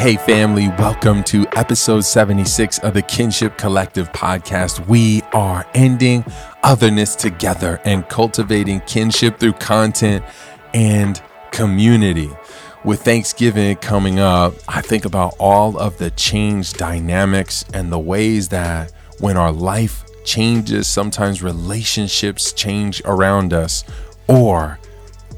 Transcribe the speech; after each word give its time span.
Hey, 0.00 0.16
family, 0.16 0.68
welcome 0.78 1.22
to 1.24 1.46
episode 1.52 2.06
76 2.06 2.78
of 2.78 2.94
the 2.94 3.02
Kinship 3.02 3.58
Collective 3.58 4.10
podcast. 4.12 4.88
We 4.88 5.20
are 5.34 5.66
ending 5.74 6.24
otherness 6.62 7.14
together 7.14 7.82
and 7.84 8.08
cultivating 8.08 8.80
kinship 8.86 9.38
through 9.38 9.52
content 9.52 10.24
and 10.72 11.20
community. 11.50 12.30
With 12.82 13.02
Thanksgiving 13.02 13.76
coming 13.76 14.18
up, 14.18 14.54
I 14.66 14.80
think 14.80 15.04
about 15.04 15.34
all 15.38 15.76
of 15.76 15.98
the 15.98 16.10
change 16.12 16.72
dynamics 16.72 17.66
and 17.74 17.92
the 17.92 17.98
ways 17.98 18.48
that 18.48 18.92
when 19.18 19.36
our 19.36 19.52
life 19.52 20.06
changes, 20.24 20.86
sometimes 20.86 21.42
relationships 21.42 22.54
change 22.54 23.02
around 23.04 23.52
us, 23.52 23.84
or 24.28 24.78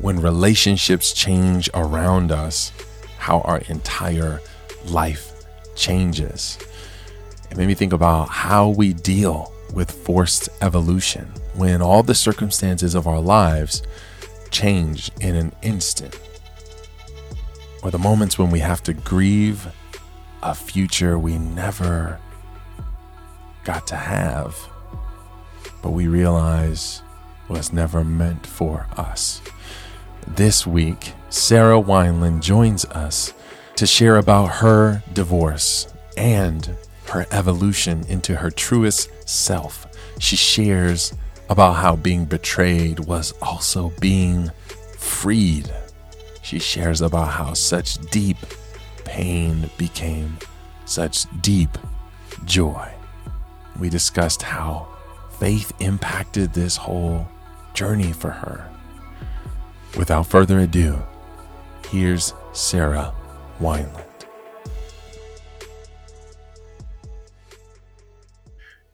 when 0.00 0.20
relationships 0.20 1.12
change 1.12 1.68
around 1.74 2.30
us, 2.30 2.70
how 3.18 3.40
our 3.40 3.58
entire 3.68 4.40
life 4.86 5.32
changes. 5.74 6.58
It 7.50 7.56
made 7.56 7.66
me 7.66 7.74
think 7.74 7.92
about 7.92 8.28
how 8.28 8.68
we 8.70 8.92
deal 8.92 9.52
with 9.74 9.90
forced 9.90 10.48
evolution 10.60 11.32
when 11.54 11.82
all 11.82 12.02
the 12.02 12.14
circumstances 12.14 12.94
of 12.94 13.06
our 13.06 13.20
lives 13.20 13.82
change 14.50 15.10
in 15.20 15.34
an 15.34 15.52
instant, 15.62 16.18
or 17.82 17.90
the 17.90 17.98
moments 17.98 18.38
when 18.38 18.50
we 18.50 18.60
have 18.60 18.82
to 18.84 18.92
grieve 18.92 19.68
a 20.42 20.54
future 20.54 21.18
we 21.18 21.38
never 21.38 22.18
got 23.64 23.86
to 23.86 23.96
have, 23.96 24.56
but 25.82 25.90
we 25.90 26.06
realize 26.06 27.02
was 27.48 27.72
never 27.72 28.02
meant 28.02 28.46
for 28.46 28.86
us. 28.96 29.42
This 30.26 30.66
week, 30.66 31.12
Sarah 31.28 31.80
Wineland 31.80 32.40
joins 32.40 32.84
us 32.86 33.34
to 33.76 33.86
share 33.86 34.16
about 34.16 34.46
her 34.46 35.02
divorce 35.12 35.92
and 36.16 36.76
her 37.08 37.26
evolution 37.30 38.04
into 38.08 38.36
her 38.36 38.50
truest 38.50 39.10
self. 39.28 39.86
She 40.18 40.36
shares 40.36 41.14
about 41.48 41.74
how 41.74 41.96
being 41.96 42.24
betrayed 42.24 43.00
was 43.00 43.34
also 43.42 43.92
being 44.00 44.50
freed. 44.96 45.72
She 46.42 46.58
shares 46.58 47.00
about 47.00 47.28
how 47.28 47.54
such 47.54 47.98
deep 48.10 48.38
pain 49.04 49.68
became 49.76 50.38
such 50.84 51.26
deep 51.40 51.76
joy. 52.44 52.90
We 53.78 53.88
discussed 53.88 54.42
how 54.42 54.88
faith 55.38 55.72
impacted 55.80 56.52
this 56.52 56.76
whole 56.76 57.28
journey 57.74 58.12
for 58.12 58.30
her. 58.30 58.68
Without 59.96 60.26
further 60.26 60.60
ado, 60.60 61.02
here's 61.90 62.32
Sarah 62.52 63.12
Wineland. 63.62 64.04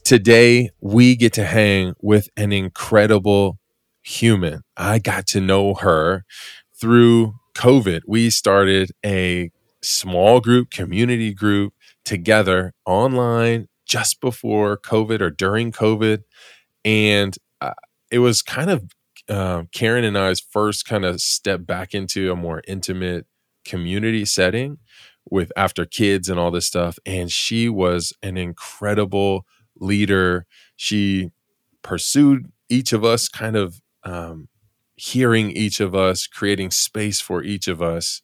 Today, 0.05 0.71
we 0.81 1.17
get 1.17 1.33
to 1.35 1.45
hang 1.45 1.95
with 2.01 2.29
an 2.37 2.53
incredible 2.53 3.59
human. 4.03 4.63
I 4.77 4.99
got 4.99 5.27
to 5.29 5.41
know 5.41 5.75
her 5.75 6.25
through 6.81 7.35
COVID. 7.55 8.03
We 8.07 8.31
started 8.31 8.93
a 9.05 9.51
small 9.83 10.41
group, 10.41 10.71
community 10.71 11.35
group 11.35 11.75
together 12.05 12.73
online 12.87 13.69
just 13.85 14.21
before 14.21 14.79
COVID 14.79 15.21
or 15.21 15.31
during 15.31 15.73
COVID. 15.73 16.23
And 16.85 17.37
uh, 17.61 17.75
it 18.11 18.21
was 18.21 18.43
kind 18.43 18.71
of 18.71 18.85
uh, 19.29 19.65
Karen 19.73 20.05
and 20.05 20.17
I's 20.17 20.41
first 20.41 20.87
kind 20.87 21.05
of 21.05 21.21
step 21.21 21.67
back 21.67 21.95
into 21.95 22.33
a 22.33 22.37
more 22.37 22.63
intimate 22.67 23.27
community 23.69 24.25
setting 24.25 24.79
with 25.31 25.53
after 25.57 25.85
kids 25.85 26.29
and 26.29 26.41
all 26.41 26.51
this 26.51 26.67
stuff. 26.67 26.99
And 27.05 27.31
she 27.31 27.69
was 27.69 28.13
an 28.23 28.37
incredible 28.37 29.45
leader. 29.79 30.47
She 30.77 31.31
pursued 31.83 32.51
each 32.69 32.93
of 32.93 33.05
us, 33.05 33.29
kind 33.29 33.57
of 33.57 33.81
um, 34.05 34.49
hearing 34.97 35.51
each 35.51 35.81
of 35.81 35.95
us, 35.95 36.27
creating 36.27 36.71
space 36.71 37.21
for 37.21 37.43
each 37.43 37.69
of 37.69 37.81
us. 37.83 38.23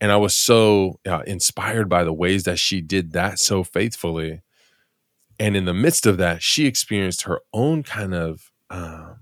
And 0.00 0.12
I 0.12 0.16
was 0.16 0.36
so 0.36 0.98
uh, 1.06 1.22
inspired 1.26 1.88
by 1.88 2.04
the 2.04 2.12
ways 2.12 2.44
that 2.44 2.58
she 2.58 2.80
did 2.80 3.12
that 3.12 3.38
so 3.38 3.64
faithfully. 3.64 4.42
And 5.38 5.56
in 5.56 5.64
the 5.64 5.74
midst 5.74 6.06
of 6.06 6.18
that, 6.18 6.42
she 6.42 6.66
experienced 6.66 7.22
her 7.22 7.40
own 7.52 7.82
kind 7.82 8.14
of 8.14 8.50
um, 8.70 9.20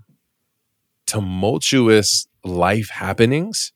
tumultuous 1.05 2.27
life 2.43 2.89
happenings. 2.89 3.71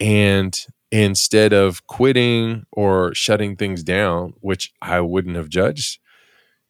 And 0.00 0.54
instead 0.90 1.52
of 1.52 1.86
quitting 1.86 2.64
or 2.72 3.14
shutting 3.14 3.56
things 3.56 3.82
down, 3.82 4.34
which 4.40 4.72
I 4.80 5.00
wouldn't 5.00 5.36
have 5.36 5.48
judged, 5.48 6.00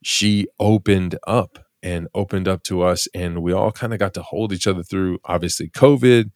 she 0.03 0.47
opened 0.59 1.17
up 1.27 1.59
and 1.81 2.07
opened 2.13 2.47
up 2.47 2.63
to 2.63 2.81
us. 2.81 3.07
And 3.13 3.41
we 3.41 3.53
all 3.53 3.71
kind 3.71 3.93
of 3.93 3.99
got 3.99 4.13
to 4.15 4.21
hold 4.21 4.51
each 4.51 4.67
other 4.67 4.83
through, 4.83 5.19
obviously, 5.25 5.69
COVID 5.69 6.31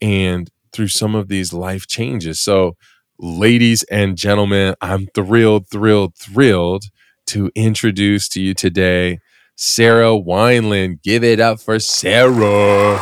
and 0.00 0.50
through 0.72 0.88
some 0.88 1.14
of 1.14 1.28
these 1.28 1.52
life 1.52 1.86
changes. 1.86 2.40
So, 2.40 2.76
ladies 3.18 3.84
and 3.84 4.16
gentlemen, 4.16 4.74
I'm 4.80 5.06
thrilled, 5.14 5.68
thrilled, 5.68 6.16
thrilled 6.16 6.84
to 7.26 7.50
introduce 7.54 8.28
to 8.30 8.42
you 8.42 8.54
today 8.54 9.18
Sarah 9.56 10.08
Wineland. 10.08 11.02
Give 11.02 11.24
it 11.24 11.40
up 11.40 11.60
for 11.60 11.78
Sarah. 11.78 13.00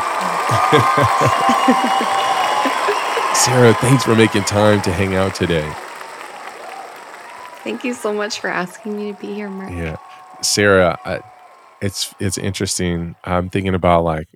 Sarah, 3.35 3.75
thanks 3.75 4.05
for 4.05 4.15
making 4.15 4.45
time 4.45 4.81
to 4.83 4.93
hang 4.93 5.15
out 5.15 5.35
today. 5.35 5.69
Thank 7.65 7.83
you 7.85 7.95
so 7.95 8.13
much 8.13 8.41
for 8.41 8.49
asking 8.49 8.97
me 8.97 9.13
to 9.13 9.19
be 9.21 9.35
here, 9.35 9.49
Mark. 9.49 9.71
Yeah. 9.71 9.97
Sarah, 10.43 10.99
I, 11.05 11.21
it's 11.81 12.15
it's 12.21 12.39
interesting. 12.39 13.17
I'm 13.25 13.51
thinking 13.51 13.75
about 13.75 14.05
like 14.05 14.29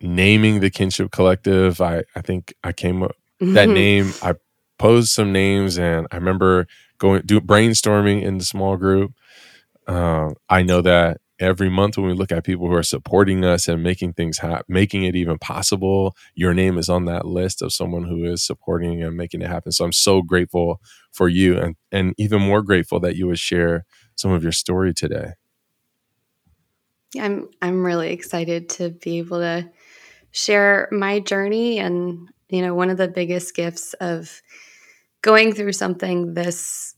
naming 0.00 0.60
the 0.60 0.70
kinship 0.70 1.10
collective. 1.10 1.80
I 1.80 2.04
I 2.14 2.20
think 2.20 2.54
I 2.62 2.72
came 2.72 3.02
up 3.02 3.16
that 3.40 3.68
name. 3.68 4.12
I 4.22 4.34
posed 4.78 5.08
some 5.10 5.32
names, 5.32 5.78
and 5.78 6.06
I 6.12 6.16
remember 6.16 6.66
going 6.98 7.22
do 7.24 7.40
brainstorming 7.40 8.22
in 8.22 8.38
the 8.38 8.44
small 8.44 8.76
group. 8.76 9.14
Uh, 9.86 10.32
I 10.48 10.62
know 10.62 10.82
that 10.82 11.21
every 11.42 11.68
month 11.68 11.98
when 11.98 12.06
we 12.06 12.14
look 12.14 12.30
at 12.30 12.44
people 12.44 12.68
who 12.68 12.74
are 12.74 12.82
supporting 12.82 13.44
us 13.44 13.66
and 13.66 13.82
making 13.82 14.12
things 14.12 14.38
happen, 14.38 14.64
making 14.68 15.02
it 15.02 15.16
even 15.16 15.38
possible, 15.38 16.14
your 16.34 16.54
name 16.54 16.78
is 16.78 16.88
on 16.88 17.04
that 17.06 17.26
list 17.26 17.60
of 17.60 17.72
someone 17.72 18.04
who 18.04 18.24
is 18.24 18.46
supporting 18.46 19.02
and 19.02 19.16
making 19.16 19.42
it 19.42 19.48
happen. 19.48 19.72
So 19.72 19.84
I'm 19.84 19.92
so 19.92 20.22
grateful 20.22 20.80
for 21.10 21.28
you, 21.28 21.58
and 21.58 21.76
and 21.90 22.14
even 22.16 22.40
more 22.40 22.62
grateful 22.62 23.00
that 23.00 23.16
you 23.16 23.26
would 23.26 23.38
share 23.38 23.84
some 24.14 24.30
of 24.30 24.42
your 24.42 24.52
story 24.52 24.94
today. 24.94 25.32
I'm 27.18 27.48
I'm 27.60 27.84
really 27.84 28.12
excited 28.12 28.68
to 28.70 28.90
be 28.90 29.18
able 29.18 29.40
to 29.40 29.68
share 30.30 30.88
my 30.90 31.20
journey 31.20 31.78
and 31.78 32.28
you 32.48 32.62
know 32.62 32.74
one 32.74 32.88
of 32.88 32.96
the 32.96 33.08
biggest 33.08 33.54
gifts 33.54 33.94
of 33.94 34.40
going 35.20 35.52
through 35.52 35.72
something 35.72 36.32
this 36.32 36.94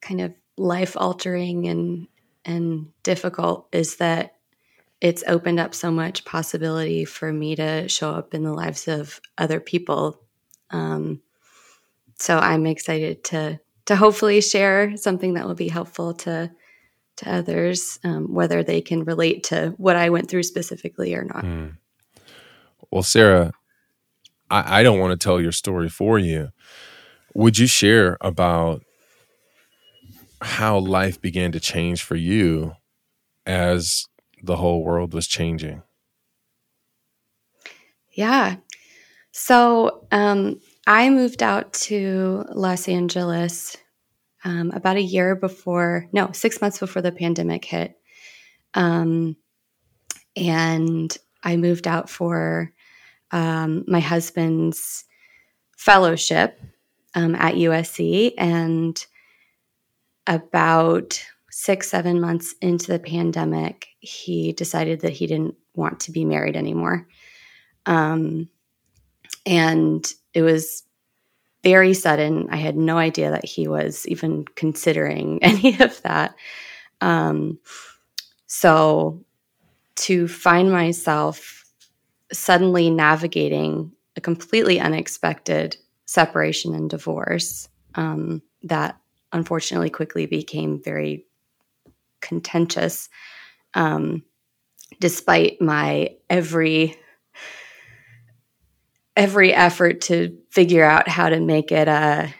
kind 0.00 0.20
of 0.20 0.32
life 0.56 0.96
altering 0.96 1.66
and 1.68 2.06
and 2.46 2.88
difficult 3.02 3.68
is 3.72 3.96
that 3.96 4.36
it's 5.00 5.24
opened 5.26 5.60
up 5.60 5.74
so 5.74 5.90
much 5.90 6.24
possibility 6.24 7.04
for 7.04 7.32
me 7.32 7.54
to 7.56 7.86
show 7.88 8.10
up 8.12 8.32
in 8.32 8.42
the 8.42 8.52
lives 8.52 8.88
of 8.88 9.20
other 9.36 9.60
people 9.60 10.20
um, 10.70 11.20
so 12.18 12.38
i'm 12.38 12.66
excited 12.66 13.22
to 13.24 13.60
to 13.84 13.94
hopefully 13.96 14.40
share 14.40 14.96
something 14.96 15.34
that 15.34 15.46
will 15.46 15.54
be 15.54 15.68
helpful 15.68 16.14
to 16.14 16.50
to 17.16 17.32
others, 17.32 17.98
um, 18.04 18.32
whether 18.32 18.62
they 18.62 18.80
can 18.80 19.04
relate 19.04 19.44
to 19.44 19.74
what 19.78 19.96
I 19.96 20.10
went 20.10 20.28
through 20.28 20.42
specifically 20.42 21.14
or 21.14 21.24
not. 21.24 21.44
Mm. 21.44 21.76
Well, 22.90 23.02
Sarah, 23.02 23.52
I, 24.50 24.80
I 24.80 24.82
don't 24.82 24.98
want 24.98 25.18
to 25.18 25.24
tell 25.24 25.40
your 25.40 25.52
story 25.52 25.88
for 25.88 26.18
you. 26.18 26.50
Would 27.34 27.58
you 27.58 27.66
share 27.66 28.16
about 28.20 28.82
how 30.40 30.78
life 30.78 31.20
began 31.20 31.52
to 31.52 31.60
change 31.60 32.02
for 32.02 32.16
you 32.16 32.74
as 33.44 34.06
the 34.42 34.56
whole 34.56 34.82
world 34.82 35.14
was 35.14 35.26
changing? 35.26 35.82
Yeah. 38.12 38.56
So 39.32 40.06
um, 40.10 40.60
I 40.86 41.10
moved 41.10 41.42
out 41.42 41.72
to 41.74 42.44
Los 42.52 42.88
Angeles 42.88 43.76
um, 44.44 44.70
about 44.70 44.96
a 44.96 45.02
year 45.02 45.34
before, 45.34 46.08
no, 46.12 46.30
six 46.32 46.60
months 46.60 46.78
before 46.78 47.02
the 47.02 47.12
pandemic 47.12 47.64
hit. 47.64 47.98
Um, 48.74 49.36
and 50.36 51.16
I 51.42 51.56
moved 51.56 51.86
out 51.86 52.08
for 52.08 52.72
um, 53.30 53.84
my 53.86 54.00
husband's 54.00 55.04
fellowship 55.76 56.60
um, 57.14 57.34
at 57.34 57.54
USC. 57.54 58.32
And 58.38 59.04
about 60.26 61.24
six, 61.50 61.88
seven 61.88 62.20
months 62.20 62.54
into 62.60 62.88
the 62.88 62.98
pandemic, 62.98 63.88
he 64.00 64.52
decided 64.52 65.00
that 65.00 65.12
he 65.12 65.26
didn't 65.26 65.54
want 65.74 66.00
to 66.00 66.12
be 66.12 66.24
married 66.24 66.56
anymore. 66.56 67.06
Um, 67.86 68.48
and 69.44 70.06
it 70.34 70.42
was 70.42 70.82
very 71.62 71.94
sudden. 71.94 72.48
I 72.50 72.56
had 72.56 72.76
no 72.76 72.98
idea 72.98 73.30
that 73.30 73.44
he 73.44 73.68
was 73.68 74.06
even 74.06 74.44
considering 74.54 75.38
any 75.42 75.80
of 75.80 76.00
that. 76.02 76.34
Um, 77.00 77.58
so 78.46 79.24
to 79.96 80.28
find 80.28 80.70
myself 80.70 81.64
suddenly 82.32 82.90
navigating 82.90 83.92
a 84.16 84.20
completely 84.20 84.78
unexpected 84.80 85.76
separation 86.06 86.74
and 86.74 86.88
divorce 86.88 87.68
um, 87.94 88.42
that 88.62 88.98
unfortunately 89.36 89.90
quickly 89.90 90.26
became 90.26 90.82
very 90.82 91.26
contentious 92.20 93.08
um, 93.74 94.24
despite 94.98 95.60
my 95.60 96.10
every 96.30 96.96
every 99.14 99.52
effort 99.52 100.00
to 100.02 100.36
figure 100.50 100.84
out 100.84 101.08
how 101.08 101.28
to 101.28 101.40
make 101.40 101.70
it 101.70 101.88
a 101.88 102.32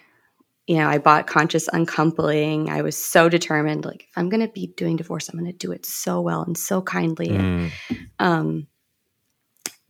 you 0.67 0.77
know 0.77 0.89
i 0.89 0.99
bought 0.99 1.27
conscious 1.27 1.69
uncoupling 1.69 2.69
i 2.71 2.83
was 2.83 2.97
so 2.97 3.29
determined 3.29 3.85
like 3.85 4.07
if 4.09 4.19
i'm 4.19 4.29
going 4.29 4.47
to 4.47 4.53
be 4.53 4.67
doing 4.77 4.97
divorce 4.97 5.29
i'm 5.29 5.39
going 5.39 5.51
to 5.51 5.57
do 5.57 5.73
it 5.73 5.87
so 5.87 6.21
well 6.21 6.43
and 6.43 6.59
so 6.59 6.83
kindly 6.83 7.29
mm. 7.29 7.71
um, 8.19 8.67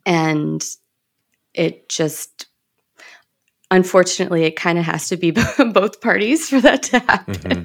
and 0.05 0.64
it 1.55 1.88
just 1.88 2.47
unfortunately 3.70 4.44
it 4.44 4.56
kind 4.56 4.78
of 4.78 4.84
has 4.84 5.08
to 5.08 5.16
be 5.16 5.30
both 5.72 6.00
parties 6.00 6.48
for 6.48 6.60
that 6.60 6.82
to 6.84 6.98
happen. 7.00 7.34
Mm-hmm. 7.34 7.64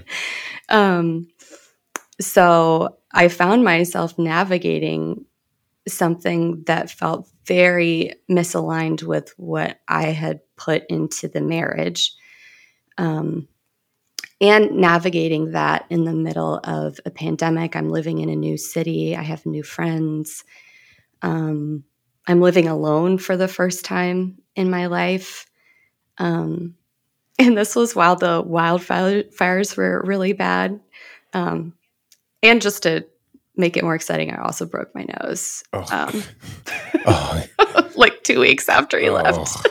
um, 0.76 1.28
so 2.20 2.98
i 3.14 3.28
found 3.28 3.64
myself 3.64 4.18
navigating 4.20 5.26
something 5.88 6.64
that 6.68 6.92
felt 6.92 7.28
very 7.46 8.14
misaligned 8.30 9.02
with 9.02 9.34
what 9.38 9.80
i 9.88 10.04
had 10.04 10.40
put 10.56 10.84
into 10.90 11.28
the 11.28 11.42
marriage 11.42 12.14
um, 12.98 13.48
and 14.40 14.72
navigating 14.72 15.52
that 15.52 15.86
in 15.90 16.04
the 16.04 16.14
middle 16.14 16.60
of 16.64 17.00
a 17.06 17.12
pandemic. 17.12 17.76
I'm 17.76 17.90
living 17.90 18.20
in 18.20 18.30
a 18.30 18.36
new 18.36 18.58
city. 18.58 19.16
I 19.16 19.22
have 19.22 19.46
new 19.46 19.64
friends. 19.64 20.44
Um, 21.22 21.84
i'm 22.28 22.42
living 22.42 22.68
alone 22.68 23.18
for 23.18 23.36
the 23.36 23.48
first 23.48 23.84
time 23.84 24.38
in 24.56 24.70
my 24.70 24.86
life 24.88 25.48
um, 26.22 26.76
and 27.40 27.58
this 27.58 27.76
was 27.76 27.96
while 27.96 28.16
the 28.16 28.44
wildfires 28.44 29.76
were 29.76 30.04
really 30.06 30.34
bad. 30.34 30.80
Um, 31.34 31.74
and 32.44 32.62
just 32.62 32.84
to 32.84 33.08
make 33.56 33.76
it 33.76 33.84
more 33.84 33.96
exciting, 33.96 34.32
I 34.32 34.44
also 34.44 34.68
broke 34.68 34.94
my 34.94 35.08
nose. 35.20 35.64
Oh. 35.74 35.84
Um, 35.92 36.24
oh. 37.08 37.44
like 37.96 38.24
two 38.24 38.40
weeks 38.40 38.70
after 38.70 39.00
he 39.00 39.10
oh. 39.10 39.14
left. 39.14 39.68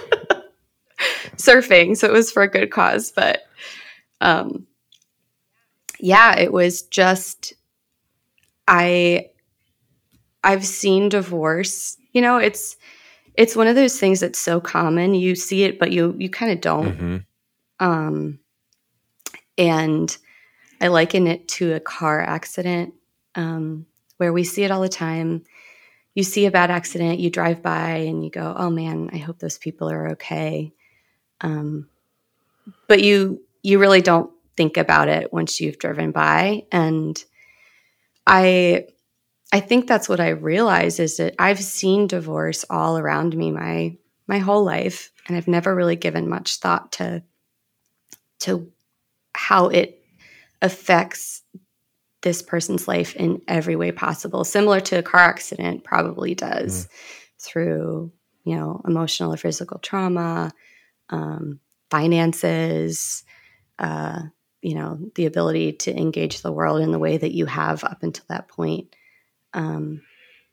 Surfing, 1.37 1.97
so 1.97 2.09
it 2.09 2.13
was 2.13 2.33
for 2.33 2.43
a 2.43 2.51
good 2.51 2.73
cause. 2.73 3.13
But 3.13 3.43
um, 4.21 4.67
yeah, 6.01 6.37
it 6.37 6.53
was 6.53 6.83
just 6.83 7.53
I 8.67 9.31
I've 10.43 10.67
seen 10.67 11.11
divorce. 11.11 11.97
You 12.13 12.23
know, 12.23 12.39
it's 12.39 12.77
it's 13.35 13.57
one 13.57 13.67
of 13.67 13.77
those 13.77 13.99
things 13.99 14.21
that's 14.21 14.39
so 14.39 14.61
common. 14.61 15.15
You 15.15 15.35
see 15.35 15.65
it, 15.65 15.79
but 15.79 15.93
you 15.93 16.15
you 16.19 16.31
kind 16.31 16.53
of 16.53 16.61
don't. 16.61 16.97
Mm-hmm. 16.97 17.17
Um, 17.87 18.39
and 19.57 20.17
I 20.81 20.89
liken 20.89 21.27
it 21.27 21.49
to 21.49 21.75
a 21.75 21.81
car 21.81 22.21
accident 22.21 22.95
um, 23.35 23.87
where 24.17 24.33
we 24.33 24.45
see 24.45 24.65
it 24.65 24.71
all 24.71 24.81
the 24.81 24.89
time. 24.89 25.45
You 26.15 26.23
see 26.25 26.47
a 26.47 26.51
bad 26.51 26.71
accident, 26.71 27.21
you 27.21 27.31
drive 27.31 27.63
by, 27.63 27.91
and 27.91 28.25
you 28.25 28.31
go, 28.31 28.55
"Oh 28.57 28.71
man, 28.71 29.11
I 29.13 29.19
hope 29.19 29.39
those 29.39 29.59
people 29.59 29.91
are 29.91 30.11
okay." 30.11 30.73
Um, 31.41 31.89
but 32.89 33.03
you 33.03 33.43
you 33.63 33.79
really 33.79 34.03
don't 34.03 34.31
think 34.57 34.77
about 34.77 35.09
it 35.09 35.33
once 35.33 35.61
you've 35.61 35.79
driven 35.79 36.11
by. 36.11 36.65
And 36.73 37.23
I 38.27 38.87
I 39.53 39.61
think 39.61 39.87
that's 39.87 40.09
what 40.09 40.21
I 40.21 40.31
realize 40.31 41.01
is 41.01 41.17
that 41.17 41.35
I've 41.39 41.61
seen 41.61 42.07
divorce 42.07 42.65
all 42.71 42.99
around 42.99 43.37
me 43.37 43.51
my 43.51 43.97
my 44.27 44.39
whole 44.39 44.65
life 44.65 45.11
and 45.27 45.37
I've 45.37 45.49
never 45.49 45.75
really 45.75 45.97
given 45.97 46.29
much 46.29 46.57
thought 46.57 46.93
to 46.93 47.23
to 48.41 48.71
how 49.35 49.69
it 49.69 50.03
affects 50.63 51.43
this 52.23 52.43
person's 52.43 52.87
life 52.87 53.17
in 53.17 53.43
every 53.49 53.77
way 53.77 53.91
possible 53.93 54.45
similar 54.45 54.81
to 54.81 54.99
a 54.99 55.03
car 55.03 55.21
accident 55.21 55.85
probably 55.85 56.35
does 56.35 56.87
mm. 56.87 56.89
through 57.39 58.13
you 58.45 58.57
know 58.57 58.81
emotional 58.87 59.35
or 59.35 59.37
physical 59.37 59.79
trauma 59.79 60.53
um, 61.09 61.59
finances 61.91 63.25
uh, 63.79 64.21
you 64.63 64.75
know 64.75 64.99
the 65.17 65.27
ability 65.27 65.73
to 65.73 65.97
engage 65.97 66.43
the 66.43 66.53
world 66.53 66.81
in 66.81 66.93
the 66.93 66.99
way 66.99 67.17
that 67.17 67.33
you 67.33 67.47
have 67.47 67.83
up 67.83 68.03
until 68.03 68.25
that 68.29 68.47
point 68.47 68.95
um, 69.55 70.03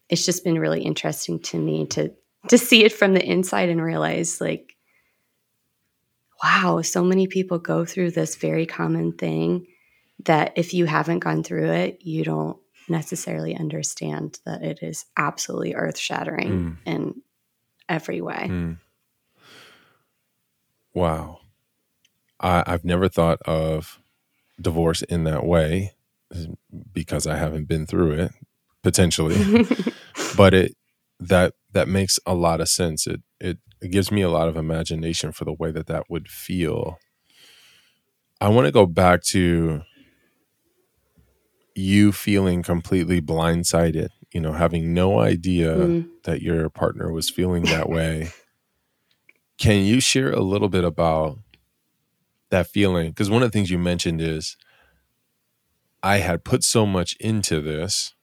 it's 0.09 0.25
just 0.25 0.44
been 0.44 0.59
really 0.59 0.81
interesting 0.81 1.39
to 1.39 1.57
me 1.57 1.85
to 1.88 2.13
to 2.49 2.57
see 2.57 2.83
it 2.83 2.94
from 2.94 3.13
the 3.13 3.23
inside 3.23 3.69
and 3.69 3.81
realize 3.81 4.39
like 4.39 4.75
wow 6.44 6.81
so 6.81 7.03
many 7.03 7.27
people 7.27 7.59
go 7.59 7.85
through 7.85 8.11
this 8.11 8.35
very 8.35 8.65
common 8.65 9.11
thing 9.11 9.65
that 10.25 10.53
if 10.55 10.73
you 10.73 10.85
haven't 10.85 11.19
gone 11.19 11.44
through 11.44 11.69
it 11.69 11.99
you 12.01 12.23
don't 12.23 12.57
necessarily 12.89 13.55
understand 13.55 14.39
that 14.45 14.63
it 14.63 14.79
is 14.81 15.05
absolutely 15.17 15.75
earth-shattering 15.75 16.49
mm. 16.49 16.77
in 16.85 17.21
every 17.89 18.21
way 18.21 18.47
mm. 18.49 18.77
wow 20.94 21.39
I, 22.39 22.63
i've 22.65 22.85
never 22.85 23.09
thought 23.09 23.41
of 23.41 23.99
divorce 24.61 25.01
in 25.03 25.25
that 25.25 25.45
way 25.45 25.94
because 26.94 27.27
i 27.27 27.35
haven't 27.35 27.67
been 27.67 27.85
through 27.85 28.11
it 28.11 28.31
potentially. 28.88 29.66
But 30.36 30.54
it 30.54 30.75
that 31.19 31.54
that 31.74 31.88
makes 31.88 32.19
a 32.25 32.34
lot 32.34 32.62
of 32.62 32.69
sense. 32.69 33.07
It, 33.07 33.22
it 33.39 33.57
it 33.81 33.92
gives 33.92 34.12
me 34.12 34.22
a 34.22 34.30
lot 34.30 34.48
of 34.48 34.57
imagination 34.57 35.31
for 35.31 35.45
the 35.45 35.54
way 35.54 35.72
that 35.72 35.88
that 35.88 36.06
would 36.10 36.28
feel. 36.28 36.98
I 38.39 38.50
want 38.50 38.66
to 38.66 38.72
go 38.72 38.86
back 38.86 39.24
to 39.30 39.81
you 41.75 42.12
feeling 42.12 42.63
completely 42.63 43.22
blindsided 43.22 44.10
you 44.31 44.42
know 44.42 44.54
having 44.54 44.94
no 44.94 45.19
idea 45.19 45.75
mm. 45.75 46.07
that 46.24 46.42
your 46.42 46.69
partner 46.69 47.12
was 47.12 47.30
feeling 47.30 47.63
that 47.63 47.90
way. 47.90 48.30
Can 49.57 49.86
you 49.86 50.00
share 50.00 50.31
a 50.31 50.42
little 50.42 50.69
bit 50.69 50.83
about 50.83 51.40
that 52.50 52.68
feeling? 52.68 53.10
Because 53.10 53.30
one 53.30 53.44
of 53.44 53.51
the 53.51 53.57
things 53.57 53.72
you 53.72 53.80
mentioned 53.80 54.21
is 54.21 54.56
i 56.04 56.18
had 56.18 56.44
put 56.44 56.64
so 56.64 56.85
much 56.85 57.16
into 57.19 57.61
this 57.61 58.14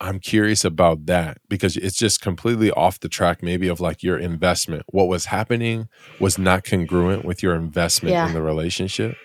I'm 0.00 0.20
curious 0.20 0.64
about 0.64 1.06
that 1.06 1.38
because 1.48 1.76
it's 1.76 1.96
just 1.96 2.20
completely 2.20 2.70
off 2.70 3.00
the 3.00 3.08
track, 3.08 3.42
maybe 3.42 3.66
of 3.66 3.80
like 3.80 4.02
your 4.02 4.16
investment. 4.16 4.84
What 4.88 5.08
was 5.08 5.26
happening 5.26 5.88
was 6.20 6.38
not 6.38 6.64
congruent 6.64 7.24
with 7.24 7.42
your 7.42 7.56
investment 7.56 8.12
yeah. 8.12 8.28
in 8.28 8.34
the 8.34 8.42
relationship. 8.42 9.16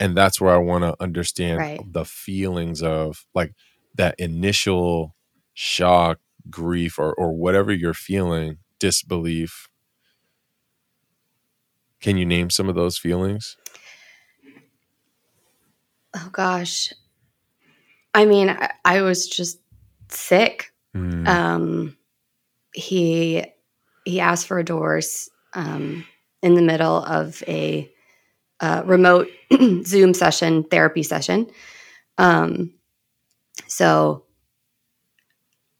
And 0.00 0.16
that's 0.16 0.40
where 0.40 0.54
I 0.54 0.58
want 0.58 0.84
to 0.84 0.96
understand 1.00 1.58
right. 1.58 1.80
the 1.92 2.06
feelings 2.06 2.82
of 2.82 3.26
like 3.34 3.54
that 3.94 4.14
initial 4.18 5.14
shock, 5.52 6.18
grief, 6.48 6.98
or, 6.98 7.12
or 7.14 7.32
whatever 7.32 7.70
you're 7.70 7.92
feeling, 7.92 8.58
disbelief. 8.78 9.68
Can 12.00 12.16
you 12.16 12.24
name 12.24 12.48
some 12.50 12.68
of 12.68 12.74
those 12.74 12.98
feelings? 12.98 13.56
Oh, 16.16 16.28
gosh. 16.32 16.92
I 18.14 18.24
mean, 18.24 18.50
I, 18.50 18.72
I 18.84 19.02
was 19.02 19.28
just 19.28 19.61
sick. 20.12 20.72
Mm. 20.94 21.26
Um, 21.26 21.96
he 22.74 23.44
he 24.04 24.20
asked 24.20 24.46
for 24.46 24.58
a 24.58 24.64
divorce 24.64 25.28
um, 25.54 26.04
in 26.42 26.54
the 26.54 26.62
middle 26.62 27.04
of 27.04 27.42
a 27.46 27.90
uh, 28.60 28.82
remote 28.84 29.28
Zoom 29.84 30.14
session, 30.14 30.64
therapy 30.64 31.02
session. 31.02 31.50
Um, 32.18 32.74
so 33.66 34.24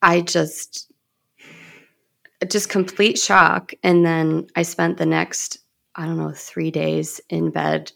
I 0.01 0.21
just 0.21 0.91
just 2.49 2.69
complete 2.69 3.19
shock, 3.19 3.73
and 3.83 4.05
then 4.05 4.49
I 4.57 4.62
spent 4.62 4.99
the 4.99 5.07
next 5.07 5.59
I 5.95 6.07
don't 6.07 6.19
know 6.19 6.33
three 6.33 6.71
days 6.71 7.21
in 7.29 7.51
bed, 7.51 7.93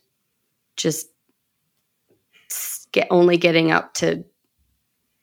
just 0.76 1.09
get 2.93 3.09
only 3.11 3.37
getting 3.37 3.71
up 3.71 3.95
to 3.95 4.25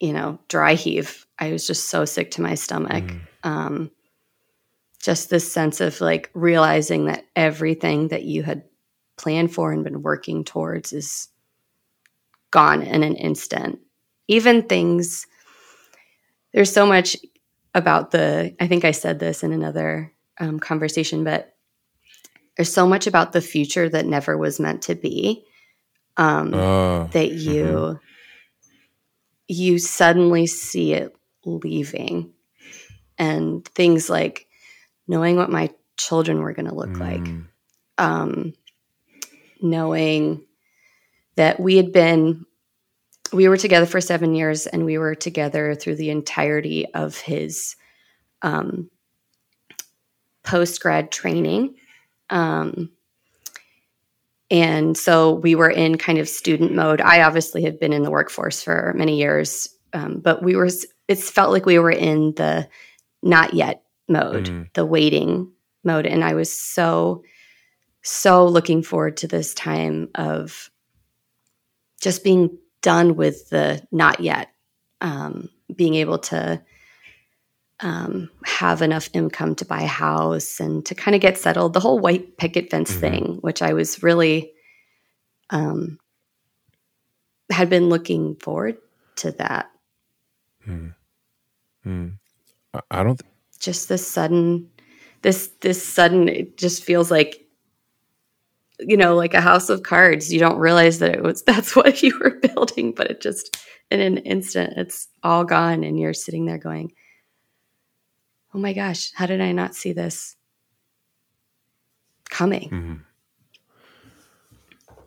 you 0.03 0.11
know, 0.11 0.37
dry 0.49 0.73
heave. 0.73 1.25
I 1.39 1.53
was 1.53 1.65
just 1.65 1.89
so 1.89 2.03
sick 2.03 2.31
to 2.31 2.41
my 2.41 2.55
stomach. 2.55 3.05
Mm. 3.05 3.21
Um, 3.45 3.91
just 5.01 5.29
this 5.29 5.49
sense 5.49 5.79
of 5.79 6.01
like 6.01 6.29
realizing 6.33 7.05
that 7.05 7.25
everything 7.37 8.09
that 8.09 8.23
you 8.23 8.43
had 8.43 8.63
planned 9.15 9.53
for 9.53 9.71
and 9.71 9.81
been 9.85 10.01
working 10.01 10.43
towards 10.43 10.91
is 10.91 11.29
gone 12.51 12.81
in 12.81 13.01
an 13.01 13.15
instant. 13.15 13.79
Even 14.27 14.63
things, 14.63 15.25
there's 16.53 16.71
so 16.71 16.85
much 16.85 17.15
about 17.73 18.11
the, 18.11 18.53
I 18.59 18.67
think 18.67 18.83
I 18.83 18.91
said 18.91 19.19
this 19.19 19.41
in 19.41 19.53
another 19.53 20.11
um, 20.37 20.59
conversation, 20.59 21.23
but 21.23 21.55
there's 22.57 22.73
so 22.73 22.85
much 22.85 23.07
about 23.07 23.31
the 23.31 23.41
future 23.41 23.87
that 23.87 24.05
never 24.05 24.37
was 24.37 24.59
meant 24.59 24.81
to 24.83 24.95
be 24.95 25.45
um, 26.17 26.53
uh, 26.53 27.05
that 27.07 27.31
you 27.31 27.63
mm-hmm. 27.63 27.97
You 29.47 29.77
suddenly 29.77 30.47
see 30.47 30.93
it 30.93 31.15
leaving 31.45 32.33
and 33.17 33.65
things 33.65 34.09
like 34.09 34.47
knowing 35.07 35.35
what 35.35 35.49
my 35.49 35.69
children 35.97 36.39
were 36.39 36.53
going 36.53 36.67
to 36.67 36.75
look 36.75 36.89
mm. 36.89 36.99
like 36.99 37.47
um, 37.97 38.53
knowing 39.61 40.45
that 41.35 41.59
we 41.59 41.77
had 41.77 41.91
been 41.91 42.45
we 43.31 43.47
were 43.49 43.57
together 43.57 43.87
for 43.87 43.99
seven 43.99 44.35
years 44.35 44.67
and 44.67 44.85
we 44.85 44.97
were 44.99 45.15
together 45.15 45.73
through 45.73 45.95
the 45.95 46.11
entirety 46.11 46.85
of 46.93 47.17
his 47.17 47.75
um, 48.43 48.89
post 50.43 50.81
grad 50.81 51.11
training 51.11 51.75
um, 52.29 52.91
and 54.53 54.95
so 54.95 55.33
we 55.33 55.55
were 55.55 55.69
in 55.69 55.97
kind 55.97 56.19
of 56.19 56.29
student 56.29 56.73
mode. 56.73 57.01
I 57.01 57.23
obviously 57.23 57.63
have 57.63 57.79
been 57.79 57.91
in 57.91 58.03
the 58.03 58.11
workforce 58.11 58.61
for 58.61 58.93
many 58.95 59.17
years, 59.17 59.67
um, 59.93 60.19
but 60.19 60.43
we 60.43 60.55
were, 60.55 60.69
it 61.07 61.17
felt 61.17 61.51
like 61.51 61.65
we 61.65 61.79
were 61.79 61.89
in 61.89 62.35
the 62.35 62.69
not 63.23 63.55
yet 63.55 63.83
mode, 64.07 64.45
mm 64.45 64.71
the 64.73 64.85
waiting 64.85 65.51
mode. 65.83 66.05
And 66.05 66.23
I 66.23 66.35
was 66.35 66.51
so, 66.51 67.23
so 68.03 68.45
looking 68.45 68.83
forward 68.83 69.17
to 69.17 69.27
this 69.27 69.55
time 69.55 70.09
of 70.13 70.69
just 71.99 72.23
being 72.23 72.57
done 72.83 73.15
with 73.15 73.49
the 73.49 73.81
not 73.91 74.19
yet, 74.19 74.49
um, 75.01 75.49
being 75.75 75.95
able 75.95 76.19
to 76.19 76.61
um, 77.83 78.29
have 78.45 78.81
enough 78.81 79.09
income 79.13 79.55
to 79.55 79.65
buy 79.65 79.81
a 79.81 79.87
house 79.87 80.59
and 80.59 80.85
to 80.85 80.95
kind 80.95 81.13
of 81.13 81.21
get 81.21 81.37
settled. 81.37 81.73
The 81.73 81.81
whole 81.81 81.99
white 81.99 82.37
picket 82.37 82.71
fence 82.71 82.91
mm-hmm. 82.91 82.99
thing, 83.01 83.37
which 83.41 83.61
I 83.61 83.73
was 83.73 84.01
really 84.01 84.53
um, 85.49 85.99
had 87.51 87.69
been 87.69 87.89
looking 87.89 88.37
forward 88.37 88.77
to 89.17 89.31
that. 89.33 89.69
Mm. 90.65 90.95
Mm. 91.85 92.13
I 92.89 93.03
don't. 93.03 93.19
Th- 93.19 93.29
just 93.59 93.89
this 93.89 94.07
sudden, 94.07 94.69
this 95.21 95.51
this 95.59 95.85
sudden. 95.85 96.29
It 96.29 96.57
just 96.57 96.83
feels 96.83 97.11
like, 97.11 97.45
you 98.79 98.95
know, 98.95 99.15
like 99.15 99.33
a 99.33 99.41
house 99.41 99.67
of 99.67 99.83
cards. 99.83 100.31
You 100.31 100.39
don't 100.39 100.57
realize 100.57 100.99
that 100.99 101.13
it 101.13 101.21
was 101.21 101.41
that's 101.45 101.75
what 101.75 102.01
you 102.01 102.17
were 102.17 102.39
building, 102.39 102.93
but 102.93 103.11
it 103.11 103.19
just 103.19 103.57
in 103.91 103.99
an 103.99 104.19
instant, 104.19 104.73
it's 104.77 105.09
all 105.21 105.43
gone, 105.43 105.83
and 105.83 105.99
you're 105.99 106.13
sitting 106.13 106.45
there 106.45 106.57
going 106.57 106.93
oh 108.53 108.59
my 108.59 108.73
gosh, 108.73 109.11
how 109.13 109.25
did 109.25 109.41
I 109.41 109.51
not 109.51 109.75
see 109.75 109.93
this 109.93 110.35
coming? 112.29 112.69
Mm-hmm. 112.69 112.93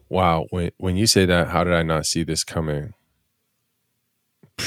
Wow. 0.09 0.47
When 0.51 0.71
when 0.79 0.97
you 0.97 1.07
say 1.07 1.27
that, 1.27 1.49
how 1.49 1.65
did 1.65 1.75
I 1.75 1.83
not 1.83 2.07
see 2.07 2.23
this 2.23 2.45
coming? 2.45 2.95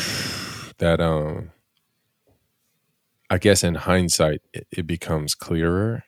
That 0.80 1.02
um 1.02 1.52
I 3.30 3.38
guess 3.38 3.66
in 3.66 3.76
hindsight 3.76 4.42
it, 4.54 4.66
it 4.72 4.88
becomes 4.88 5.36
clearer. 5.36 6.06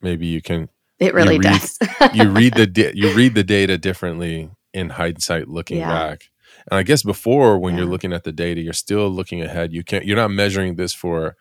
Maybe 0.00 0.26
you 0.26 0.40
can 0.40 0.70
It 0.98 1.12
really 1.12 1.38
read, 1.38 1.60
does. 1.60 1.78
you 2.14 2.30
read 2.30 2.54
the 2.54 2.92
you 2.94 3.14
read 3.14 3.34
the 3.34 3.44
data 3.44 3.76
differently 3.76 4.48
in 4.72 4.88
hindsight 4.90 5.48
looking 5.48 5.76
yeah. 5.76 5.90
back. 5.90 6.30
And 6.70 6.78
I 6.78 6.84
guess 6.84 7.02
before 7.02 7.58
when 7.58 7.74
yeah. 7.74 7.80
you're 7.80 7.90
looking 7.90 8.14
at 8.14 8.24
the 8.24 8.32
data, 8.32 8.62
you're 8.62 8.72
still 8.72 9.10
looking 9.10 9.42
ahead. 9.42 9.74
You 9.74 9.84
can't 9.84 10.06
you're 10.06 10.16
not 10.16 10.30
measuring 10.30 10.76
this 10.76 10.94
for 10.94 11.36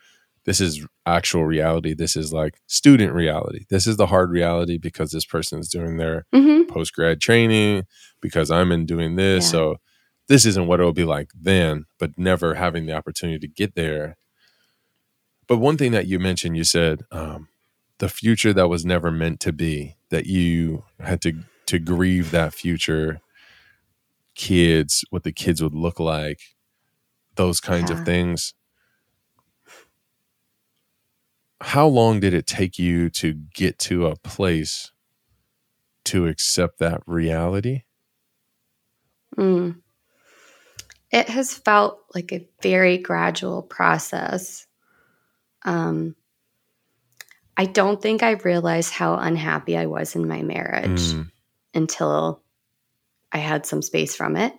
this 0.45 0.59
is 0.59 0.85
actual 1.05 1.45
reality. 1.45 1.93
This 1.93 2.15
is 2.15 2.33
like 2.33 2.59
student 2.67 3.13
reality. 3.13 3.65
This 3.69 3.87
is 3.87 3.97
the 3.97 4.07
hard 4.07 4.29
reality 4.29 4.77
because 4.77 5.11
this 5.11 5.25
person 5.25 5.59
is 5.59 5.69
doing 5.69 5.97
their 5.97 6.25
mm-hmm. 6.33 6.69
post 6.71 6.93
grad 6.93 7.21
training, 7.21 7.83
because 8.21 8.51
I'm 8.51 8.71
in 8.71 8.85
doing 8.85 9.15
this. 9.15 9.45
Yeah. 9.45 9.51
So 9.51 9.75
this 10.27 10.45
isn't 10.45 10.67
what 10.67 10.79
it'll 10.79 10.93
be 10.93 11.05
like 11.05 11.31
then, 11.33 11.85
but 11.99 12.17
never 12.17 12.55
having 12.55 12.85
the 12.85 12.93
opportunity 12.93 13.39
to 13.39 13.47
get 13.47 13.75
there. 13.75 14.17
But 15.47 15.57
one 15.57 15.77
thing 15.77 15.91
that 15.91 16.07
you 16.07 16.19
mentioned, 16.19 16.57
you 16.57 16.63
said 16.63 17.03
um, 17.11 17.49
the 17.97 18.09
future 18.09 18.53
that 18.53 18.69
was 18.69 18.85
never 18.85 19.11
meant 19.11 19.39
to 19.41 19.51
be, 19.51 19.95
that 20.09 20.25
you 20.25 20.83
had 20.99 21.21
to 21.21 21.33
to 21.65 21.79
grieve 21.79 22.31
that 22.31 22.53
future, 22.53 23.21
kids, 24.35 25.05
what 25.09 25.23
the 25.23 25.31
kids 25.31 25.63
would 25.63 25.73
look 25.73 25.99
like, 25.99 26.41
those 27.35 27.61
kinds 27.61 27.89
yeah. 27.89 27.99
of 27.99 28.05
things 28.05 28.53
how 31.63 31.87
long 31.87 32.19
did 32.19 32.33
it 32.33 32.45
take 32.45 32.77
you 32.77 33.09
to 33.09 33.33
get 33.33 33.79
to 33.79 34.07
a 34.07 34.17
place 34.17 34.91
to 36.05 36.27
accept 36.27 36.79
that 36.79 37.01
reality? 37.07 37.83
Mm. 39.37 39.77
It 41.09 41.29
has 41.29 41.53
felt 41.53 42.01
like 42.13 42.33
a 42.33 42.45
very 42.61 42.97
gradual 42.97 43.61
process. 43.61 44.67
Um, 45.63 46.15
I 47.55 47.65
don't 47.65 48.01
think 48.01 48.23
I 48.23 48.31
realized 48.31 48.91
how 48.91 49.15
unhappy 49.15 49.77
I 49.77 49.85
was 49.85 50.15
in 50.15 50.27
my 50.27 50.41
marriage 50.41 51.13
mm. 51.13 51.31
until 51.73 52.41
I 53.31 53.37
had 53.37 53.65
some 53.65 53.81
space 53.81 54.15
from 54.15 54.35
it. 54.35 54.53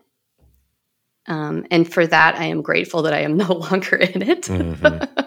Um, 1.27 1.67
and 1.71 1.91
for 1.91 2.07
that, 2.07 2.37
I 2.37 2.45
am 2.45 2.63
grateful 2.63 3.03
that 3.03 3.13
I 3.13 3.21
am 3.21 3.37
no 3.47 3.53
longer 3.53 3.97
in 3.97 4.23
it. 4.23 4.43
Mm-hmm. 4.43 5.21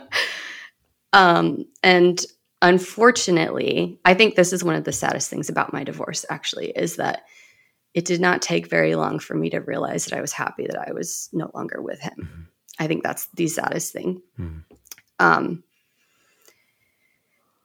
Um, 1.18 1.66
and 1.82 2.24
unfortunately, 2.62 4.00
I 4.06 4.14
think 4.14 4.36
this 4.36 4.54
is 4.54 4.64
one 4.64 4.76
of 4.76 4.84
the 4.84 4.92
saddest 4.92 5.32
things 5.32 5.50
about 5.50 5.74
my 5.74 5.84
divorce, 5.84 6.26
actually, 6.30 6.70
is 6.70 6.98
that 6.98 7.24
it 7.96 8.06
did 8.06 8.22
not 8.22 8.44
take 8.44 8.70
very 8.70 8.94
long 8.94 9.18
for 9.18 9.34
me 9.34 9.50
to 9.50 9.60
realize 9.60 10.06
that 10.06 10.16
I 10.16 10.22
was 10.22 10.32
happy 10.32 10.68
that 10.68 10.88
I 10.88 10.94
was 10.94 11.30
no 11.34 11.50
longer 11.56 11.82
with 11.82 12.00
him. 12.00 12.14
Mm-hmm. 12.20 12.42
I 12.80 12.88
think 12.88 13.02
that's 13.02 13.26
the 13.34 13.48
saddest 13.48 13.94
thing. 13.94 14.22
Mm-hmm. 14.40 14.60
Um, 15.20 15.64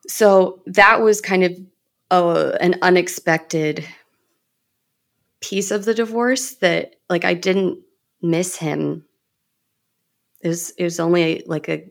so 0.07 0.63
that 0.65 1.01
was 1.01 1.21
kind 1.21 1.43
of 1.43 1.57
a, 2.09 2.57
an 2.59 2.79
unexpected 2.81 3.85
piece 5.41 5.69
of 5.69 5.85
the 5.85 5.93
divorce 5.93 6.55
that, 6.55 6.95
like, 7.07 7.23
I 7.23 7.35
didn't 7.35 7.77
miss 8.19 8.57
him. 8.57 9.05
It 10.41 10.47
was, 10.47 10.71
it 10.71 10.83
was 10.83 10.99
only 10.99 11.43
like 11.45 11.69
a 11.69 11.83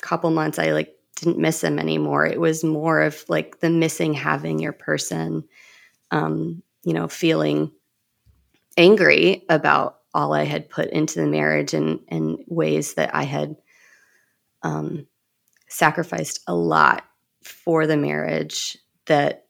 couple 0.00 0.30
months 0.30 0.58
I 0.58 0.72
like 0.72 0.96
didn't 1.16 1.38
miss 1.38 1.62
him 1.62 1.78
anymore. 1.78 2.26
It 2.26 2.40
was 2.40 2.64
more 2.64 3.02
of 3.02 3.24
like 3.28 3.60
the 3.60 3.70
missing 3.70 4.14
having 4.14 4.58
your 4.58 4.72
person, 4.72 5.44
um, 6.10 6.62
you 6.84 6.92
know, 6.92 7.08
feeling 7.08 7.70
angry 8.76 9.44
about 9.48 9.98
all 10.14 10.32
I 10.32 10.44
had 10.44 10.68
put 10.68 10.90
into 10.90 11.20
the 11.20 11.26
marriage 11.26 11.74
and 11.74 12.00
and 12.08 12.38
ways 12.46 12.94
that 12.94 13.14
I 13.14 13.24
had 13.24 13.56
um, 14.62 15.06
sacrificed 15.68 16.40
a 16.46 16.54
lot 16.54 17.04
for 17.42 17.86
the 17.86 17.96
marriage 17.96 18.78
that 19.06 19.46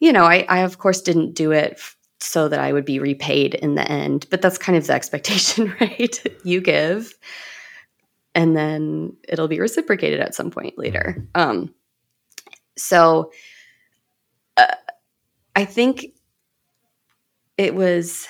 you 0.00 0.12
know 0.12 0.24
I, 0.24 0.44
I 0.48 0.58
of 0.60 0.78
course 0.78 1.00
didn't 1.00 1.34
do 1.34 1.52
it 1.52 1.80
so 2.20 2.48
that 2.48 2.60
I 2.60 2.72
would 2.72 2.84
be 2.84 2.98
repaid 2.98 3.54
in 3.54 3.74
the 3.74 3.90
end 3.90 4.26
but 4.30 4.42
that's 4.42 4.58
kind 4.58 4.76
of 4.76 4.86
the 4.86 4.92
expectation 4.94 5.74
right 5.80 6.40
you 6.44 6.60
give 6.60 7.14
and 8.34 8.56
then 8.56 9.16
it'll 9.28 9.48
be 9.48 9.60
reciprocated 9.60 10.20
at 10.20 10.34
some 10.34 10.50
point 10.50 10.76
later. 10.76 11.16
Mm-hmm. 11.34 11.40
Um, 11.40 11.74
so 12.76 13.30
uh, 14.56 14.74
I 15.54 15.64
think 15.64 16.06
it 17.56 17.74
was, 17.74 18.26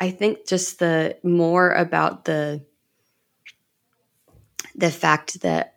I 0.00 0.10
think 0.10 0.46
just 0.46 0.78
the 0.78 1.18
more 1.22 1.72
about 1.72 2.24
the, 2.24 2.64
the 4.74 4.90
fact 4.90 5.42
that 5.42 5.76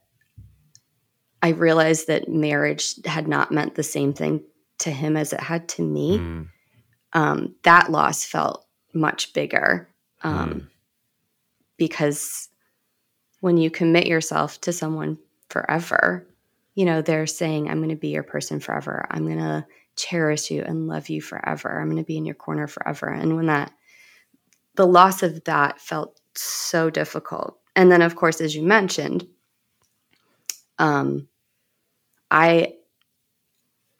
I 1.42 1.50
realized 1.50 2.08
that 2.08 2.30
marriage 2.30 2.96
had 3.06 3.28
not 3.28 3.52
meant 3.52 3.76
the 3.76 3.84
same 3.84 4.14
thing 4.14 4.44
to 4.80 4.90
him 4.90 5.18
as 5.18 5.34
it 5.34 5.42
had 5.42 5.68
to 5.70 5.82
me. 5.82 6.18
Mm. 6.18 6.48
Um, 7.12 7.56
that 7.64 7.92
loss 7.92 8.26
felt 8.26 8.66
much 8.94 9.34
bigger. 9.34 9.90
Um, 10.24 10.50
mm 10.50 10.68
because 11.78 12.50
when 13.42 13.58
you 13.58 13.70
commit 13.70 14.08
yourself 14.08 14.60
to 14.62 14.74
someone 14.74 15.18
forever, 15.50 16.28
you 16.74 16.86
know, 16.86 17.02
they're 17.02 17.28
saying, 17.28 17.70
I'm 17.70 17.78
going 17.78 17.90
to 17.90 17.96
be 17.96 18.10
your 18.10 18.24
person 18.24 18.60
forever. 18.60 19.06
I'm 19.10 19.26
going 19.26 19.40
to 19.40 19.66
cherish 19.96 20.52
you 20.52 20.62
and 20.62 20.88
love 20.88 21.10
you 21.10 21.22
forever. 21.22 21.80
I'm 21.80 21.90
going 21.90 22.04
to 22.04 22.08
be 22.08 22.18
in 22.18 22.26
your 22.26 22.36
corner 22.36 22.68
forever. 22.68 23.08
And 23.08 23.36
when 23.36 23.46
that, 23.48 23.72
the 24.76 24.86
loss 24.88 25.24
of 25.24 25.44
that 25.46 25.80
felt 25.80 26.20
so 26.36 26.90
difficult. 26.90 27.58
And 27.76 27.92
then, 27.92 28.02
of 28.02 28.16
course, 28.16 28.42
as 28.42 28.56
you 28.56 28.64
mentioned, 28.64 29.28
um, 30.80 31.28
I, 32.30 32.74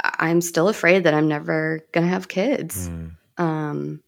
I'm 0.04 0.42
still 0.42 0.68
afraid 0.68 1.06
that 1.06 1.14
I'm 1.14 1.28
never 1.28 1.86
going 1.94 2.06
to 2.06 2.12
have 2.12 2.28
kids. 2.28 2.90
Mm. 2.90 3.12
Um, 3.38 4.04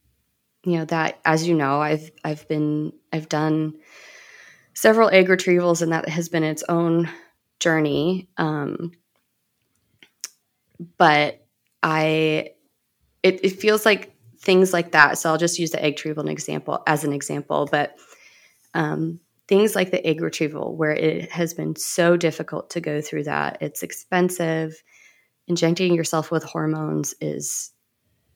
you 0.68 0.78
know 0.78 0.86
that 0.86 1.20
as 1.26 1.48
you 1.48 1.56
know 1.56 1.82
i've 1.82 2.12
i've 2.24 2.48
been 2.48 2.92
i've 3.14 3.30
done 3.30 3.74
several 4.74 5.10
egg 5.10 5.28
retrievals 5.28 5.82
and 5.82 5.92
that 5.92 6.08
has 6.08 6.30
been 6.30 6.44
its 6.44 6.64
own 6.70 7.10
journey 7.60 8.28
um, 8.38 8.92
but 10.98 11.46
I, 11.84 12.52
it, 13.24 13.40
it 13.44 13.60
feels 13.60 13.86
like 13.86 14.14
things 14.40 14.74
like 14.74 14.92
that. 14.92 15.18
So 15.18 15.30
I'll 15.30 15.38
just 15.38 15.60
use 15.60 15.72
the 15.72 15.84
egg 15.84 15.94
retrieval 15.94 16.24
an 16.24 16.30
example 16.30 16.84
as 16.88 17.04
an 17.04 17.14
example, 17.14 17.68
but 17.72 17.98
um, 18.74 19.20
things 19.48 19.76
like 19.76 19.92
the 19.92 20.06
egg 20.06 20.22
retrieval, 20.22 20.76
where 20.76 20.92
it 20.92 21.32
has 21.32 21.54
been 21.54 21.76
so 21.76 22.18
difficult 22.18 22.70
to 22.72 22.82
go 22.82 23.02
through 23.02 23.24
that. 23.24 23.58
It's 23.62 23.84
expensive. 23.84 24.82
Injecting 25.48 25.94
yourself 25.96 26.30
with 26.30 26.44
hormones 26.44 27.16
is, 27.22 27.72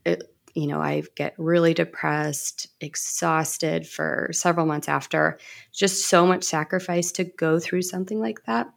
it, 0.06 0.24
you 0.53 0.67
know, 0.67 0.81
I 0.81 1.03
get 1.15 1.34
really 1.38 1.74
depressed, 1.74 2.67
exhausted 2.79 3.88
for 3.88 4.29
several 4.31 4.65
months 4.65 4.89
after. 4.89 5.38
Just 5.72 6.08
so 6.08 6.25
much 6.25 6.43
sacrifice 6.43 7.12
to 7.13 7.24
go 7.24 7.60
through 7.60 7.84
something 7.84 8.20
like 8.20 8.43
that 8.46 8.72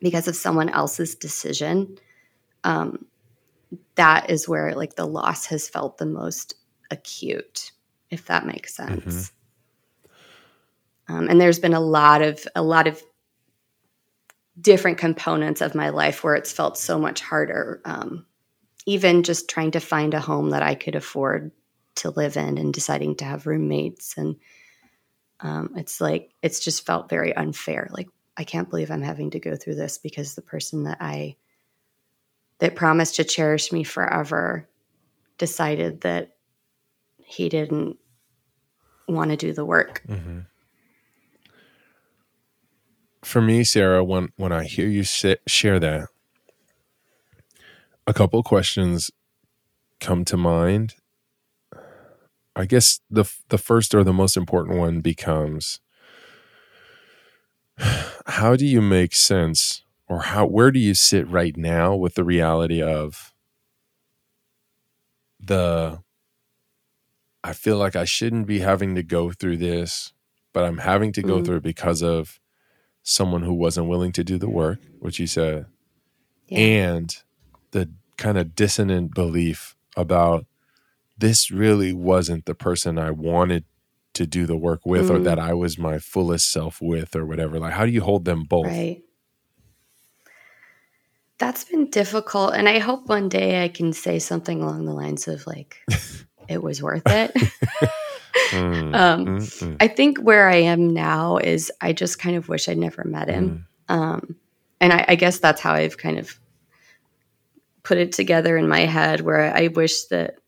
because 0.00 0.28
of 0.28 0.36
someone 0.36 0.68
else's 0.68 1.14
decision. 1.14 1.98
Um, 2.64 3.06
that 3.96 4.30
is 4.30 4.48
where 4.48 4.74
like 4.74 4.94
the 4.94 5.06
loss 5.06 5.46
has 5.46 5.68
felt 5.68 5.98
the 5.98 6.06
most 6.06 6.54
acute, 6.90 7.72
if 8.10 8.26
that 8.26 8.46
makes 8.46 8.74
sense. 8.74 9.04
Mm-hmm. 9.04 9.32
Um, 11.08 11.28
and 11.28 11.40
there's 11.40 11.58
been 11.58 11.74
a 11.74 11.80
lot 11.80 12.22
of 12.22 12.46
a 12.54 12.62
lot 12.62 12.86
of 12.86 13.02
different 14.60 14.98
components 14.98 15.60
of 15.60 15.74
my 15.74 15.90
life 15.90 16.24
where 16.24 16.34
it's 16.34 16.52
felt 16.52 16.78
so 16.78 16.98
much 16.98 17.20
harder. 17.20 17.80
Um, 17.84 18.26
even 18.86 19.22
just 19.22 19.48
trying 19.48 19.72
to 19.72 19.80
find 19.80 20.14
a 20.14 20.20
home 20.20 20.50
that 20.50 20.62
I 20.62 20.74
could 20.74 20.94
afford 20.94 21.50
to 21.96 22.10
live 22.10 22.36
in 22.36 22.58
and 22.58 22.72
deciding 22.72 23.16
to 23.16 23.24
have 23.24 23.46
roommates 23.46 24.16
and 24.16 24.36
um, 25.40 25.74
it's 25.76 26.00
like 26.00 26.32
it's 26.42 26.60
just 26.60 26.86
felt 26.86 27.10
very 27.10 27.36
unfair. 27.36 27.88
Like 27.90 28.08
I 28.38 28.44
can't 28.44 28.70
believe 28.70 28.90
I'm 28.90 29.02
having 29.02 29.30
to 29.32 29.40
go 29.40 29.54
through 29.54 29.74
this 29.74 29.98
because 29.98 30.34
the 30.34 30.42
person 30.42 30.84
that 30.84 30.96
I 31.00 31.36
that 32.58 32.74
promised 32.74 33.16
to 33.16 33.24
cherish 33.24 33.70
me 33.70 33.84
forever 33.84 34.66
decided 35.36 36.00
that 36.02 36.36
he 37.18 37.50
didn't 37.50 37.98
want 39.06 39.30
to 39.30 39.36
do 39.36 39.52
the 39.52 39.64
work. 39.64 40.02
Mm-hmm 40.08 40.40
for 43.26 43.42
me, 43.42 43.64
Sarah, 43.64 44.04
when 44.04 44.28
when 44.36 44.52
I 44.52 44.64
hear 44.64 44.86
you 44.86 45.02
share 45.02 45.80
that, 45.80 46.08
a 48.06 48.14
couple 48.14 48.42
questions 48.42 49.10
come 50.00 50.24
to 50.24 50.36
mind. 50.36 50.94
I 52.54 52.64
guess 52.64 53.00
the 53.10 53.30
the 53.48 53.58
first 53.58 53.94
or 53.94 54.02
the 54.02 54.12
most 54.12 54.36
important 54.36 54.78
one 54.78 55.00
becomes 55.00 55.80
how 58.26 58.56
do 58.56 58.66
you 58.66 58.80
make 58.80 59.14
sense 59.14 59.82
or 60.08 60.22
how 60.22 60.46
where 60.46 60.70
do 60.70 60.78
you 60.78 60.94
sit 60.94 61.28
right 61.28 61.56
now 61.56 61.94
with 61.94 62.14
the 62.14 62.24
reality 62.24 62.82
of 62.82 63.34
the 65.38 66.00
I 67.44 67.52
feel 67.52 67.76
like 67.76 67.94
I 67.94 68.04
shouldn't 68.04 68.46
be 68.46 68.58
having 68.58 68.96
to 68.96 69.04
go 69.04 69.30
through 69.30 69.58
this, 69.58 70.12
but 70.52 70.64
I'm 70.64 70.78
having 70.78 71.12
to 71.12 71.22
go 71.22 71.36
mm-hmm. 71.36 71.44
through 71.44 71.56
it 71.58 71.62
because 71.62 72.02
of 72.02 72.40
someone 73.04 73.42
who 73.42 73.54
wasn't 73.54 73.88
willing 73.88 74.10
to 74.12 74.24
do 74.24 74.36
the 74.36 74.48
work, 74.48 74.80
which 74.98 75.20
you 75.20 75.28
said, 75.28 75.66
yeah. 76.48 76.58
and 76.58 77.22
the 77.76 77.90
kind 78.16 78.38
of 78.38 78.54
dissonant 78.54 79.14
belief 79.14 79.76
about 79.96 80.46
this 81.18 81.50
really 81.50 81.92
wasn't 81.92 82.46
the 82.46 82.54
person 82.54 82.98
I 82.98 83.10
wanted 83.10 83.64
to 84.14 84.26
do 84.26 84.46
the 84.46 84.56
work 84.56 84.80
with 84.86 85.08
mm. 85.08 85.10
or 85.10 85.18
that 85.20 85.38
I 85.38 85.52
was 85.52 85.78
my 85.78 85.98
fullest 85.98 86.50
self 86.50 86.80
with 86.80 87.14
or 87.14 87.26
whatever. 87.26 87.58
Like, 87.58 87.74
how 87.74 87.84
do 87.84 87.92
you 87.92 88.00
hold 88.00 88.24
them 88.24 88.44
both? 88.44 88.66
Right. 88.66 89.02
That's 91.38 91.64
been 91.64 91.90
difficult. 91.90 92.54
And 92.54 92.66
I 92.66 92.78
hope 92.78 93.08
one 93.08 93.28
day 93.28 93.62
I 93.62 93.68
can 93.68 93.92
say 93.92 94.18
something 94.18 94.62
along 94.62 94.86
the 94.86 94.94
lines 94.94 95.28
of, 95.28 95.46
like, 95.46 95.76
it 96.48 96.62
was 96.62 96.82
worth 96.82 97.02
it. 97.06 97.36
Mm, 98.50 98.94
um, 98.94 99.26
mm, 99.26 99.38
mm. 99.38 99.76
I 99.80 99.88
think 99.88 100.18
where 100.18 100.48
I 100.48 100.56
am 100.56 100.92
now 100.92 101.38
is 101.38 101.72
I 101.80 101.92
just 101.92 102.18
kind 102.18 102.36
of 102.36 102.48
wish 102.48 102.68
I'd 102.68 102.78
never 102.78 103.02
met 103.02 103.28
him. 103.28 103.66
Mm. 103.88 103.94
Um, 103.94 104.36
and 104.80 104.92
I, 104.92 105.04
I, 105.08 105.14
guess 105.14 105.38
that's 105.38 105.60
how 105.60 105.72
I've 105.72 105.96
kind 105.96 106.18
of 106.18 106.38
put 107.86 107.98
it 107.98 108.10
together 108.10 108.56
in 108.56 108.68
my 108.68 108.80
head 108.80 109.20
where 109.20 109.54
I 109.54 109.68
wish 109.68 110.06
that 110.06 110.38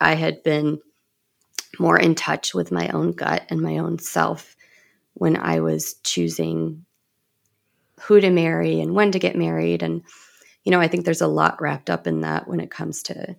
I 0.00 0.14
had 0.14 0.44
been 0.44 0.78
more 1.80 1.98
in 1.98 2.14
touch 2.14 2.54
with 2.54 2.70
my 2.70 2.86
own 2.90 3.10
gut 3.12 3.44
and 3.48 3.60
my 3.60 3.78
own 3.78 3.98
self 3.98 4.54
when 5.14 5.36
I 5.36 5.58
was 5.58 5.94
choosing 6.04 6.84
who 8.00 8.20
to 8.20 8.30
marry 8.30 8.80
and 8.80 8.94
when 8.94 9.10
to 9.10 9.18
get 9.18 9.34
married. 9.34 9.82
And, 9.82 10.04
you 10.62 10.70
know, 10.70 10.80
I 10.80 10.86
think 10.86 11.04
there's 11.04 11.20
a 11.20 11.26
lot 11.26 11.60
wrapped 11.60 11.90
up 11.90 12.06
in 12.06 12.20
that 12.20 12.46
when 12.46 12.60
it 12.60 12.70
comes 12.70 13.02
to 13.04 13.34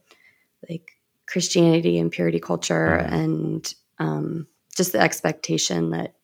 like 0.70 0.92
Christianity 1.26 1.98
and 1.98 2.12
purity 2.12 2.42
culture 2.42 2.96
and 2.96 3.74
um, 4.00 4.48
just 4.76 4.92
the 4.92 5.00
expectation 5.00 5.92
that 5.92 6.16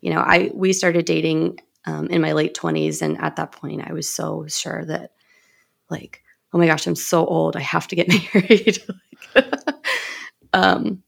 you 0.00 0.12
know 0.12 0.20
i 0.20 0.50
we 0.52 0.74
started 0.74 1.06
dating 1.06 1.58
um, 1.86 2.08
in 2.08 2.20
my 2.20 2.32
late 2.32 2.54
20s 2.54 3.00
and 3.00 3.18
at 3.20 3.36
that 3.36 3.52
point 3.52 3.80
i 3.88 3.92
was 3.94 4.06
so 4.06 4.46
sure 4.46 4.84
that 4.84 5.12
like 5.88 6.22
oh 6.56 6.58
my 6.58 6.66
gosh 6.66 6.86
i'm 6.86 6.96
so 6.96 7.26
old. 7.26 7.56
I 7.56 7.60
have 7.60 7.86
to 7.88 7.96
get 7.96 8.08
married. 8.34 8.82
Um, 10.52 11.02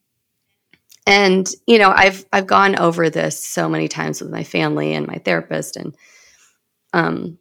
and 1.06 1.48
you 1.66 1.78
know 1.78 1.90
i've 1.90 2.26
i've 2.34 2.46
gone 2.46 2.78
over 2.78 3.08
this 3.08 3.42
so 3.42 3.66
many 3.66 3.88
times 3.88 4.20
with 4.20 4.30
my 4.30 4.44
family 4.44 4.92
and 4.92 5.06
my 5.06 5.16
therapist 5.24 5.74
and 5.76 5.96
um 6.92 7.38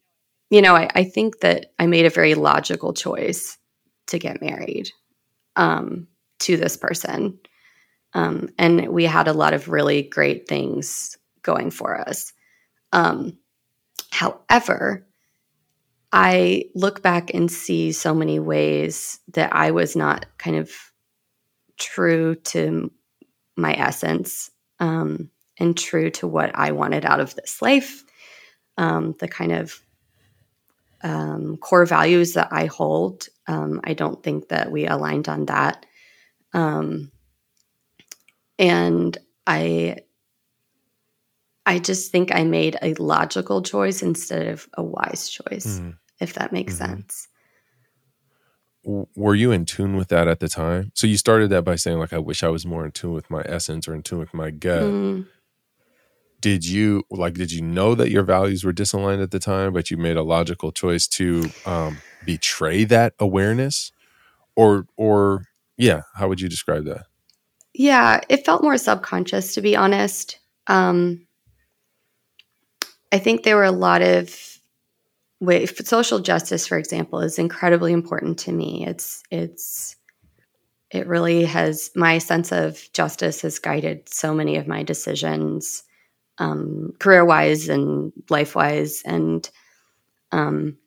you 0.49 0.61
know 0.61 0.73
i, 0.73 0.89
I 0.95 1.03
think 1.03 1.41
that 1.41 1.73
i 1.77 1.85
made 1.85 2.05
a 2.05 2.09
very 2.09 2.33
logical 2.33 2.93
choice 2.93 3.57
to 4.05 4.19
get 4.19 4.41
married 4.41 4.89
um 5.57 6.07
to 6.39 6.57
this 6.57 6.77
person. 6.77 7.39
Um, 8.13 8.49
and 8.57 8.89
we 8.89 9.05
had 9.05 9.27
a 9.27 9.33
lot 9.33 9.53
of 9.53 9.69
really 9.69 10.03
great 10.03 10.47
things 10.47 11.17
going 11.41 11.71
for 11.71 11.99
us. 11.99 12.33
Um, 12.93 13.37
however, 14.11 15.06
I 16.11 16.65
look 16.73 17.01
back 17.01 17.33
and 17.33 17.51
see 17.51 17.91
so 17.91 18.13
many 18.13 18.39
ways 18.39 19.19
that 19.33 19.53
I 19.53 19.71
was 19.71 19.95
not 19.95 20.25
kind 20.37 20.55
of 20.55 20.71
true 21.77 22.35
to 22.35 22.91
my 23.55 23.73
essence 23.73 24.49
um, 24.79 25.29
and 25.59 25.77
true 25.77 26.09
to 26.11 26.27
what 26.27 26.51
I 26.55 26.71
wanted 26.71 27.05
out 27.05 27.19
of 27.19 27.35
this 27.35 27.61
life, 27.61 28.03
um, 28.77 29.15
the 29.19 29.27
kind 29.27 29.51
of 29.51 29.81
um, 31.03 31.57
core 31.57 31.85
values 31.85 32.33
that 32.33 32.49
I 32.51 32.65
hold. 32.65 33.27
Um, 33.47 33.81
I 33.83 33.93
don't 33.93 34.21
think 34.23 34.49
that 34.49 34.71
we 34.71 34.87
aligned 34.87 35.27
on 35.27 35.45
that. 35.45 35.85
Um, 36.53 37.11
and 38.57 39.17
I 39.45 39.97
I 41.67 41.79
just 41.79 42.11
think 42.13 42.33
I 42.33 42.45
made 42.45 42.77
a 42.81 42.93
logical 42.93 43.61
choice 43.61 44.01
instead 44.01 44.47
of 44.47 44.69
a 44.75 44.81
wise 44.81 45.29
choice, 45.29 45.79
mm. 45.79 45.97
if 46.21 46.33
that 46.35 46.53
makes 46.53 46.75
mm-hmm. 46.75 46.95
sense. 46.95 47.27
Were 48.85 49.35
you 49.35 49.51
in 49.51 49.65
tune 49.65 49.97
with 49.97 50.07
that 50.07 50.29
at 50.29 50.39
the 50.39 50.47
time? 50.47 50.93
So 50.95 51.07
you 51.07 51.17
started 51.17 51.49
that 51.49 51.65
by 51.65 51.75
saying, 51.75 51.99
like, 51.99 52.13
I 52.13 52.19
wish 52.19 52.41
I 52.41 52.47
was 52.47 52.65
more 52.65 52.85
in 52.85 52.93
tune 52.93 53.11
with 53.11 53.29
my 53.29 53.41
essence 53.45 53.85
or 53.85 53.93
in 53.93 54.01
tune 54.01 54.19
with 54.19 54.33
my 54.33 54.49
gut. 54.49 54.83
Mm. 54.83 55.27
Did 56.39 56.65
you 56.65 57.03
like? 57.11 57.33
Did 57.33 57.51
you 57.51 57.61
know 57.61 57.95
that 57.95 58.11
your 58.11 58.23
values 58.23 58.63
were 58.63 58.71
disaligned 58.71 59.21
at 59.21 59.31
the 59.31 59.39
time, 59.39 59.73
but 59.73 59.91
you 59.91 59.97
made 59.97 60.15
a 60.15 60.23
logical 60.23 60.71
choice 60.71 61.05
to 61.07 61.49
um, 61.65 61.97
betray 62.25 62.85
that 62.85 63.13
awareness, 63.19 63.91
or, 64.55 64.87
or 64.95 65.47
yeah? 65.75 66.03
How 66.15 66.29
would 66.29 66.39
you 66.39 66.47
describe 66.47 66.85
that? 66.85 67.07
Yeah, 67.73 68.21
it 68.29 68.45
felt 68.45 68.63
more 68.63 68.77
subconscious, 68.77 69.53
to 69.55 69.61
be 69.61 69.75
honest. 69.75 70.39
Um, 70.67 71.26
I 73.11 73.19
think 73.19 73.43
there 73.43 73.55
were 73.55 73.63
a 73.63 73.71
lot 73.71 74.01
of 74.01 74.59
wait, 75.39 75.87
social 75.87 76.19
justice, 76.19 76.67
for 76.67 76.77
example, 76.77 77.19
is 77.19 77.39
incredibly 77.39 77.93
important 77.93 78.39
to 78.39 78.51
me. 78.51 78.85
It's 78.85 79.23
it's 79.31 79.95
it 80.91 81.07
really 81.07 81.45
has 81.45 81.91
my 81.95 82.17
sense 82.17 82.51
of 82.51 82.87
justice 82.93 83.41
has 83.41 83.59
guided 83.59 84.07
so 84.09 84.33
many 84.33 84.55
of 84.57 84.67
my 84.67 84.83
decisions, 84.83 85.83
um, 86.37 86.93
career 86.99 87.25
wise 87.25 87.69
and 87.69 88.13
life 88.29 88.55
wise, 88.55 89.01
and 89.05 89.49
um, 90.31 90.77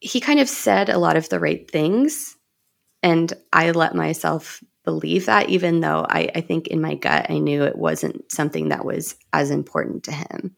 he 0.00 0.20
kind 0.20 0.40
of 0.40 0.48
said 0.48 0.88
a 0.88 0.98
lot 0.98 1.16
of 1.16 1.28
the 1.28 1.40
right 1.40 1.68
things 1.70 2.36
and 3.04 3.34
I 3.52 3.70
let 3.72 3.94
myself 3.94 4.64
believe 4.84 5.26
that, 5.26 5.48
even 5.48 5.80
though 5.80 6.06
I, 6.08 6.30
I, 6.34 6.40
think 6.42 6.68
in 6.68 6.80
my 6.80 6.94
gut 6.94 7.26
I 7.30 7.38
knew 7.38 7.64
it 7.64 7.76
wasn't 7.76 8.30
something 8.30 8.68
that 8.68 8.84
was 8.84 9.16
as 9.32 9.50
important 9.50 10.04
to 10.04 10.12
him. 10.12 10.56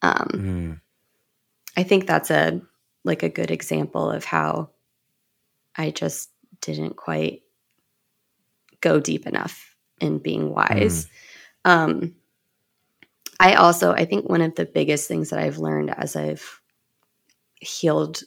Um, 0.00 0.28
mm. 0.32 0.80
I 1.76 1.82
think 1.82 2.06
that's 2.06 2.30
a 2.30 2.60
like 3.04 3.22
a 3.22 3.28
good 3.28 3.50
example 3.50 4.10
of 4.10 4.24
how 4.24 4.70
I 5.76 5.90
just 5.90 6.30
didn't 6.60 6.96
quite 6.96 7.42
go 8.80 9.00
deep 9.00 9.26
enough 9.26 9.76
in 10.00 10.18
being 10.18 10.50
wise. 10.50 11.06
Mm. 11.66 11.70
Um, 11.70 12.14
I 13.40 13.54
also 13.54 13.92
I 13.92 14.04
think 14.04 14.28
one 14.28 14.40
of 14.40 14.54
the 14.54 14.66
biggest 14.66 15.08
things 15.08 15.30
that 15.30 15.40
I've 15.40 15.58
learned 15.58 15.90
as 15.90 16.14
I've 16.14 16.60
healed 17.56 18.22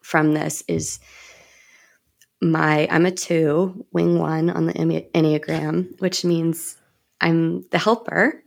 from 0.00 0.32
this 0.32 0.64
is 0.66 1.00
my 2.40 2.88
I'm 2.90 3.06
a 3.06 3.10
two, 3.10 3.86
wing 3.92 4.18
one 4.18 4.50
on 4.50 4.66
the 4.66 4.72
Enneagram, 4.72 6.00
which 6.00 6.24
means 6.24 6.76
I'm 7.20 7.68
the 7.70 7.78
helper. 7.78 8.42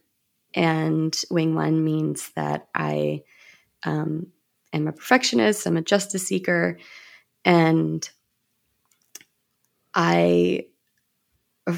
And 0.55 1.19
wing 1.29 1.55
one 1.55 1.83
means 1.83 2.31
that 2.35 2.67
I 2.75 3.23
um, 3.83 4.27
am 4.71 4.87
a 4.87 4.91
perfectionist, 4.91 5.65
I'm 5.65 5.77
a 5.77 5.81
justice 5.81 6.27
seeker. 6.27 6.77
And 7.45 8.07
I 9.93 10.67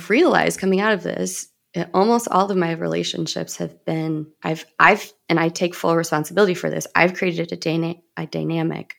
realized 0.10 0.60
coming 0.60 0.80
out 0.80 0.94
of 0.94 1.04
this, 1.04 1.50
almost 1.94 2.28
all 2.30 2.50
of 2.50 2.58
my 2.58 2.72
relationships 2.72 3.58
have 3.58 3.84
been 3.86 4.28
I've 4.44 4.66
I've 4.80 5.12
and 5.28 5.40
I 5.40 5.50
take 5.50 5.76
full 5.76 5.96
responsibility 5.96 6.54
for 6.54 6.70
this. 6.70 6.88
I've 6.96 7.14
created 7.14 7.52
a, 7.52 8.02
a 8.18 8.26
dynamic 8.26 8.96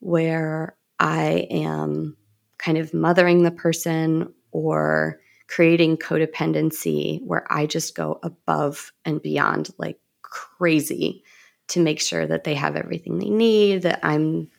where 0.00 0.77
I 0.98 1.46
am 1.50 2.16
kind 2.58 2.78
of 2.78 2.92
mothering 2.92 3.42
the 3.42 3.50
person 3.50 4.32
or 4.50 5.20
creating 5.46 5.96
codependency 5.96 7.22
where 7.24 7.46
I 7.50 7.66
just 7.66 7.94
go 7.94 8.18
above 8.22 8.92
and 9.04 9.22
beyond 9.22 9.70
like 9.78 9.98
crazy 10.22 11.24
to 11.68 11.80
make 11.80 12.00
sure 12.00 12.26
that 12.26 12.44
they 12.44 12.54
have 12.54 12.76
everything 12.76 13.18
they 13.18 13.30
need, 13.30 13.82
that 13.82 14.00
I'm 14.02 14.50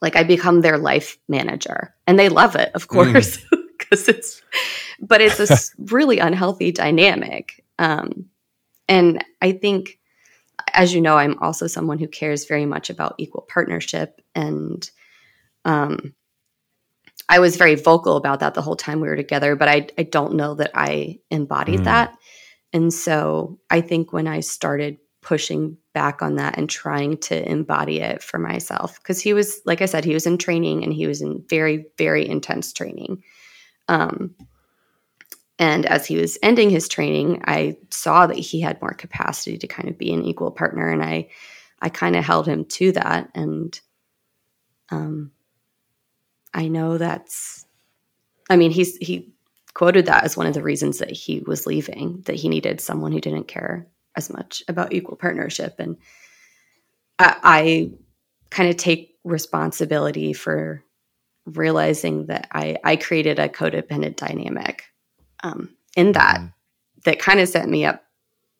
like 0.00 0.16
I 0.16 0.24
become 0.24 0.60
their 0.60 0.78
life 0.78 1.18
manager. 1.28 1.94
And 2.06 2.18
they 2.18 2.28
love 2.28 2.56
it, 2.56 2.70
of 2.74 2.88
mm. 2.88 3.12
course, 3.12 3.38
because 3.78 4.06
mm. 4.06 4.08
it's 4.10 4.42
but 5.00 5.20
it's 5.20 5.38
a 5.40 5.82
really 5.92 6.18
unhealthy 6.18 6.72
dynamic. 6.72 7.64
Um, 7.78 8.26
and 8.88 9.24
I 9.42 9.52
think 9.52 9.98
as 10.72 10.94
you 10.94 11.00
know, 11.00 11.16
I'm 11.16 11.38
also 11.38 11.66
someone 11.66 11.98
who 11.98 12.08
cares 12.08 12.46
very 12.46 12.66
much 12.66 12.90
about 12.90 13.14
equal 13.18 13.46
partnership 13.48 14.20
and 14.34 14.88
um, 15.66 16.14
I 17.28 17.40
was 17.40 17.56
very 17.56 17.74
vocal 17.74 18.16
about 18.16 18.40
that 18.40 18.54
the 18.54 18.62
whole 18.62 18.76
time 18.76 19.00
we 19.00 19.08
were 19.08 19.16
together, 19.16 19.56
but 19.56 19.68
I, 19.68 19.88
I 19.98 20.04
don't 20.04 20.36
know 20.36 20.54
that 20.54 20.70
I 20.74 21.18
embodied 21.30 21.80
mm. 21.80 21.84
that. 21.84 22.16
And 22.72 22.94
so 22.94 23.58
I 23.68 23.80
think 23.80 24.12
when 24.12 24.28
I 24.28 24.40
started 24.40 24.98
pushing 25.22 25.76
back 25.92 26.22
on 26.22 26.36
that 26.36 26.56
and 26.56 26.70
trying 26.70 27.16
to 27.18 27.50
embody 27.50 28.00
it 28.00 28.22
for 28.22 28.38
myself, 28.38 29.00
because 29.00 29.20
he 29.20 29.34
was, 29.34 29.60
like 29.64 29.82
I 29.82 29.86
said, 29.86 30.04
he 30.04 30.14
was 30.14 30.26
in 30.26 30.38
training 30.38 30.84
and 30.84 30.92
he 30.92 31.08
was 31.08 31.20
in 31.20 31.44
very, 31.48 31.86
very 31.98 32.28
intense 32.28 32.72
training. 32.72 33.24
Um, 33.88 34.36
and 35.58 35.84
as 35.86 36.06
he 36.06 36.16
was 36.16 36.38
ending 36.44 36.70
his 36.70 36.86
training, 36.86 37.42
I 37.46 37.78
saw 37.90 38.28
that 38.28 38.38
he 38.38 38.60
had 38.60 38.80
more 38.80 38.92
capacity 38.92 39.58
to 39.58 39.66
kind 39.66 39.88
of 39.88 39.98
be 39.98 40.12
an 40.12 40.24
equal 40.24 40.50
partner, 40.50 40.90
and 40.92 41.02
I, 41.02 41.30
I 41.80 41.88
kind 41.88 42.14
of 42.14 42.24
held 42.24 42.46
him 42.46 42.66
to 42.66 42.92
that. 42.92 43.30
And 43.34 43.80
um, 44.90 45.32
I 46.54 46.68
know 46.68 46.98
that's, 46.98 47.64
I 48.48 48.56
mean, 48.56 48.70
he's, 48.70 48.96
he 48.96 49.32
quoted 49.74 50.06
that 50.06 50.24
as 50.24 50.36
one 50.36 50.46
of 50.46 50.54
the 50.54 50.62
reasons 50.62 50.98
that 50.98 51.10
he 51.10 51.40
was 51.40 51.66
leaving, 51.66 52.22
that 52.22 52.36
he 52.36 52.48
needed 52.48 52.80
someone 52.80 53.12
who 53.12 53.20
didn't 53.20 53.48
care 53.48 53.86
as 54.16 54.30
much 54.30 54.62
about 54.68 54.92
equal 54.92 55.16
partnership. 55.16 55.74
And 55.78 55.96
I, 57.18 57.36
I 57.42 57.90
kind 58.50 58.70
of 58.70 58.76
take 58.76 59.18
responsibility 59.24 60.32
for 60.32 60.82
realizing 61.44 62.26
that 62.26 62.48
I, 62.52 62.76
I 62.84 62.96
created 62.96 63.38
a 63.38 63.48
codependent 63.48 64.16
dynamic 64.16 64.84
um, 65.42 65.74
in 65.96 66.12
that 66.12 66.38
mm-hmm. 66.38 66.46
that 67.04 67.18
kind 67.18 67.40
of 67.40 67.48
set 67.48 67.68
me 67.68 67.84
up 67.84 68.02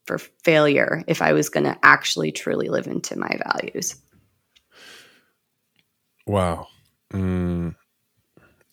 for 0.04 0.18
failure 0.18 1.02
if 1.08 1.20
I 1.22 1.32
was 1.32 1.48
going 1.48 1.64
to 1.64 1.78
actually 1.82 2.30
truly 2.30 2.68
live 2.68 2.86
into 2.86 3.18
my 3.18 3.40
values. 3.44 3.96
Wow. 6.26 6.68
Mm, 7.12 7.74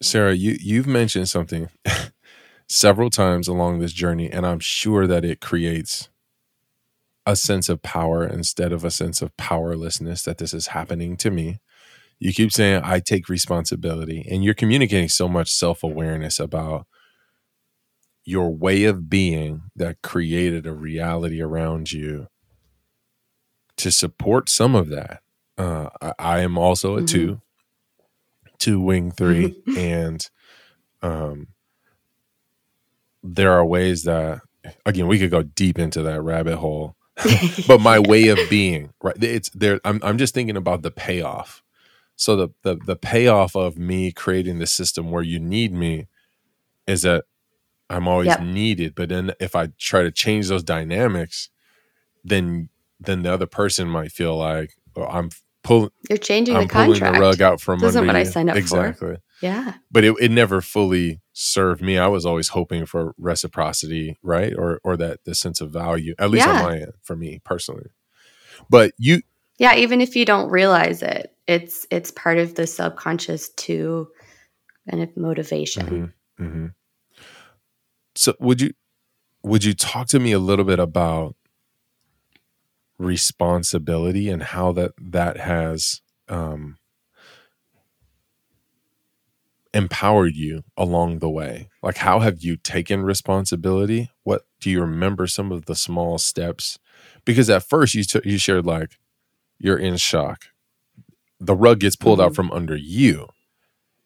Sarah, 0.02 0.34
you 0.34 0.58
you've 0.60 0.88
mentioned 0.88 1.30
something 1.30 1.70
several 2.70 3.10
times 3.10 3.48
along 3.48 3.80
this 3.80 3.94
journey, 3.94 4.30
and 4.32 4.46
I'm 4.46 4.60
sure 4.60 5.08
that 5.08 5.24
it 5.24 5.42
creates 5.42 6.10
a 7.26 7.36
sense 7.36 7.70
of 7.70 7.82
power 7.82 8.28
instead 8.28 8.74
of 8.74 8.84
a 8.84 8.92
sense 8.92 9.22
of 9.22 9.36
powerlessness 9.38 10.24
that 10.24 10.38
this 10.38 10.54
is 10.54 10.68
happening 10.68 11.16
to 11.18 11.32
me. 11.32 11.60
You 12.20 12.34
keep 12.34 12.52
saying 12.52 12.82
I 12.84 13.00
take 13.00 13.30
responsibility, 13.30 14.26
and 14.30 14.44
you're 14.44 14.54
communicating 14.54 15.10
so 15.10 15.28
much 15.28 15.52
self 15.52 15.84
awareness 15.84 16.40
about 16.40 16.88
your 18.26 18.50
way 18.56 18.86
of 18.86 19.10
being 19.10 19.64
that 19.76 20.02
created 20.02 20.66
a 20.66 20.74
reality 20.74 21.42
around 21.42 21.92
you 21.92 22.28
to 23.78 23.92
support 23.92 24.50
some 24.50 24.76
of 24.76 24.90
that. 24.90 25.22
Uh, 25.58 25.90
I, 26.02 26.14
I, 26.18 26.40
am 26.40 26.58
also 26.58 26.96
a 26.96 26.98
mm-hmm. 26.98 27.06
two 27.06 27.42
to 28.64 28.80
wing 28.80 29.12
3 29.12 29.50
mm-hmm. 29.50 29.78
and 29.78 30.30
um 31.02 31.48
there 33.22 33.52
are 33.52 33.66
ways 33.66 34.04
that 34.04 34.40
again 34.86 35.08
we 35.08 35.20
could 35.20 35.32
go 35.32 35.44
deep 35.44 35.78
into 35.78 36.02
that 36.02 36.22
rabbit 36.22 36.58
hole 36.58 36.96
but 37.68 37.82
my 37.82 38.00
way 38.00 38.30
of 38.30 38.40
being 38.50 38.94
right 39.04 39.22
it's 39.22 39.50
there 39.50 39.82
I'm, 39.84 40.00
I'm 40.02 40.18
just 40.18 40.34
thinking 40.34 40.56
about 40.56 40.82
the 40.82 40.92
payoff 40.92 41.62
so 42.16 42.38
the, 42.38 42.50
the 42.62 42.76
the 42.76 42.96
payoff 42.96 43.54
of 43.56 43.78
me 43.78 44.14
creating 44.14 44.60
the 44.60 44.66
system 44.66 45.12
where 45.12 45.24
you 45.24 45.40
need 45.40 45.74
me 45.74 46.08
is 46.88 47.02
that 47.02 47.26
i'm 47.90 48.08
always 48.08 48.28
yep. 48.28 48.42
needed 48.42 48.96
but 48.96 49.10
then 49.10 49.34
if 49.42 49.58
i 49.58 49.68
try 49.78 50.04
to 50.04 50.12
change 50.12 50.48
those 50.48 50.64
dynamics 50.64 51.50
then 52.24 52.70
then 52.98 53.24
the 53.24 53.34
other 53.34 53.46
person 53.46 53.90
might 53.90 54.12
feel 54.14 54.38
like 54.38 54.72
oh, 54.96 55.06
i'm 55.06 55.30
pull. 55.64 55.90
You're 56.10 56.18
changing 56.18 56.56
I'm 56.56 56.64
the 56.64 56.70
contract. 56.70 57.00
Pulling 57.00 57.14
the 57.14 57.20
rug 57.20 57.42
out 57.42 57.62
from 57.62 57.80
this 57.80 57.96
under 57.96 58.00
isn't 58.00 58.08
what 58.08 58.16
you. 58.16 58.22
I 58.22 58.24
signed 58.24 58.50
up 58.50 58.58
exactly. 58.58 59.16
for. 59.16 59.18
Yeah. 59.42 59.76
But 59.92 60.04
it, 60.04 60.16
it 60.22 60.32
never 60.32 60.62
fully 60.62 61.22
served 61.34 61.82
me. 61.82 61.98
I 61.98 62.08
was 62.08 62.26
always 62.26 62.50
hoping 62.50 62.86
for 62.86 63.14
reciprocity, 63.18 64.18
right? 64.22 64.54
Or 64.58 64.80
or 64.84 64.96
that 64.98 65.24
the 65.26 65.36
sense 65.36 65.62
of 65.62 65.72
value, 65.72 66.16
at 66.20 66.30
least 66.30 66.46
yeah. 66.46 66.58
on 66.58 66.64
my 66.64 66.76
end, 66.78 66.94
for 67.02 67.16
me 67.16 67.42
personally. 67.44 67.90
But 68.70 68.94
you 68.98 69.22
Yeah, 69.58 69.76
even 69.76 70.02
if 70.02 70.16
you 70.16 70.26
don't 70.26 70.50
realize 70.50 71.02
it, 71.02 71.36
it's 71.48 71.86
it's 71.92 72.12
part 72.12 72.38
of 72.38 72.56
the 72.56 72.68
subconscious 72.68 73.50
to 73.50 74.08
kind 74.90 75.04
of 75.04 75.16
motivation. 75.18 75.86
Mm-hmm, 75.86 76.46
mm-hmm. 76.46 76.66
So 78.16 78.34
would 78.40 78.62
you 78.62 78.74
would 79.44 79.64
you 79.64 79.74
talk 79.74 80.08
to 80.08 80.20
me 80.20 80.32
a 80.32 80.40
little 80.40 80.66
bit 80.66 80.80
about 80.80 81.36
responsibility 82.98 84.30
and 84.30 84.44
how 84.44 84.72
that 84.74 84.92
that 85.00 85.38
has 85.38 86.02
um, 86.30 86.78
empowered 89.74 90.36
you 90.36 90.64
along 90.78 91.20
the 91.20 91.30
way. 91.30 91.70
Like 91.82 91.98
how 91.98 92.20
have 92.20 92.42
you 92.42 92.56
taken 92.56 93.04
responsibility? 93.04 94.12
What 94.24 94.44
do 94.60 94.70
you 94.70 94.82
remember 94.82 95.28
some 95.28 95.52
of 95.52 95.66
the 95.66 95.76
small 95.76 96.18
steps? 96.18 96.80
Because 97.26 97.50
at 97.50 97.64
first 97.64 97.96
you 97.96 98.04
t- 98.04 98.22
you 98.24 98.38
shared 98.38 98.66
like 98.66 98.98
you're 99.58 99.78
in 99.78 99.98
shock. 99.98 100.46
The 101.40 101.56
rug 101.56 101.80
gets 101.80 101.96
pulled 101.96 102.20
mm-hmm. 102.20 102.28
out 102.28 102.36
from 102.36 102.52
under 102.52 102.76
you 102.76 103.28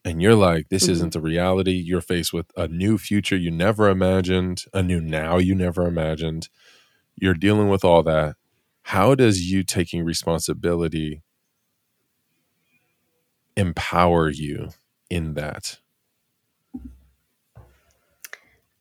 and 0.08 0.22
you're 0.22 0.36
like 0.36 0.70
this 0.70 0.84
mm-hmm. 0.84 0.94
isn't 0.94 1.14
the 1.14 1.22
reality. 1.22 1.74
You're 1.74 2.02
faced 2.02 2.32
with 2.32 2.48
a 2.56 2.68
new 2.68 2.98
future 2.98 3.36
you 3.36 3.52
never 3.52 3.90
imagined 3.90 4.64
a 4.74 4.82
new 4.82 5.02
now 5.02 5.38
you 5.38 5.54
never 5.54 5.86
imagined. 5.86 6.50
You're 7.16 7.34
dealing 7.34 7.68
with 7.68 7.84
all 7.84 8.04
that 8.04 8.36
how 8.88 9.16
does 9.16 9.52
you 9.52 9.64
taking 9.64 10.06
responsibility 10.06 11.22
empower 13.58 14.30
you 14.30 14.70
in 15.10 15.34
that? 15.34 15.80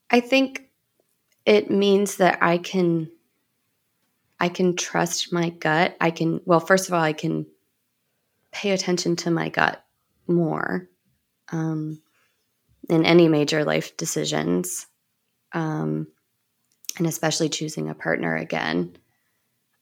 I 0.08 0.20
think 0.20 0.70
it 1.44 1.72
means 1.72 2.18
that 2.18 2.38
I 2.40 2.58
can 2.58 3.10
I 4.38 4.48
can 4.48 4.76
trust 4.76 5.32
my 5.32 5.50
gut. 5.50 5.96
I 6.00 6.12
can 6.12 6.40
well, 6.44 6.60
first 6.60 6.86
of 6.86 6.94
all, 6.94 7.02
I 7.02 7.12
can 7.12 7.44
pay 8.52 8.70
attention 8.70 9.16
to 9.16 9.32
my 9.32 9.48
gut 9.48 9.84
more 10.28 10.88
um, 11.50 12.00
in 12.88 13.04
any 13.04 13.26
major 13.26 13.64
life 13.64 13.96
decisions, 13.96 14.86
um, 15.50 16.06
and 16.96 17.08
especially 17.08 17.48
choosing 17.48 17.90
a 17.90 17.94
partner 17.96 18.36
again 18.36 18.96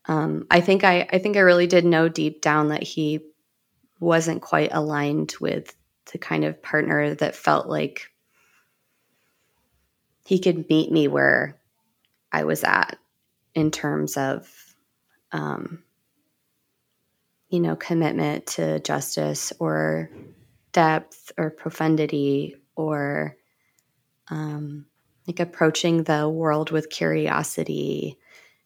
um, 0.07 0.47
I 0.51 0.61
think 0.61 0.85
I, 0.85 1.09
I 1.11 1.19
think 1.19 1.37
I 1.37 1.41
really 1.41 1.67
did 1.67 1.85
know 1.85 2.09
deep 2.09 2.43
down 2.43 2.69
that 2.69 2.83
he 2.83 3.21
wasn't 4.01 4.43
quite 4.43 4.73
aligned 4.73 5.35
with 5.41 5.75
the 6.13 6.19
kind 6.19 6.45
of 6.45 6.63
partner 6.63 7.15
that 7.15 7.35
felt 7.35 7.69
like 7.69 8.11
he 10.27 10.39
could 10.39 10.69
meet 10.69 10.91
me 10.91 11.09
where 11.09 11.59
I 12.33 12.45
was 12.45 12.65
at 12.65 12.99
in 13.55 13.71
terms 13.71 14.17
of, 14.17 14.51
um, 15.33 15.83
you 17.49 17.61
know, 17.61 17.77
commitment 17.77 18.47
to 18.47 18.81
justice 18.81 19.53
or 19.59 20.11
depth 20.73 21.33
or 21.39 21.51
profundity 21.51 22.57
or 22.75 23.37
um, 24.29 24.87
like 25.27 25.41
approaching 25.41 26.03
the 26.03 26.29
world 26.29 26.71
with 26.71 26.91
curiosity 26.91 28.19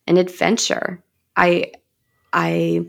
and 0.06 0.18
adventure. 0.18 1.02
I 1.38 1.72
I 2.32 2.84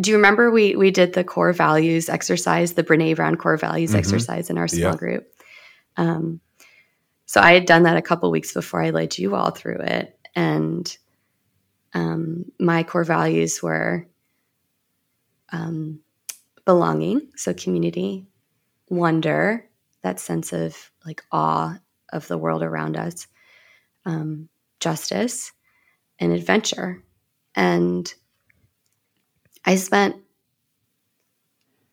do 0.00 0.10
you 0.10 0.16
remember 0.16 0.50
we 0.50 0.74
we 0.74 0.90
did 0.90 1.12
the 1.12 1.24
core 1.24 1.52
values 1.52 2.08
exercise, 2.08 2.74
the 2.74 2.82
Brene 2.82 3.14
Brown 3.16 3.36
core 3.36 3.56
values 3.56 3.90
mm-hmm. 3.90 4.00
exercise 4.00 4.50
in 4.50 4.58
our 4.58 4.68
small 4.68 4.92
yeah. 4.92 4.96
group? 4.96 5.28
Um, 5.96 6.40
so 7.26 7.40
I 7.40 7.52
had 7.52 7.66
done 7.66 7.84
that 7.84 7.96
a 7.96 8.02
couple 8.02 8.30
weeks 8.30 8.52
before 8.52 8.82
I 8.82 8.90
led 8.90 9.16
you 9.16 9.34
all 9.34 9.50
through 9.50 9.78
it, 9.78 10.18
and 10.34 10.96
um, 11.94 12.46
my 12.58 12.82
core 12.82 13.04
values 13.04 13.62
were 13.62 14.06
um, 15.50 16.00
belonging, 16.64 17.28
so 17.36 17.54
community, 17.54 18.26
wonder, 18.88 19.68
that 20.02 20.18
sense 20.18 20.52
of 20.52 20.90
like 21.06 21.22
awe 21.30 21.78
of 22.12 22.26
the 22.26 22.38
world 22.38 22.64
around 22.64 22.96
us, 22.96 23.28
um, 24.04 24.48
justice, 24.80 25.52
and 26.18 26.32
adventure. 26.32 27.02
And 27.54 28.12
I 29.64 29.76
spent, 29.76 30.16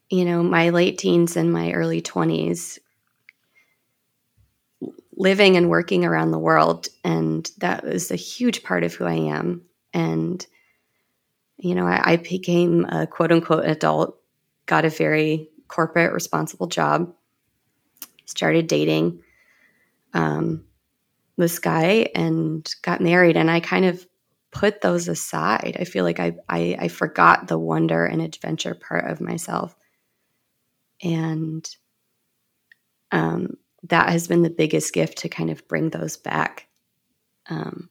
you 0.10 0.26
know, 0.26 0.44
my 0.44 0.70
late 0.70 0.98
teens 0.98 1.38
and 1.38 1.52
my 1.54 1.72
early 1.72 2.02
20s 2.02 2.80
living 5.16 5.56
and 5.56 5.70
working 5.70 6.04
around 6.04 6.32
the 6.32 6.40
world. 6.40 6.88
And 7.04 7.50
that 7.60 7.84
was 7.84 8.12
a 8.12 8.16
huge 8.16 8.64
part 8.64 8.84
of 8.84 8.94
who 8.94 9.06
I 9.06 9.14
am. 9.14 9.62
And, 9.94 10.46
you 11.58 11.76
know, 11.76 11.86
I, 11.86 12.14
I 12.14 12.16
became 12.18 12.86
a 12.86 13.06
quote 13.08 13.32
unquote 13.32 13.66
adult, 13.66 14.18
got 14.66 14.86
a 14.86 14.90
very 14.90 15.48
corporate 15.68 16.12
responsible 16.12 16.68
job, 16.68 17.14
started 18.26 18.68
dating 18.68 19.22
um, 20.14 20.66
this 21.38 21.60
guy 21.60 22.10
and 22.16 22.68
got 22.82 23.00
married. 23.00 23.38
And 23.38 23.50
I 23.50 23.60
kind 23.60 23.86
of 23.86 24.06
put 24.52 24.82
those 24.82 25.08
aside. 25.08 25.78
I 25.80 25.86
feel 25.86 26.04
like 26.04 26.20
I, 26.20 26.34
I, 26.48 26.76
I 26.80 26.88
forgot 26.90 27.48
the 27.48 27.58
wonder 27.58 28.06
and 28.06 28.22
adventure 28.22 28.76
part 28.76 29.10
of 29.10 29.22
myself. 29.22 29.76
And 31.02 31.68
um, 33.12 33.58
that 33.84 34.10
has 34.10 34.28
been 34.28 34.42
the 34.42 34.50
biggest 34.50 34.94
gift 34.94 35.20
to 35.20 35.30
kind 35.30 35.50
of 35.50 35.68
bring 35.68 35.90
those 35.90 36.18
back. 36.18 36.68
Um, 37.50 37.90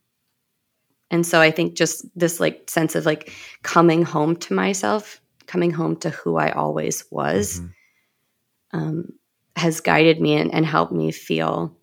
and 1.11 1.27
so 1.27 1.41
I 1.41 1.51
think 1.51 1.75
just 1.75 2.07
this 2.17 2.39
like 2.39 2.71
sense 2.71 2.95
of 2.95 3.05
like 3.05 3.33
coming 3.63 4.03
home 4.03 4.37
to 4.37 4.55
myself, 4.55 5.21
coming 5.47 5.73
home 5.73 5.97
to 5.97 6.11
who 6.11 6.37
I 6.37 6.51
always 6.53 7.05
was, 7.11 7.61
mm-hmm. 7.61 8.79
um, 8.79 9.13
has 9.57 9.81
guided 9.81 10.21
me 10.21 10.37
and, 10.37 10.55
and 10.55 10.65
helped 10.65 10.93
me 10.93 11.11
feel 11.11 11.77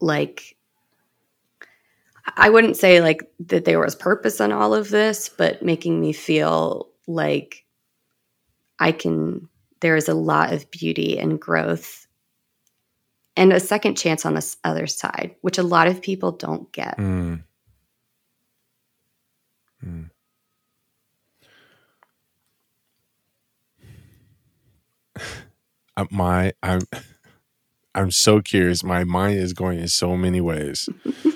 like 0.00 0.55
I 2.34 2.50
wouldn't 2.50 2.76
say 2.76 3.00
like 3.00 3.30
that 3.46 3.64
there 3.64 3.78
was 3.78 3.94
purpose 3.94 4.40
in 4.40 4.52
all 4.52 4.74
of 4.74 4.90
this, 4.90 5.28
but 5.28 5.62
making 5.62 6.00
me 6.00 6.12
feel 6.12 6.90
like 7.06 7.64
I 8.78 8.92
can, 8.92 9.48
there 9.80 9.96
is 9.96 10.08
a 10.08 10.14
lot 10.14 10.52
of 10.52 10.70
beauty 10.70 11.18
and 11.18 11.40
growth 11.40 12.06
and 13.36 13.52
a 13.52 13.60
second 13.60 13.96
chance 13.96 14.24
on 14.26 14.34
this 14.34 14.56
other 14.64 14.86
side, 14.86 15.36
which 15.42 15.58
a 15.58 15.62
lot 15.62 15.88
of 15.88 16.02
people 16.02 16.32
don't 16.32 16.72
get. 16.72 16.96
Mm. 16.98 17.44
Mm. 19.84 20.10
my, 26.10 26.52
I'm, 26.62 26.80
I'm 27.94 28.10
so 28.10 28.40
curious. 28.40 28.82
My 28.82 29.04
mind 29.04 29.38
is 29.38 29.52
going 29.52 29.78
in 29.78 29.88
so 29.88 30.16
many 30.16 30.40
ways. 30.40 30.88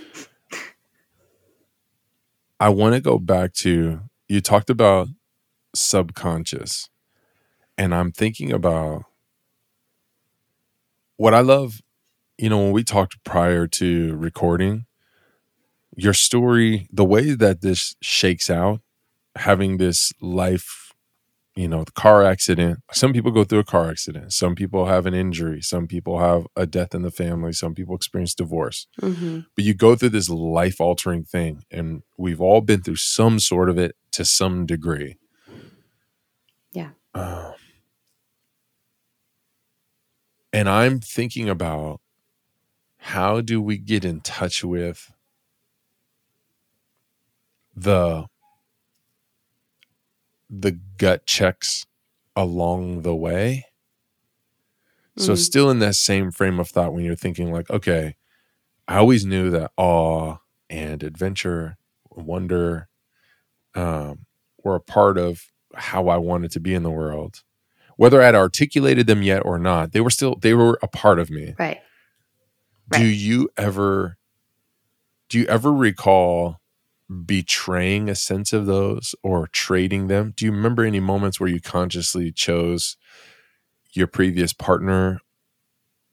I 2.60 2.68
want 2.68 2.94
to 2.94 3.00
go 3.00 3.18
back 3.18 3.54
to 3.54 4.02
you 4.28 4.40
talked 4.42 4.68
about 4.70 5.08
subconscious, 5.74 6.90
and 7.78 7.94
I'm 7.94 8.12
thinking 8.12 8.52
about 8.52 9.04
what 11.16 11.34
I 11.34 11.40
love. 11.40 11.80
You 12.38 12.50
know, 12.50 12.58
when 12.58 12.72
we 12.72 12.84
talked 12.84 13.22
prior 13.24 13.66
to 13.66 14.16
recording, 14.16 14.86
your 15.96 16.14
story, 16.14 16.88
the 16.92 17.04
way 17.04 17.32
that 17.34 17.60
this 17.62 17.96
shakes 18.02 18.48
out, 18.50 18.80
having 19.36 19.76
this 19.76 20.12
life 20.20 20.79
you 21.60 21.68
know, 21.68 21.84
the 21.84 21.92
car 21.92 22.24
accident. 22.24 22.78
Some 22.90 23.12
people 23.12 23.30
go 23.30 23.44
through 23.44 23.58
a 23.58 23.64
car 23.64 23.90
accident. 23.90 24.32
Some 24.32 24.54
people 24.54 24.86
have 24.86 25.04
an 25.04 25.12
injury. 25.12 25.60
Some 25.60 25.86
people 25.86 26.18
have 26.18 26.46
a 26.56 26.64
death 26.64 26.94
in 26.94 27.02
the 27.02 27.10
family. 27.10 27.52
Some 27.52 27.74
people 27.74 27.94
experience 27.94 28.34
divorce. 28.34 28.86
Mm-hmm. 29.02 29.40
But 29.54 29.64
you 29.64 29.74
go 29.74 29.94
through 29.94 30.08
this 30.08 30.30
life 30.30 30.80
altering 30.80 31.22
thing, 31.24 31.64
and 31.70 32.02
we've 32.16 32.40
all 32.40 32.62
been 32.62 32.80
through 32.80 32.96
some 32.96 33.38
sort 33.38 33.68
of 33.68 33.76
it 33.76 33.94
to 34.12 34.24
some 34.24 34.64
degree. 34.64 35.18
Yeah. 36.72 36.92
Uh, 37.14 37.52
and 40.50 40.66
I'm 40.66 40.98
thinking 40.98 41.50
about 41.50 42.00
how 42.96 43.42
do 43.42 43.60
we 43.60 43.76
get 43.76 44.02
in 44.02 44.22
touch 44.22 44.64
with 44.64 45.12
the 47.76 48.28
the 50.50 50.72
gut 50.98 51.26
checks 51.26 51.86
along 52.34 53.02
the 53.02 53.14
way. 53.14 53.66
So, 55.16 55.32
mm-hmm. 55.32 55.40
still 55.40 55.70
in 55.70 55.78
that 55.80 55.94
same 55.94 56.30
frame 56.30 56.58
of 56.58 56.68
thought 56.68 56.92
when 56.92 57.04
you're 57.04 57.14
thinking, 57.14 57.52
like, 57.52 57.70
okay, 57.70 58.16
I 58.88 58.96
always 58.98 59.24
knew 59.24 59.50
that 59.50 59.70
awe 59.76 60.36
and 60.68 61.02
adventure, 61.02 61.76
wonder 62.10 62.88
um, 63.74 64.26
were 64.64 64.74
a 64.74 64.80
part 64.80 65.18
of 65.18 65.42
how 65.74 66.08
I 66.08 66.16
wanted 66.16 66.50
to 66.52 66.60
be 66.60 66.74
in 66.74 66.82
the 66.82 66.90
world. 66.90 67.42
Whether 67.96 68.22
I'd 68.22 68.34
articulated 68.34 69.06
them 69.06 69.22
yet 69.22 69.44
or 69.44 69.58
not, 69.58 69.92
they 69.92 70.00
were 70.00 70.10
still, 70.10 70.36
they 70.36 70.54
were 70.54 70.78
a 70.82 70.88
part 70.88 71.18
of 71.18 71.30
me. 71.30 71.54
Right. 71.58 71.80
Do 72.90 72.98
right. 72.98 73.06
you 73.06 73.50
ever, 73.56 74.16
do 75.28 75.38
you 75.38 75.46
ever 75.46 75.72
recall 75.72 76.60
betraying 77.10 78.08
a 78.08 78.14
sense 78.14 78.52
of 78.52 78.66
those 78.66 79.14
or 79.22 79.48
trading 79.48 80.06
them? 80.06 80.32
Do 80.36 80.44
you 80.44 80.52
remember 80.52 80.84
any 80.84 81.00
moments 81.00 81.40
where 81.40 81.48
you 81.48 81.60
consciously 81.60 82.30
chose 82.30 82.96
your 83.92 84.06
previous 84.06 84.52
partner 84.52 85.20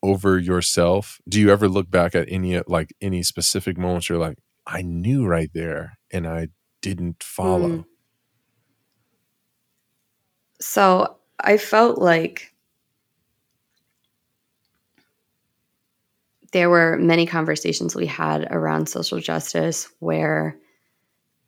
over 0.02 0.40
yourself? 0.40 1.20
Do 1.28 1.40
you 1.40 1.52
ever 1.52 1.68
look 1.68 1.90
back 1.92 2.16
at 2.16 2.28
any 2.32 2.60
like 2.68 2.94
any 3.02 3.24
specific 3.24 3.78
moments 3.78 4.10
you're 4.10 4.18
like, 4.18 4.38
I 4.66 4.82
knew 4.82 5.28
right 5.28 5.52
there 5.54 5.98
and 6.12 6.28
I 6.28 6.48
didn't 6.82 7.22
follow? 7.22 7.70
Mm. 7.70 7.86
So 10.60 11.18
I 11.40 11.58
felt 11.58 12.00
like 12.00 12.54
there 16.54 16.70
were 16.70 16.98
many 16.98 17.26
conversations 17.26 17.96
we 17.96 18.08
had 18.08 18.48
around 18.50 18.88
social 18.88 19.20
justice 19.20 19.90
where 20.00 20.58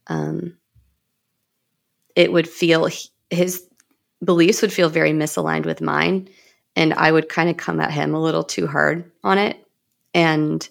um, 0.10 0.58
it 2.16 2.32
would 2.32 2.50
feel 2.50 2.90
his 3.30 3.66
beliefs 4.24 4.62
would 4.62 4.74
feel 4.74 4.90
very 4.90 5.12
misaligned 5.12 5.66
with 5.66 5.82
mine 5.82 6.28
and 6.76 6.94
i 6.96 7.12
would 7.12 7.30
kind 7.30 7.50
of 7.50 7.56
come 7.56 7.80
at 7.80 7.92
him 7.92 8.14
a 8.14 8.22
little 8.22 8.44
too 8.44 8.68
hard 8.68 9.10
on 9.24 9.38
it 9.38 9.66
and 10.14 10.68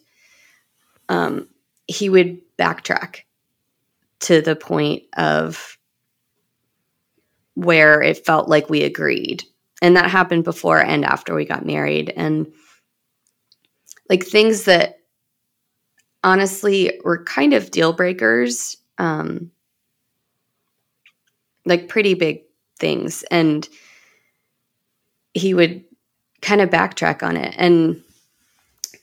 um, 1.08 1.48
he 1.86 2.10
would 2.10 2.38
backtrack 2.58 3.20
to 4.20 4.42
the 4.42 4.54
point 4.54 5.04
of 5.16 5.78
where 7.54 8.02
it 8.02 8.26
felt 8.26 8.48
like 8.48 8.68
we 8.68 8.82
agreed 8.82 9.44
and 9.80 9.96
that 9.96 10.10
happened 10.10 10.44
before 10.44 10.78
and 10.78 11.04
after 11.04 11.34
we 11.34 11.44
got 11.44 11.64
married 11.64 12.12
and 12.16 12.52
like 14.10 14.24
things 14.24 14.64
that 14.64 14.98
honestly 16.24 17.00
were 17.04 17.24
kind 17.24 17.52
of 17.52 17.70
deal 17.70 17.92
breakers 17.92 18.76
um, 18.98 19.50
like 21.64 21.88
pretty 21.88 22.14
big 22.14 22.42
things. 22.78 23.24
And 23.30 23.68
he 25.34 25.54
would 25.54 25.84
kind 26.42 26.60
of 26.60 26.70
backtrack 26.70 27.22
on 27.22 27.36
it. 27.36 27.54
And 27.56 28.02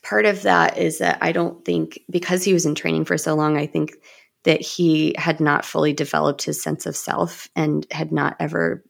part 0.02 0.26
of 0.26 0.42
that 0.42 0.78
is 0.78 0.98
that 0.98 1.18
I 1.20 1.32
don't 1.32 1.64
think, 1.64 2.00
because 2.10 2.44
he 2.44 2.52
was 2.52 2.66
in 2.66 2.74
training 2.74 3.04
for 3.04 3.18
so 3.18 3.34
long, 3.34 3.56
I 3.56 3.66
think 3.66 3.96
that 4.44 4.60
he 4.60 5.14
had 5.18 5.40
not 5.40 5.64
fully 5.64 5.92
developed 5.92 6.42
his 6.42 6.62
sense 6.62 6.86
of 6.86 6.96
self 6.96 7.48
and 7.56 7.86
had 7.90 8.12
not 8.12 8.36
ever 8.38 8.84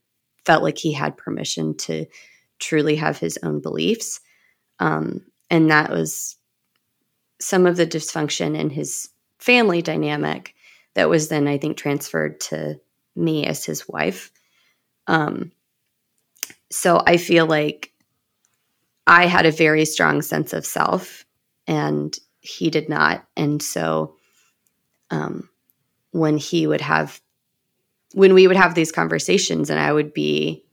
felt 0.44 0.62
like 0.62 0.78
he 0.78 0.92
had 0.92 1.16
permission 1.16 1.76
to 1.76 2.06
truly 2.58 2.96
have 2.96 3.18
his 3.18 3.38
own 3.42 3.60
beliefs. 3.60 4.20
Um, 4.78 5.24
and 5.50 5.70
that 5.70 5.90
was 5.90 6.36
some 7.40 7.66
of 7.66 7.76
the 7.76 7.86
dysfunction 7.86 8.56
in 8.58 8.70
his 8.70 9.08
family 9.38 9.82
dynamic 9.82 10.54
that 10.96 11.10
was 11.10 11.28
then 11.28 11.46
I 11.46 11.58
think 11.58 11.76
transferred 11.76 12.40
to 12.40 12.80
me 13.14 13.46
as 13.46 13.64
his 13.64 13.86
wife. 13.86 14.32
Um, 15.06 15.52
so 16.70 17.02
I 17.06 17.18
feel 17.18 17.46
like 17.46 17.92
I 19.06 19.26
had 19.26 19.46
a 19.46 19.52
very 19.52 19.84
strong 19.84 20.22
sense 20.22 20.54
of 20.54 20.66
self 20.66 21.24
and 21.66 22.16
he 22.40 22.70
did 22.70 22.88
not. 22.88 23.26
And 23.36 23.62
so 23.62 24.16
um, 25.10 25.50
when 26.12 26.38
he 26.38 26.66
would 26.66 26.80
have 26.80 27.20
when 28.14 28.32
we 28.32 28.46
would 28.46 28.56
have 28.56 28.74
these 28.74 28.92
conversations 28.92 29.68
and 29.68 29.78
I 29.78 29.92
would 29.92 30.14
be 30.14 30.64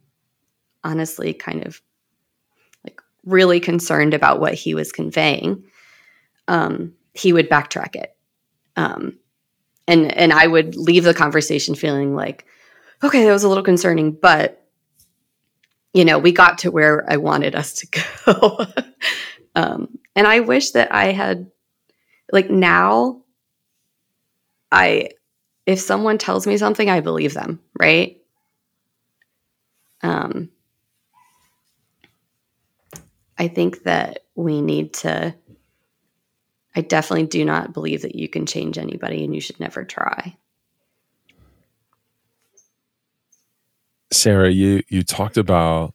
honestly 0.85 1.33
kind 1.33 1.65
of 1.65 1.81
like 2.85 3.01
really 3.25 3.59
concerned 3.59 4.13
about 4.13 4.39
what 4.39 4.53
he 4.53 4.73
was 4.73 4.93
conveying, 4.93 5.65
um, 6.47 6.93
he 7.13 7.33
would 7.33 7.49
backtrack 7.49 7.97
it. 7.97 8.15
Um, 8.77 9.19
and 9.87 10.11
and 10.15 10.33
I 10.33 10.47
would 10.47 10.75
leave 10.75 11.03
the 11.03 11.13
conversation 11.13 11.75
feeling 11.75 12.15
like, 12.15 12.45
okay, 13.03 13.23
that 13.23 13.31
was 13.31 13.43
a 13.43 13.49
little 13.49 13.63
concerning, 13.63 14.11
but 14.11 14.59
you 15.93 16.05
know, 16.05 16.17
we 16.17 16.31
got 16.31 16.59
to 16.59 16.71
where 16.71 17.05
I 17.11 17.17
wanted 17.17 17.55
us 17.55 17.73
to 17.73 17.87
go. 18.25 18.65
um, 19.55 19.99
and 20.15 20.25
I 20.25 20.39
wish 20.39 20.71
that 20.71 20.93
I 20.93 21.11
had 21.11 21.51
like 22.31 22.49
now 22.49 23.21
I 24.71 25.09
if 25.65 25.79
someone 25.79 26.17
tells 26.17 26.45
me 26.45 26.57
something, 26.57 26.89
I 26.89 26.99
believe 26.99 27.33
them, 27.33 27.61
right? 27.79 28.17
Um, 30.01 30.49
I 33.37 33.47
think 33.47 33.83
that 33.83 34.25
we 34.35 34.61
need 34.61 34.93
to. 34.95 35.35
I 36.75 36.81
definitely 36.81 37.27
do 37.27 37.45
not 37.45 37.73
believe 37.73 38.01
that 38.01 38.15
you 38.15 38.27
can 38.27 38.45
change 38.45 38.77
anybody 38.77 39.23
and 39.23 39.33
you 39.33 39.41
should 39.41 39.59
never 39.59 39.83
try. 39.83 40.35
Sarah, 44.11 44.49
you 44.49 44.83
you 44.89 45.03
talked 45.03 45.37
about 45.37 45.93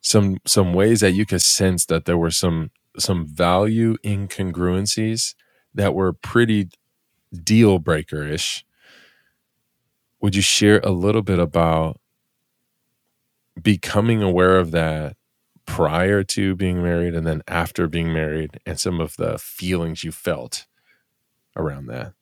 some 0.00 0.38
some 0.44 0.72
ways 0.72 1.00
that 1.00 1.12
you 1.12 1.26
could 1.26 1.42
sense 1.42 1.86
that 1.86 2.04
there 2.04 2.18
were 2.18 2.30
some 2.30 2.70
some 2.98 3.26
value 3.26 3.96
incongruencies 4.04 5.34
that 5.74 5.94
were 5.94 6.12
pretty 6.12 6.68
deal 7.32 7.78
breaker 7.78 8.22
ish. 8.22 8.64
Would 10.20 10.34
you 10.34 10.42
share 10.42 10.80
a 10.80 10.90
little 10.90 11.22
bit 11.22 11.38
about 11.38 12.00
becoming 13.60 14.22
aware 14.22 14.58
of 14.58 14.70
that 14.72 15.16
prior 15.66 16.22
to 16.22 16.54
being 16.54 16.82
married 16.82 17.14
and 17.14 17.26
then 17.26 17.42
after 17.48 17.86
being 17.86 18.12
married 18.12 18.60
and 18.64 18.78
some 18.78 19.00
of 19.00 19.16
the 19.16 19.38
feelings 19.38 20.04
you 20.04 20.12
felt 20.12 20.66
around 21.56 21.86
that? 21.86 22.12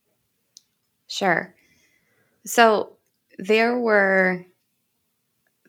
Sure. 1.07 1.55
So 2.45 2.97
there 3.39 3.79
were 3.79 4.45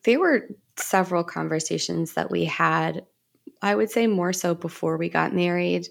there 0.03 0.19
were 0.19 0.47
several 0.77 1.23
conversations 1.23 2.13
that 2.13 2.31
we 2.31 2.45
had 2.45 3.05
I 3.61 3.75
would 3.75 3.89
say 3.89 4.07
more 4.07 4.33
so 4.33 4.53
before 4.53 4.97
we 4.97 5.09
got 5.09 5.33
married, 5.33 5.87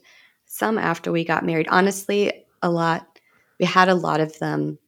some 0.47 0.79
after 0.79 1.11
we 1.11 1.25
got 1.25 1.45
married. 1.45 1.69
Honestly, 1.69 2.45
a 2.63 2.71
lot 2.71 3.19
we 3.59 3.67
had 3.67 3.89
a 3.89 3.95
lot 3.95 4.21
of 4.21 4.39
them 4.39 4.79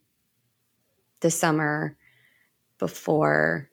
the 1.21 1.31
summer 1.31 1.97
before 2.79 3.71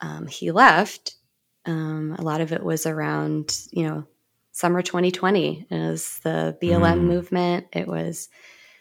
um, 0.00 0.26
he 0.26 0.50
left. 0.50 1.16
Um, 1.66 2.16
a 2.18 2.22
lot 2.22 2.40
of 2.40 2.52
it 2.52 2.62
was 2.62 2.86
around, 2.86 3.58
you 3.70 3.86
know, 3.86 4.06
summer 4.52 4.82
2020. 4.82 5.66
It 5.70 5.74
was 5.74 6.18
the 6.20 6.56
BLM 6.62 7.00
mm. 7.00 7.04
movement. 7.04 7.66
It 7.72 7.86
was, 7.86 8.28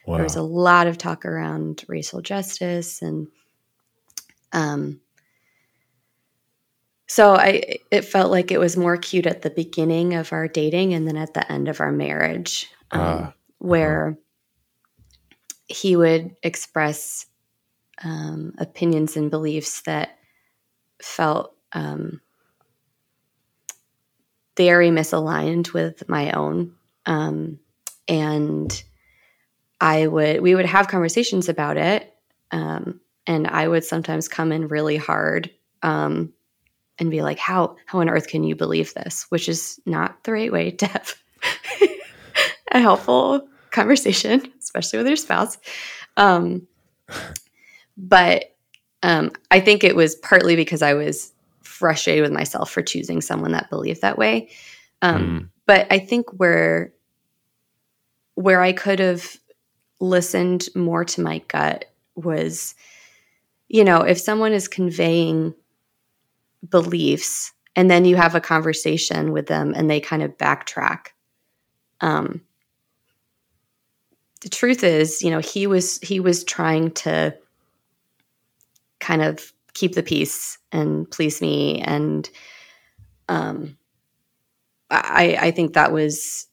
wow. 0.05 0.15
there 0.15 0.23
was 0.23 0.35
a 0.35 0.41
lot 0.41 0.87
of 0.87 0.97
talk 0.97 1.25
around 1.25 1.83
racial 1.87 2.21
justice 2.21 3.01
and, 3.01 3.27
um, 4.51 4.99
so 7.07 7.33
I, 7.33 7.79
it 7.89 8.03
felt 8.03 8.29
like 8.29 8.51
it 8.51 8.59
was 8.59 8.77
more 8.77 8.93
acute 8.93 9.25
at 9.25 9.41
the 9.41 9.49
beginning 9.49 10.13
of 10.13 10.31
our 10.31 10.47
dating 10.47 10.93
and 10.93 11.07
then 11.07 11.17
at 11.17 11.33
the 11.33 11.51
end 11.51 11.67
of 11.67 11.81
our 11.81 11.91
marriage, 11.91 12.67
um, 12.91 13.01
uh, 13.01 13.31
where 13.57 14.09
uh-huh 14.09 14.19
he 15.69 15.95
would 15.95 16.35
express 16.43 17.27
um, 18.03 18.53
opinions 18.57 19.15
and 19.15 19.29
beliefs 19.31 19.81
that 19.81 20.17
felt 21.01 21.55
um, 21.73 22.19
very 24.59 24.89
misaligned 24.89 25.71
with 25.71 26.09
my 26.09 26.31
own. 26.31 26.73
Um, 27.05 27.59
and 28.09 28.83
I 29.79 30.05
would, 30.05 30.41
we 30.41 30.53
would 30.53 30.65
have 30.65 30.89
conversations 30.89 31.47
about 31.47 31.77
it. 31.77 32.13
Um, 32.51 32.99
and 33.25 33.47
I 33.47 33.69
would 33.69 33.85
sometimes 33.85 34.27
come 34.27 34.51
in 34.51 34.67
really 34.67 34.97
hard 34.97 35.49
um, 35.81 36.33
and 36.97 37.09
be 37.09 37.21
like, 37.21 37.39
how, 37.39 37.77
how 37.85 38.01
on 38.01 38.09
earth 38.09 38.27
can 38.27 38.43
you 38.43 38.53
believe 38.53 38.93
this? 38.93 39.27
Which 39.29 39.47
is 39.47 39.79
not 39.85 40.25
the 40.25 40.33
right 40.33 40.51
way 40.51 40.71
to 40.71 40.87
have 40.87 41.15
a 42.73 42.81
helpful 42.81 43.47
conversation, 43.71 44.51
especially 44.59 44.97
with 44.97 45.07
your 45.07 45.15
spouse. 45.15 45.57
Um, 46.17 46.67
but 47.95 48.57
um, 49.03 49.31
I 49.51 49.61
think 49.61 49.85
it 49.85 49.95
was 49.95 50.15
partly 50.15 50.57
because 50.57 50.81
I 50.81 50.95
was 50.95 51.31
frustrated 51.79 52.21
with 52.21 52.33
myself 52.33 52.69
for 52.69 52.81
choosing 52.81 53.21
someone 53.21 53.53
that 53.53 53.69
believed 53.69 54.01
that 54.01 54.17
way. 54.17 54.49
Um, 55.01 55.23
mm. 55.23 55.49
But 55.65 55.87
I 55.89 55.99
think 55.99 56.29
where 56.33 56.93
where 58.35 58.61
I 58.61 58.73
could 58.73 58.99
have 58.99 59.37
listened 59.99 60.67
more 60.75 61.03
to 61.03 61.21
my 61.21 61.39
gut 61.47 61.85
was, 62.15 62.75
you 63.67 63.83
know, 63.83 64.01
if 64.01 64.19
someone 64.19 64.53
is 64.53 64.67
conveying 64.67 65.53
beliefs 66.69 67.51
and 67.75 67.89
then 67.89 68.05
you 68.05 68.15
have 68.15 68.35
a 68.35 68.41
conversation 68.41 69.31
with 69.31 69.47
them 69.47 69.73
and 69.75 69.89
they 69.89 69.99
kind 69.99 70.23
of 70.23 70.37
backtrack, 70.37 71.07
um, 72.01 72.41
the 74.41 74.49
truth 74.49 74.83
is, 74.83 75.21
you 75.21 75.31
know, 75.31 75.39
he 75.39 75.67
was 75.67 75.99
he 75.99 76.19
was 76.19 76.43
trying 76.43 76.91
to 76.91 77.35
kind 78.99 79.21
of 79.21 79.51
keep 79.73 79.93
the 79.93 80.03
peace 80.03 80.57
and 80.71 81.09
please 81.09 81.41
me 81.41 81.81
and 81.81 82.29
um 83.27 83.77
I 84.89 85.37
I 85.39 85.51
think 85.51 85.73
that 85.73 85.91
was 85.91 86.49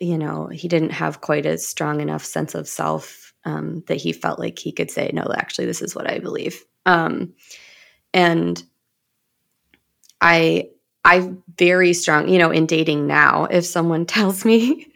you 0.00 0.16
know, 0.16 0.46
he 0.46 0.66
didn't 0.66 0.90
have 0.90 1.20
quite 1.20 1.46
a 1.46 1.58
strong 1.58 2.00
enough 2.00 2.24
sense 2.24 2.54
of 2.54 2.66
self 2.66 3.34
um, 3.44 3.84
that 3.86 3.98
he 3.98 4.12
felt 4.12 4.38
like 4.38 4.58
he 4.58 4.72
could 4.72 4.90
say, 4.90 5.10
no, 5.12 5.26
actually, 5.36 5.66
this 5.66 5.82
is 5.82 5.94
what 5.94 6.10
I 6.10 6.18
believe. 6.18 6.64
Um, 6.86 7.34
and 8.14 8.62
I, 10.20 10.70
I 11.04 11.32
very 11.58 11.92
strong, 11.92 12.28
you 12.28 12.38
know, 12.38 12.50
in 12.50 12.66
dating 12.66 13.06
now, 13.06 13.44
if 13.44 13.66
someone 13.66 14.06
tells 14.06 14.44
me 14.44 14.92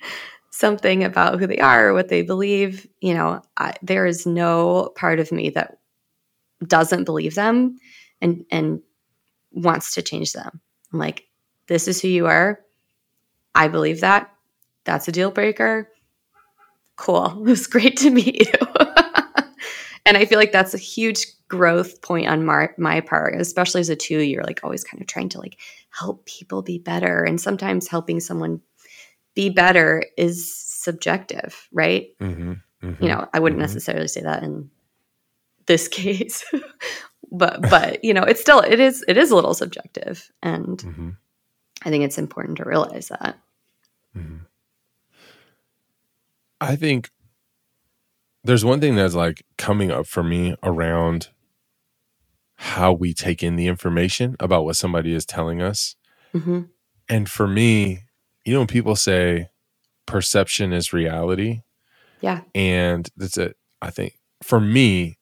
something 0.50 1.04
about 1.04 1.38
who 1.38 1.46
they 1.46 1.58
are 1.58 1.88
or 1.88 1.94
what 1.94 2.08
they 2.08 2.22
believe, 2.22 2.86
you 3.00 3.12
know, 3.12 3.42
I, 3.58 3.74
there 3.82 4.06
is 4.06 4.26
no 4.26 4.90
part 4.96 5.20
of 5.20 5.32
me 5.32 5.50
that 5.50 5.78
doesn't 6.66 7.04
believe 7.04 7.34
them 7.34 7.76
and 8.20 8.44
and 8.50 8.80
wants 9.52 9.94
to 9.94 10.02
change 10.02 10.32
them. 10.32 10.60
I'm 10.92 10.98
like, 10.98 11.28
this 11.68 11.88
is 11.88 12.00
who 12.00 12.08
you 12.08 12.26
are. 12.26 12.60
I 13.54 13.68
believe 13.68 14.00
that. 14.00 14.32
That's 14.84 15.08
a 15.08 15.12
deal 15.12 15.30
breaker. 15.30 15.88
Cool. 16.96 17.38
It 17.46 17.50
was 17.50 17.66
great 17.66 17.96
to 17.98 18.10
meet 18.10 18.46
you. 18.46 18.66
and 20.06 20.16
I 20.16 20.24
feel 20.24 20.38
like 20.38 20.52
that's 20.52 20.74
a 20.74 20.78
huge 20.78 21.26
growth 21.48 22.02
point 22.02 22.28
on 22.28 22.44
my, 22.44 22.70
my 22.78 23.00
part, 23.00 23.40
especially 23.40 23.80
as 23.80 23.88
a 23.88 23.96
two. 23.96 24.20
You're 24.20 24.44
like 24.44 24.60
always 24.62 24.84
kind 24.84 25.00
of 25.00 25.06
trying 25.06 25.28
to 25.30 25.38
like 25.38 25.58
help 25.90 26.26
people 26.26 26.62
be 26.62 26.78
better, 26.78 27.24
and 27.24 27.40
sometimes 27.40 27.88
helping 27.88 28.20
someone 28.20 28.60
be 29.34 29.50
better 29.50 30.04
is 30.16 30.54
subjective, 30.56 31.68
right? 31.72 32.08
Mm-hmm, 32.20 32.52
mm-hmm, 32.82 33.02
you 33.02 33.08
know, 33.08 33.28
I 33.32 33.40
wouldn't 33.40 33.60
mm-hmm. 33.60 33.62
necessarily 33.62 34.08
say 34.08 34.22
that 34.22 34.42
in 34.42 34.70
this 35.66 35.88
case, 36.02 36.44
but 37.30 37.62
but 37.62 38.04
you 38.04 38.14
know, 38.14 38.22
it's 38.22 38.40
still 38.40 38.60
it 38.60 38.80
is 38.80 39.04
it 39.08 39.16
is 39.16 39.30
a 39.30 39.34
little 39.34 39.54
subjective, 39.54 40.30
and 40.42 40.78
mm-hmm. 40.78 41.10
I 41.84 41.90
think 41.90 42.04
it's 42.04 42.18
important 42.18 42.58
to 42.58 42.64
realize 42.64 43.08
that. 43.08 43.38
Mm-hmm. 44.16 44.44
I 46.60 46.76
think 46.76 47.10
there's 48.42 48.64
one 48.64 48.80
thing 48.80 48.94
that's 48.94 49.14
like 49.14 49.44
coming 49.58 49.90
up 49.90 50.06
for 50.06 50.22
me 50.22 50.54
around 50.62 51.28
how 52.56 52.92
we 52.92 53.12
take 53.12 53.42
in 53.42 53.56
the 53.56 53.66
information 53.66 54.36
about 54.38 54.64
what 54.64 54.76
somebody 54.76 55.12
is 55.12 55.26
telling 55.26 55.60
us. 55.60 55.96
Mm-hmm. 56.34 56.62
And 57.08 57.28
for 57.28 57.46
me, 57.46 58.04
you 58.44 58.54
know, 58.54 58.66
people 58.66 58.96
say 58.96 59.48
perception 60.06 60.72
is 60.72 60.92
reality. 60.92 61.62
Yeah. 62.20 62.42
And 62.54 63.08
that's 63.16 63.36
it. 63.36 63.56
I 63.82 63.90
think 63.90 64.18
for 64.42 64.60
me, 64.60 65.18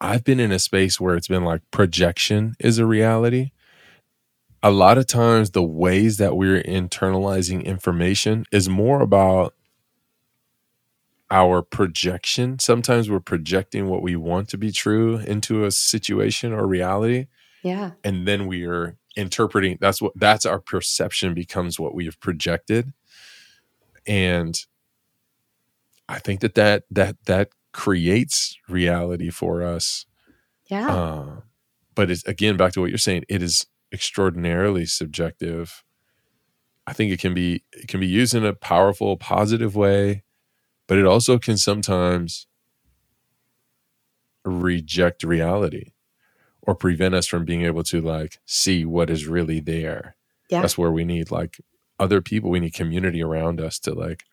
I've 0.00 0.24
been 0.24 0.40
in 0.40 0.52
a 0.52 0.58
space 0.58 1.00
where 1.00 1.16
it's 1.16 1.28
been 1.28 1.44
like 1.44 1.62
projection 1.70 2.54
is 2.58 2.78
a 2.78 2.86
reality. 2.86 3.50
A 4.62 4.70
lot 4.70 4.98
of 4.98 5.06
times, 5.06 5.50
the 5.50 5.62
ways 5.62 6.16
that 6.16 6.36
we're 6.36 6.62
internalizing 6.62 7.64
information 7.64 8.46
is 8.50 8.68
more 8.68 9.00
about 9.00 9.54
our 11.30 11.62
projection. 11.62 12.58
Sometimes 12.58 13.10
we're 13.10 13.20
projecting 13.20 13.88
what 13.88 14.02
we 14.02 14.16
want 14.16 14.48
to 14.50 14.58
be 14.58 14.72
true 14.72 15.18
into 15.18 15.64
a 15.64 15.70
situation 15.70 16.52
or 16.52 16.66
reality. 16.66 17.26
Yeah. 17.62 17.92
And 18.02 18.26
then 18.26 18.46
we 18.46 18.64
are 18.64 18.96
interpreting 19.16 19.78
that's 19.80 20.00
what 20.02 20.12
that's 20.14 20.44
our 20.44 20.60
perception 20.60 21.32
becomes 21.32 21.80
what 21.80 21.94
we 21.94 22.04
have 22.04 22.20
projected 22.20 22.92
and 24.06 24.66
i 26.06 26.18
think 26.18 26.40
that 26.40 26.54
that 26.54 26.84
that 26.90 27.16
that 27.24 27.48
creates 27.76 28.56
reality 28.70 29.28
for 29.28 29.62
us. 29.62 30.06
Yeah. 30.64 30.88
Uh, 30.88 31.26
but 31.94 32.10
it's 32.10 32.24
again 32.24 32.56
back 32.56 32.72
to 32.72 32.80
what 32.80 32.88
you're 32.88 32.96
saying. 32.96 33.24
It 33.28 33.42
is 33.42 33.66
extraordinarily 33.92 34.86
subjective. 34.86 35.84
I 36.86 36.94
think 36.94 37.12
it 37.12 37.20
can 37.20 37.34
be 37.34 37.64
it 37.72 37.86
can 37.86 38.00
be 38.00 38.06
used 38.06 38.34
in 38.34 38.46
a 38.46 38.54
powerful, 38.54 39.18
positive 39.18 39.76
way, 39.76 40.24
but 40.86 40.96
it 40.96 41.04
also 41.04 41.38
can 41.38 41.58
sometimes 41.58 42.46
reject 44.42 45.22
reality 45.22 45.92
or 46.62 46.74
prevent 46.74 47.14
us 47.14 47.26
from 47.26 47.44
being 47.44 47.62
able 47.62 47.82
to 47.84 48.00
like 48.00 48.38
see 48.46 48.86
what 48.86 49.10
is 49.10 49.26
really 49.26 49.60
there. 49.60 50.16
Yeah. 50.48 50.62
That's 50.62 50.78
where 50.78 50.92
we 50.92 51.04
need 51.04 51.30
like 51.30 51.60
other 52.00 52.22
people. 52.22 52.48
We 52.48 52.60
need 52.60 52.72
community 52.72 53.22
around 53.22 53.60
us 53.60 53.78
to 53.80 53.92
like 53.92 54.24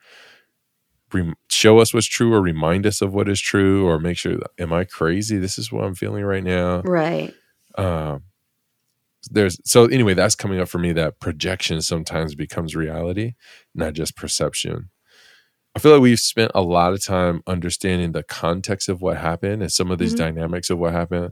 rem- 1.13 1.35
show 1.49 1.79
us 1.79 1.93
what's 1.93 2.07
true 2.07 2.33
or 2.33 2.41
remind 2.41 2.85
us 2.85 3.01
of 3.01 3.13
what 3.13 3.29
is 3.29 3.39
true 3.39 3.85
or 3.87 3.99
make 3.99 4.17
sure 4.17 4.35
that, 4.37 4.49
am 4.59 4.73
I 4.73 4.83
crazy? 4.83 5.37
This 5.37 5.57
is 5.57 5.71
what 5.71 5.83
I'm 5.83 5.95
feeling 5.95 6.23
right 6.23 6.43
now. 6.43 6.81
right. 6.81 7.33
Um, 7.77 8.23
there's 9.31 9.57
so 9.63 9.85
anyway, 9.85 10.13
that's 10.13 10.35
coming 10.35 10.59
up 10.59 10.67
for 10.67 10.79
me 10.79 10.91
that 10.93 11.19
projection 11.19 11.81
sometimes 11.81 12.35
becomes 12.35 12.75
reality, 12.75 13.33
not 13.73 13.93
just 13.93 14.15
perception. 14.17 14.89
I 15.75 15.79
feel 15.79 15.93
like 15.93 16.01
we've 16.01 16.19
spent 16.19 16.51
a 16.53 16.61
lot 16.61 16.93
of 16.93 17.03
time 17.03 17.41
understanding 17.47 18.11
the 18.11 18.21
context 18.23 18.89
of 18.89 19.01
what 19.01 19.17
happened 19.17 19.61
and 19.63 19.71
some 19.71 19.89
of 19.91 19.97
these 19.97 20.13
Mhm. 20.13 20.17
dynamics 20.17 20.69
of 20.69 20.77
what 20.77 20.91
happened. 20.91 21.31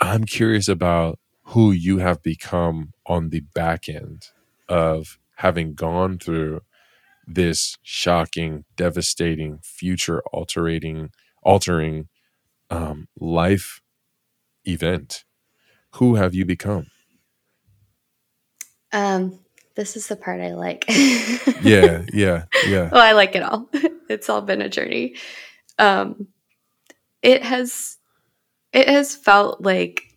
I'm 0.00 0.24
curious 0.24 0.68
about 0.68 1.18
who 1.44 1.70
you 1.70 1.98
have 1.98 2.22
become 2.22 2.92
on 3.06 3.30
the 3.30 3.40
back 3.54 3.88
end 3.88 4.28
of 4.68 5.18
having 5.36 5.74
gone 5.74 6.18
through 6.18 6.60
this 7.26 7.76
shocking, 7.82 8.64
devastating, 8.76 9.58
future 9.62 10.22
altering, 10.32 11.10
altering 11.42 12.08
um, 12.70 13.08
life 13.18 13.80
event. 14.64 15.24
Who 15.94 16.16
have 16.16 16.34
you 16.34 16.44
become? 16.44 16.86
Um, 18.92 19.40
this 19.74 19.96
is 19.96 20.06
the 20.06 20.16
part 20.16 20.40
I 20.40 20.54
like. 20.54 20.84
Yeah, 21.62 22.04
yeah, 22.12 22.44
yeah. 22.66 22.90
well, 22.92 23.02
I 23.02 23.12
like 23.12 23.34
it 23.34 23.42
all. 23.42 23.68
It's 24.08 24.28
all 24.28 24.40
been 24.40 24.62
a 24.62 24.68
journey. 24.68 25.16
Um, 25.80 26.28
it 27.22 27.42
has, 27.42 27.96
it 28.72 28.88
has 28.88 29.16
felt 29.16 29.60
like 29.62 30.16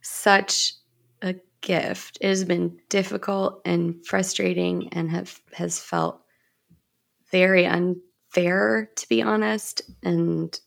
such 0.00 0.74
a 1.22 1.34
gift. 1.60 2.18
It 2.20 2.28
has 2.28 2.44
been 2.44 2.78
difficult 2.88 3.62
and 3.64 4.06
frustrating, 4.06 4.90
and 4.92 5.10
have 5.10 5.40
has 5.54 5.80
felt 5.80 6.20
very 7.30 7.66
unfair, 7.66 8.90
to 8.96 9.08
be 9.08 9.22
honest, 9.22 9.82
and 10.02 10.58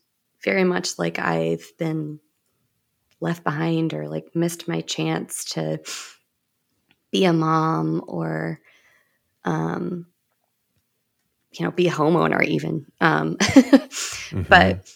very 0.44 0.64
much 0.64 0.98
like 0.98 1.18
I've 1.18 1.64
been 1.78 2.20
left 3.20 3.44
behind 3.44 3.92
or 3.92 4.08
like 4.08 4.34
missed 4.34 4.66
my 4.68 4.80
chance 4.80 5.44
to 5.44 5.80
be 7.10 7.24
a 7.24 7.32
mom 7.32 8.02
or 8.06 8.60
um 9.44 10.06
you 11.52 11.64
know 11.64 11.70
be 11.70 11.88
a 11.88 11.92
homeowner 11.92 12.42
even 12.44 12.86
um 13.00 13.36
Mhm. 14.30 14.48
but 14.48 14.88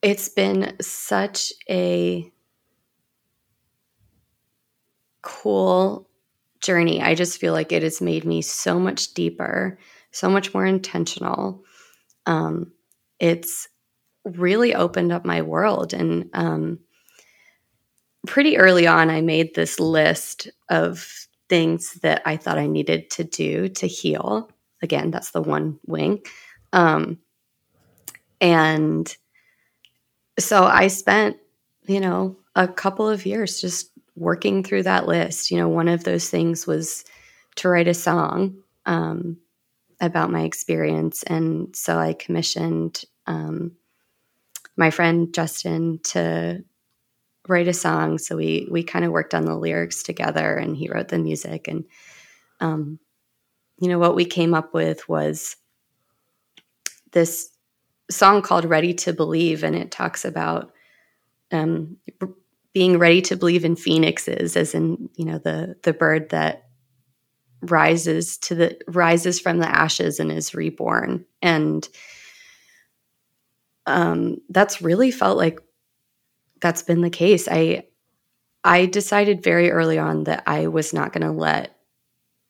it's 0.00 0.28
been 0.28 0.76
such 0.80 1.52
a 1.68 2.30
cool 5.22 6.08
journey. 6.62 7.02
I 7.02 7.14
just 7.14 7.38
feel 7.38 7.52
like 7.52 7.72
it 7.72 7.82
has 7.82 8.00
made 8.00 8.24
me 8.24 8.42
so 8.42 8.78
much 8.78 9.14
deeper, 9.14 9.78
so 10.10 10.30
much 10.30 10.54
more 10.54 10.64
intentional. 10.64 11.64
Um, 12.26 12.72
it's 13.18 13.68
really 14.24 14.74
opened 14.74 15.12
up 15.12 15.24
my 15.24 15.42
world. 15.42 15.92
And 15.92 16.30
um, 16.32 16.78
pretty 18.26 18.56
early 18.56 18.86
on, 18.86 19.10
I 19.10 19.20
made 19.20 19.54
this 19.54 19.80
list 19.80 20.48
of 20.70 21.28
things 21.48 21.94
that 22.02 22.22
I 22.24 22.36
thought 22.36 22.58
I 22.58 22.66
needed 22.66 23.10
to 23.10 23.24
do 23.24 23.68
to 23.68 23.86
heal. 23.86 24.50
Again, 24.82 25.10
that's 25.10 25.32
the 25.32 25.42
one 25.42 25.78
wing. 25.86 26.22
Um, 26.72 27.18
and 28.40 29.14
so 30.38 30.64
I 30.64 30.88
spent, 30.88 31.36
you 31.86 32.00
know, 32.00 32.36
a 32.54 32.68
couple 32.68 33.08
of 33.08 33.26
years 33.26 33.60
just 33.60 33.91
working 34.16 34.62
through 34.62 34.84
that 34.84 35.06
list. 35.06 35.50
You 35.50 35.58
know, 35.58 35.68
one 35.68 35.88
of 35.88 36.04
those 36.04 36.28
things 36.28 36.66
was 36.66 37.04
to 37.56 37.68
write 37.68 37.88
a 37.88 37.94
song 37.94 38.56
um, 38.86 39.38
about 40.00 40.30
my 40.30 40.42
experience. 40.42 41.22
And 41.22 41.74
so 41.74 41.98
I 41.98 42.12
commissioned 42.12 43.04
um, 43.26 43.72
my 44.76 44.90
friend 44.90 45.32
Justin 45.32 46.00
to 46.04 46.64
write 47.48 47.68
a 47.68 47.72
song. 47.72 48.18
So 48.18 48.36
we 48.36 48.68
we 48.70 48.82
kind 48.82 49.04
of 49.04 49.12
worked 49.12 49.34
on 49.34 49.44
the 49.44 49.56
lyrics 49.56 50.02
together, 50.02 50.56
and 50.56 50.76
he 50.76 50.88
wrote 50.88 51.08
the 51.08 51.18
music. 51.18 51.68
And 51.68 51.84
um, 52.60 52.98
you 53.80 53.88
know 53.88 53.98
what 53.98 54.14
we 54.14 54.24
came 54.24 54.54
up 54.54 54.74
with 54.74 55.08
was 55.08 55.56
this 57.12 57.50
song 58.10 58.42
called 58.42 58.64
"Ready 58.64 58.94
to 58.94 59.12
Believe," 59.12 59.64
and 59.64 59.74
it 59.74 59.90
talks 59.90 60.24
about 60.24 60.72
um, 61.50 61.96
being 62.74 62.98
ready 62.98 63.20
to 63.22 63.36
believe 63.36 63.64
in 63.64 63.76
phoenixes, 63.76 64.56
as 64.56 64.74
in 64.74 65.08
you 65.16 65.24
know 65.24 65.38
the 65.38 65.76
the 65.82 65.92
bird 65.92 66.30
that 66.30 66.64
rises 67.62 68.38
to 68.38 68.54
the 68.54 68.78
rises 68.88 69.38
from 69.40 69.58
the 69.58 69.68
ashes 69.68 70.18
and 70.18 70.32
is 70.32 70.54
reborn 70.54 71.24
and 71.40 71.88
um, 73.86 74.38
that's 74.48 74.82
really 74.82 75.10
felt 75.10 75.36
like 75.36 75.60
that's 76.60 76.82
been 76.82 77.00
the 77.02 77.10
case. 77.10 77.48
I 77.50 77.84
I 78.64 78.86
decided 78.86 79.42
very 79.42 79.70
early 79.70 79.98
on 79.98 80.24
that 80.24 80.44
I 80.46 80.68
was 80.68 80.92
not 80.92 81.12
going 81.12 81.26
to 81.26 81.32
let 81.32 81.76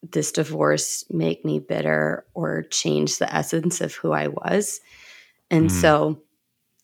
this 0.03 0.33
divorce 0.33 1.05
make 1.11 1.45
me 1.45 1.59
bitter 1.59 2.27
or 2.35 2.63
change 2.65 3.19
the 3.19 3.33
essence 3.35 3.81
of 3.81 3.95
who 3.95 4.13
I 4.13 4.29
was. 4.29 4.81
And 5.51 5.69
Mm. 5.69 5.71
so 5.71 6.23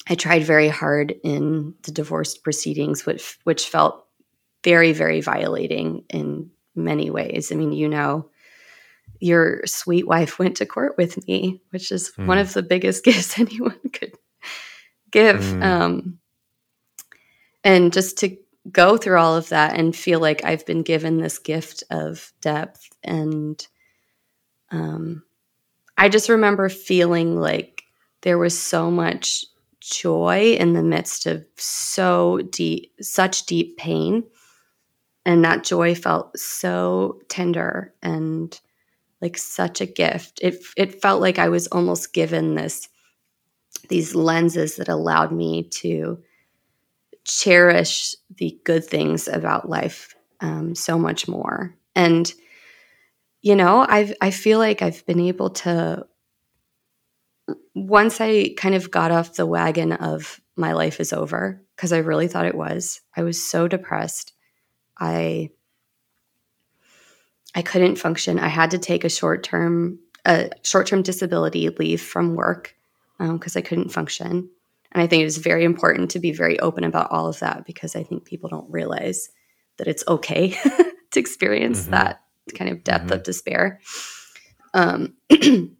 I 0.09 0.15
tried 0.15 0.45
very 0.45 0.69
hard 0.69 1.15
in 1.23 1.75
the 1.83 1.93
divorce 1.93 2.37
proceedings 2.37 3.05
which 3.05 3.39
which 3.45 3.69
felt 3.69 4.07
very 4.65 4.93
very 4.93 5.21
violating 5.21 6.05
in 6.11 6.51
many 6.75 7.11
ways. 7.11 7.51
I 7.53 7.57
mean, 7.57 7.73
you 7.73 7.89
know, 7.89 8.31
your 9.21 9.67
sweet 9.67 10.07
wife 10.07 10.39
went 10.39 10.57
to 10.59 10.67
court 10.67 10.97
with 10.97 11.27
me, 11.27 11.61
which 11.71 11.91
is 11.93 12.13
one 12.17 12.39
Mm. 12.39 12.41
of 12.41 12.53
the 12.55 12.63
biggest 12.63 13.05
gifts 13.09 13.39
anyone 13.39 13.79
could 13.93 14.13
give. 15.11 15.41
Mm. 15.41 15.63
Um, 15.65 16.19
and 17.65 17.93
just 17.93 18.19
to 18.19 18.37
go 18.71 18.97
through 18.97 19.19
all 19.19 19.37
of 19.37 19.49
that 19.49 19.77
and 19.77 19.97
feel 19.97 20.21
like 20.21 20.45
I've 20.45 20.65
been 20.67 20.83
given 20.83 21.19
this 21.19 21.39
gift 21.39 21.83
of 21.91 22.33
depth. 22.41 22.89
And 23.03 23.67
um, 24.71 25.23
I 25.97 26.09
just 26.09 26.29
remember 26.29 26.69
feeling 26.69 27.41
like 27.41 27.83
there 28.23 28.39
was 28.39 28.59
so 28.59 28.91
much 28.91 29.45
joy 29.89 30.57
in 30.59 30.73
the 30.73 30.83
midst 30.83 31.27
of 31.27 31.45
so 31.57 32.39
deep, 32.51 32.93
such 33.01 33.47
deep 33.47 33.77
pain. 33.77 34.25
And 35.25 35.45
that 35.45 35.65
joy 35.65 35.95
felt 35.95 36.39
so 36.39 37.21
tender 37.29 37.95
and 38.03 38.59
like 39.21 39.37
such 39.37 39.81
a 39.81 39.87
gift. 39.87 40.41
It, 40.43 40.63
it 40.77 41.03
felt 41.03 41.21
like 41.21 41.39
I 41.39 41.49
was 41.49 41.67
almost 41.69 42.13
given 42.13 42.55
this 42.55 42.89
these 43.89 44.15
lenses 44.15 44.77
that 44.77 44.89
allowed 44.89 45.33
me 45.33 45.63
to 45.63 46.23
cherish 47.25 48.15
the 48.37 48.59
good 48.65 48.85
things 48.85 49.29
about 49.29 49.69
life 49.69 50.15
um, 50.41 50.75
so 50.75 50.99
much 50.99 51.29
more. 51.29 51.75
And 51.95 52.33
you 53.41 53.55
know, 53.55 53.87
I 53.89 54.15
I 54.21 54.31
feel 54.31 54.59
like 54.59 54.83
I've 54.83 55.05
been 55.07 55.21
able 55.21 55.51
to 55.51 56.07
once 57.75 58.21
I 58.21 58.55
kind 58.57 58.75
of 58.75 58.91
got 58.91 59.11
off 59.11 59.35
the 59.35 59.47
wagon 59.47 59.93
of 59.93 60.41
my 60.57 60.73
life 60.73 61.01
is 61.01 61.13
over 61.13 61.63
because 61.77 61.93
I 61.93 61.99
really 61.99 62.29
thought 62.29 62.47
it 62.47 62.55
was. 62.55 63.01
I 63.17 63.23
was 63.23 63.43
so 63.43 63.69
depressed. 63.69 64.33
I 64.99 65.51
I 67.55 67.63
couldn't 67.63 67.97
function. 67.97 68.39
I 68.39 68.49
had 68.49 68.71
to 68.73 68.79
take 68.79 69.05
a 69.05 69.09
short 69.09 69.43
term 69.43 69.99
a 70.25 70.51
short 70.63 70.87
term 70.87 71.03
disability 71.03 71.69
leave 71.71 72.03
from 72.03 72.35
work 72.35 72.75
because 73.19 73.57
I 73.57 73.63
couldn't 73.63 73.91
function. 73.93 74.51
And 74.93 75.03
I 75.03 75.07
think 75.07 75.23
it 75.23 75.27
is 75.27 75.39
very 75.39 75.65
important 75.65 76.11
to 76.13 76.19
be 76.19 76.33
very 76.33 76.59
open 76.61 76.85
about 76.85 77.11
all 77.11 77.27
of 77.27 77.39
that 77.41 77.65
because 77.67 77.95
I 77.97 78.03
think 78.03 78.25
people 78.25 78.49
don't 78.49 78.71
realize 78.71 79.29
that 79.77 79.87
it's 79.87 80.05
okay 80.09 80.51
to 81.13 81.21
experience 81.21 81.87
Mhm. 81.87 81.91
that 81.91 82.23
kind 82.55 82.71
of 82.71 82.85
depth 82.85 83.07
Mhm. 83.07 83.13
of 83.13 83.23
despair. 83.23 83.81
Um, 84.75 85.15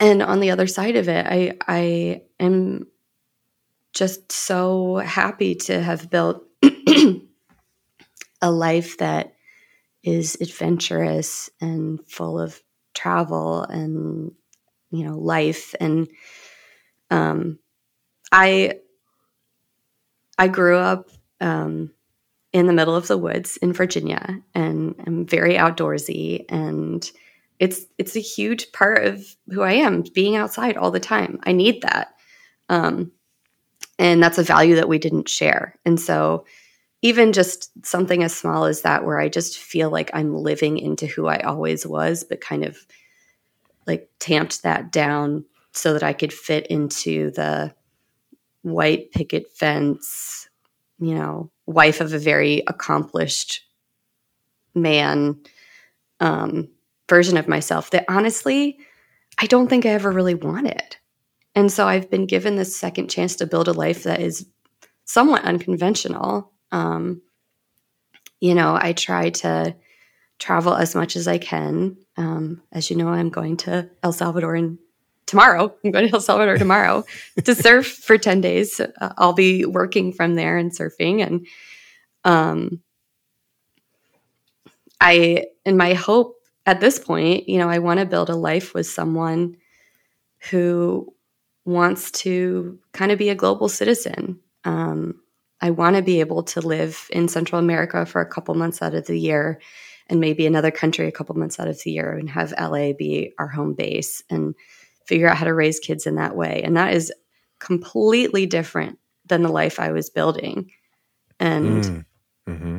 and 0.00 0.22
on 0.22 0.40
the 0.40 0.50
other 0.50 0.66
side 0.66 0.96
of 0.96 1.08
it, 1.08 1.26
I 1.26 1.56
I 1.66 2.22
am 2.40 2.86
just 3.92 4.30
so 4.30 4.96
happy 4.96 5.54
to 5.54 5.80
have 5.80 6.10
built 6.10 6.44
a 8.42 8.50
life 8.50 8.98
that 8.98 9.34
is 10.02 10.36
adventurous 10.40 11.50
and 11.60 12.00
full 12.06 12.38
of 12.38 12.62
travel 12.94 13.62
and 13.62 14.32
you 14.90 15.04
know, 15.04 15.18
life. 15.18 15.74
And 15.80 16.08
um, 17.10 17.58
I 18.32 18.78
I 20.38 20.48
grew 20.48 20.76
up 20.76 21.10
um, 21.40 21.92
in 22.52 22.66
the 22.66 22.72
middle 22.72 22.96
of 22.96 23.08
the 23.08 23.18
woods 23.18 23.56
in 23.58 23.72
Virginia, 23.72 24.42
and 24.54 24.94
I'm 25.06 25.26
very 25.26 25.54
outdoorsy, 25.54 26.44
and 26.48 27.08
it's 27.58 27.86
it's 27.98 28.16
a 28.16 28.20
huge 28.20 28.72
part 28.72 29.04
of 29.04 29.24
who 29.50 29.62
I 29.62 29.72
am, 29.72 30.02
being 30.14 30.36
outside 30.36 30.76
all 30.76 30.90
the 30.90 31.00
time. 31.00 31.40
I 31.44 31.52
need 31.52 31.82
that, 31.82 32.14
um, 32.68 33.12
and 33.98 34.22
that's 34.22 34.38
a 34.38 34.42
value 34.42 34.76
that 34.76 34.88
we 34.88 34.98
didn't 34.98 35.28
share. 35.28 35.78
And 35.84 36.00
so, 36.00 36.44
even 37.02 37.32
just 37.32 37.70
something 37.84 38.22
as 38.22 38.36
small 38.36 38.64
as 38.64 38.82
that, 38.82 39.04
where 39.04 39.20
I 39.20 39.28
just 39.28 39.58
feel 39.58 39.90
like 39.90 40.10
I'm 40.12 40.34
living 40.34 40.78
into 40.78 41.06
who 41.06 41.26
I 41.26 41.38
always 41.38 41.86
was, 41.86 42.24
but 42.24 42.40
kind 42.40 42.64
of 42.64 42.76
like 43.86 44.08
tamped 44.18 44.62
that 44.62 44.92
down 44.92 45.44
so 45.72 45.92
that 45.92 46.02
I 46.02 46.12
could 46.12 46.32
fit 46.32 46.66
into 46.66 47.30
the 47.30 47.74
white 48.62 49.12
picket 49.12 49.50
fence, 49.52 50.48
you 50.98 51.14
know, 51.14 51.50
wife 51.66 52.00
of 52.00 52.12
a 52.12 52.18
very 52.18 52.62
accomplished 52.66 53.64
man 54.74 55.38
um, 56.20 56.68
version 57.08 57.36
of 57.36 57.48
myself 57.48 57.90
that 57.90 58.04
honestly, 58.08 58.78
I 59.38 59.46
don't 59.46 59.68
think 59.68 59.86
I 59.86 59.90
ever 59.90 60.10
really 60.10 60.34
wanted. 60.34 60.96
And 61.54 61.72
so 61.72 61.86
I've 61.86 62.10
been 62.10 62.26
given 62.26 62.56
this 62.56 62.76
second 62.76 63.08
chance 63.08 63.36
to 63.36 63.46
build 63.46 63.68
a 63.68 63.72
life 63.72 64.02
that 64.02 64.20
is 64.20 64.46
somewhat 65.04 65.44
unconventional. 65.44 66.52
Um, 66.70 67.22
you 68.40 68.54
know, 68.54 68.78
I 68.78 68.92
try 68.92 69.30
to 69.30 69.74
travel 70.38 70.74
as 70.74 70.94
much 70.94 71.16
as 71.16 71.26
I 71.26 71.38
can. 71.38 71.96
Um, 72.16 72.62
as 72.72 72.90
you 72.90 72.96
know, 72.96 73.08
I'm 73.08 73.30
going 73.30 73.56
to 73.58 73.88
El 74.02 74.12
Salvador 74.12 74.54
in 74.54 74.78
tomorrow. 75.24 75.74
I'm 75.84 75.90
going 75.90 76.08
to 76.08 76.14
El 76.14 76.20
Salvador 76.20 76.58
tomorrow 76.58 77.04
to 77.44 77.54
surf 77.54 77.86
for 77.86 78.18
10 78.18 78.40
days. 78.40 78.80
Uh, 78.80 79.12
I'll 79.16 79.32
be 79.32 79.64
working 79.64 80.12
from 80.12 80.34
there 80.34 80.58
and 80.58 80.70
surfing. 80.70 81.26
And 81.26 81.46
um, 82.24 82.82
I, 85.00 85.46
in 85.64 85.76
my 85.76 85.94
hope 85.94 86.35
at 86.66 86.80
this 86.80 86.98
point, 86.98 87.48
you 87.48 87.58
know, 87.58 87.68
I 87.68 87.78
want 87.78 88.00
to 88.00 88.06
build 88.06 88.28
a 88.28 88.36
life 88.36 88.74
with 88.74 88.86
someone 88.86 89.56
who 90.50 91.14
wants 91.64 92.10
to 92.10 92.78
kind 92.92 93.12
of 93.12 93.18
be 93.18 93.30
a 93.30 93.34
global 93.34 93.68
citizen. 93.68 94.40
Um, 94.64 95.20
I 95.60 95.70
want 95.70 95.96
to 95.96 96.02
be 96.02 96.20
able 96.20 96.42
to 96.42 96.60
live 96.60 97.08
in 97.12 97.28
Central 97.28 97.60
America 97.60 98.04
for 98.04 98.20
a 98.20 98.26
couple 98.26 98.54
months 98.54 98.82
out 98.82 98.94
of 98.94 99.06
the 99.06 99.18
year 99.18 99.60
and 100.08 100.20
maybe 100.20 100.46
another 100.46 100.70
country 100.70 101.08
a 101.08 101.12
couple 101.12 101.36
months 101.36 101.58
out 101.58 101.68
of 101.68 101.82
the 101.82 101.90
year 101.90 102.12
and 102.12 102.28
have 102.30 102.52
LA 102.60 102.92
be 102.92 103.32
our 103.38 103.48
home 103.48 103.74
base 103.74 104.22
and 104.28 104.54
figure 105.06 105.28
out 105.28 105.36
how 105.36 105.44
to 105.44 105.54
raise 105.54 105.78
kids 105.78 106.06
in 106.06 106.16
that 106.16 106.36
way. 106.36 106.62
And 106.64 106.76
that 106.76 106.94
is 106.94 107.12
completely 107.58 108.46
different 108.46 108.98
than 109.24 109.42
the 109.42 109.48
life 109.48 109.80
I 109.80 109.92
was 109.92 110.10
building. 110.10 110.70
And, 111.40 111.84
mm. 111.84 112.04
mm-hmm. 112.48 112.78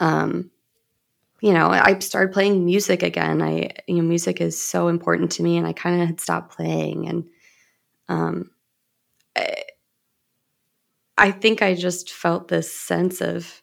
um, 0.00 0.50
you 1.40 1.52
know, 1.52 1.70
I 1.70 1.98
started 2.00 2.32
playing 2.32 2.64
music 2.64 3.02
again. 3.02 3.42
I, 3.42 3.70
you 3.86 3.96
know, 3.96 4.02
music 4.02 4.40
is 4.40 4.60
so 4.60 4.88
important 4.88 5.32
to 5.32 5.42
me, 5.42 5.56
and 5.56 5.66
I 5.66 5.72
kind 5.72 6.00
of 6.00 6.06
had 6.06 6.20
stopped 6.20 6.54
playing. 6.54 7.08
And, 7.08 7.24
um, 8.08 8.50
I, 9.36 9.64
I 11.16 11.30
think 11.30 11.62
I 11.62 11.74
just 11.74 12.10
felt 12.12 12.48
this 12.48 12.72
sense 12.72 13.20
of 13.20 13.62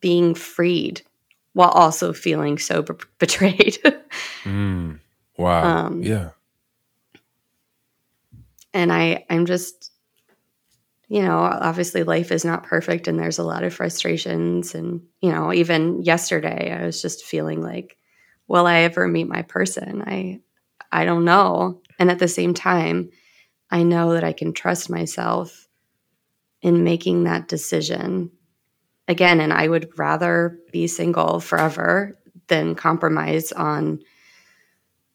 being 0.00 0.34
freed 0.34 1.02
while 1.52 1.70
also 1.70 2.12
feeling 2.12 2.58
so 2.58 2.82
b- 2.82 2.94
betrayed. 3.18 3.78
mm. 4.44 4.98
Wow. 5.38 5.86
Um, 5.86 6.02
yeah 6.02 6.30
and 8.76 8.92
I 8.92 9.24
I'm 9.30 9.46
just 9.46 9.90
you 11.08 11.22
know, 11.22 11.38
obviously 11.38 12.02
life 12.02 12.32
is 12.32 12.44
not 12.44 12.64
perfect 12.64 13.06
and 13.06 13.18
there's 13.18 13.38
a 13.38 13.44
lot 13.44 13.62
of 13.62 13.74
frustrations 13.74 14.74
and 14.74 15.02
you 15.20 15.30
know, 15.30 15.52
even 15.52 16.02
yesterday 16.02 16.76
I 16.76 16.84
was 16.84 17.00
just 17.00 17.24
feeling 17.24 17.62
like 17.62 17.96
will 18.48 18.66
I 18.66 18.80
ever 18.80 19.06
meet 19.08 19.28
my 19.28 19.42
person? 19.42 20.02
I 20.06 20.40
I 20.90 21.04
don't 21.04 21.24
know. 21.24 21.82
And 21.98 22.10
at 22.10 22.18
the 22.18 22.28
same 22.28 22.54
time, 22.54 23.10
I 23.70 23.82
know 23.82 24.12
that 24.12 24.24
I 24.24 24.32
can 24.32 24.52
trust 24.52 24.90
myself 24.90 25.68
in 26.62 26.84
making 26.84 27.24
that 27.24 27.48
decision 27.48 28.30
again 29.08 29.40
and 29.40 29.52
I 29.52 29.68
would 29.68 29.96
rather 29.98 30.58
be 30.72 30.86
single 30.86 31.40
forever 31.40 32.18
than 32.48 32.74
compromise 32.74 33.52
on 33.52 34.00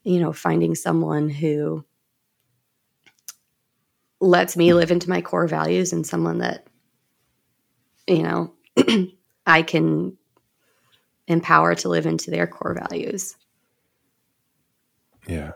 you 0.03 0.19
know, 0.19 0.33
finding 0.33 0.73
someone 0.75 1.29
who 1.29 1.85
lets 4.21 4.55
me 4.55 4.73
live 4.73 4.91
into 4.91 5.09
my 5.09 5.21
core 5.21 5.47
values 5.47 5.91
and 5.91 6.07
someone 6.07 6.37
that 6.37 6.67
you 8.07 8.23
know 8.23 8.53
I 9.45 9.63
can 9.63 10.17
empower 11.27 11.75
to 11.75 11.89
live 11.89 12.05
into 12.05 12.31
their 12.31 12.47
core 12.47 12.73
values. 12.73 13.35
Yeah. 15.27 15.51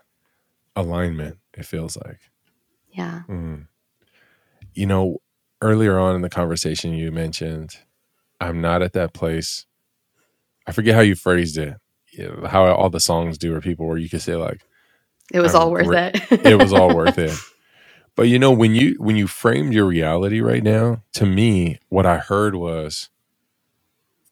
Alignment, 0.75 1.37
it 1.53 1.65
feels 1.65 1.97
like. 1.97 2.19
Yeah. 2.91 3.21
Mm. 3.27 3.67
You 4.73 4.85
know, 4.85 5.21
earlier 5.61 5.99
on 5.99 6.15
in 6.15 6.21
the 6.21 6.29
conversation, 6.29 6.93
you 6.93 7.11
mentioned, 7.11 7.77
I'm 8.39 8.61
not 8.61 8.81
at 8.81 8.93
that 8.93 9.13
place. 9.13 9.65
I 10.67 10.71
forget 10.71 10.95
how 10.95 11.01
you 11.01 11.15
phrased 11.15 11.57
it, 11.57 11.75
how 12.47 12.65
all 12.73 12.89
the 12.89 12.99
songs 12.99 13.37
do, 13.37 13.53
or 13.53 13.61
people 13.61 13.87
where 13.87 13.97
you 13.97 14.09
could 14.09 14.21
say, 14.21 14.35
like, 14.35 14.61
it 15.33 15.39
was 15.39 15.55
all 15.55 15.71
worth 15.71 15.87
re- 15.87 16.11
it. 16.13 16.45
it 16.45 16.55
was 16.57 16.73
all 16.73 16.95
worth 16.95 17.17
it. 17.17 17.35
But 18.15 18.23
you 18.23 18.39
know, 18.39 18.51
when 18.51 18.75
you 18.75 18.95
when 18.99 19.15
you 19.15 19.27
framed 19.27 19.73
your 19.73 19.85
reality 19.85 20.41
right 20.41 20.63
now, 20.63 21.03
to 21.13 21.25
me, 21.25 21.79
what 21.89 22.05
I 22.05 22.17
heard 22.17 22.55
was 22.55 23.09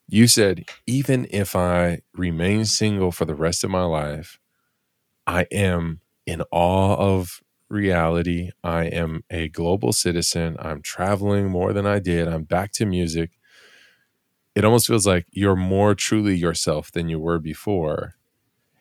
you 0.08 0.28
said, 0.28 0.66
even 0.86 1.28
if 1.32 1.56
I 1.56 2.02
remain 2.14 2.66
single 2.66 3.12
for 3.12 3.26
the 3.26 3.36
rest 3.36 3.64
of 3.64 3.72
my 3.72 3.84
life, 3.84 4.40
I 5.28 5.48
am 5.52 6.02
in 6.26 6.44
awe 6.52 6.96
of 6.96 7.42
reality. 7.70 8.52
I 8.64 8.86
am 8.86 9.24
a 9.30 9.50
global 9.50 9.94
citizen. 9.94 10.58
I'm 10.60 10.82
traveling 10.82 11.50
more 11.50 11.74
than 11.74 11.86
I 11.88 12.00
did. 12.00 12.28
I'm 12.28 12.44
back 12.44 12.72
to 12.74 12.86
music. 12.86 13.32
It 14.56 14.66
almost 14.66 14.88
feels 14.88 15.08
like 15.08 15.26
you're 15.32 15.56
more 15.56 15.96
truly 15.96 16.36
yourself 16.36 16.92
than 16.92 17.10
you 17.10 17.20
were 17.20 17.40
before 17.40 18.16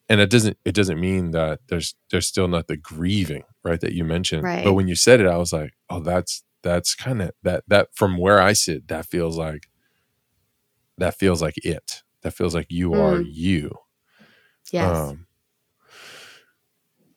and 0.08 0.20
it 0.20 0.30
doesn't 0.30 0.58
it 0.64 0.74
doesn't 0.74 1.00
mean 1.00 1.32
that 1.32 1.60
there's 1.68 1.94
there's 2.10 2.26
still 2.28 2.48
not 2.48 2.68
the 2.68 2.76
grieving 2.76 3.44
right 3.64 3.80
that 3.80 3.92
you 3.92 4.04
mentioned 4.04 4.42
right. 4.42 4.64
but 4.64 4.72
when 4.72 4.88
you 4.88 4.94
said 4.94 5.20
it 5.20 5.26
i 5.26 5.36
was 5.36 5.52
like 5.52 5.72
oh 5.90 6.00
that's 6.00 6.42
that's 6.62 6.94
kind 6.94 7.22
of 7.22 7.32
that 7.42 7.64
that 7.68 7.88
from 7.92 8.16
where 8.16 8.40
i 8.40 8.52
sit 8.52 8.88
that 8.88 9.06
feels 9.06 9.36
like 9.36 9.68
that 10.98 11.14
feels 11.14 11.42
like 11.42 11.54
it 11.58 12.02
that 12.22 12.32
feels 12.32 12.54
like 12.54 12.66
you 12.68 12.90
mm. 12.90 13.00
are 13.00 13.20
you 13.20 13.70
yes 14.70 14.96
um, 14.96 15.26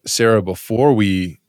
sarah 0.06 0.42
before 0.42 0.94
we 0.94 1.40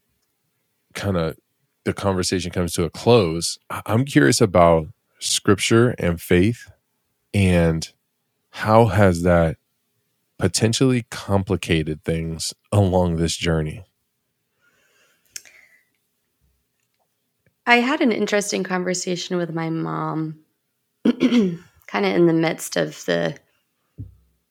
kind 0.95 1.17
of 1.17 1.37
the 1.85 1.93
conversation 1.93 2.51
comes 2.51 2.73
to 2.73 2.85
a 2.85 2.91
close 2.91 3.59
i'm 3.87 4.05
curious 4.05 4.41
about 4.41 4.87
scripture 5.19 5.95
and 5.99 6.21
faith 6.21 6.71
and 7.33 7.93
how 8.51 8.87
has 8.87 9.23
that 9.23 9.59
potentially 10.39 11.05
complicated 11.11 12.03
things 12.05 12.55
along 12.73 13.17
this 13.17 13.37
journey? 13.37 13.85
I 17.67 17.77
had 17.77 18.01
an 18.01 18.13
interesting 18.13 18.63
conversation 18.63 19.37
with 19.37 19.53
my 19.53 19.71
mom 19.71 20.39
kind 21.05 21.59
of 21.93 22.15
in 22.15 22.27
the 22.27 22.33
midst 22.33 22.77
of 22.77 23.05
the 23.07 23.37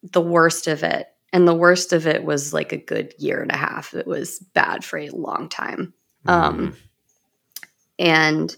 the 0.03 0.21
worst 0.21 0.67
of 0.67 0.83
it. 0.83 1.07
And 1.33 1.47
the 1.47 1.55
worst 1.55 1.91
of 1.91 2.07
it 2.07 2.23
was 2.23 2.53
like 2.53 2.71
a 2.71 2.77
good 2.77 3.13
year 3.17 3.41
and 3.41 3.51
a 3.51 3.57
half. 3.57 3.93
It 3.93 4.07
was 4.07 4.39
bad 4.53 4.85
for 4.85 4.97
a 4.99 5.09
long 5.09 5.49
time. 5.49 5.93
Mm. 6.27 6.31
Um 6.31 6.77
and 7.97 8.55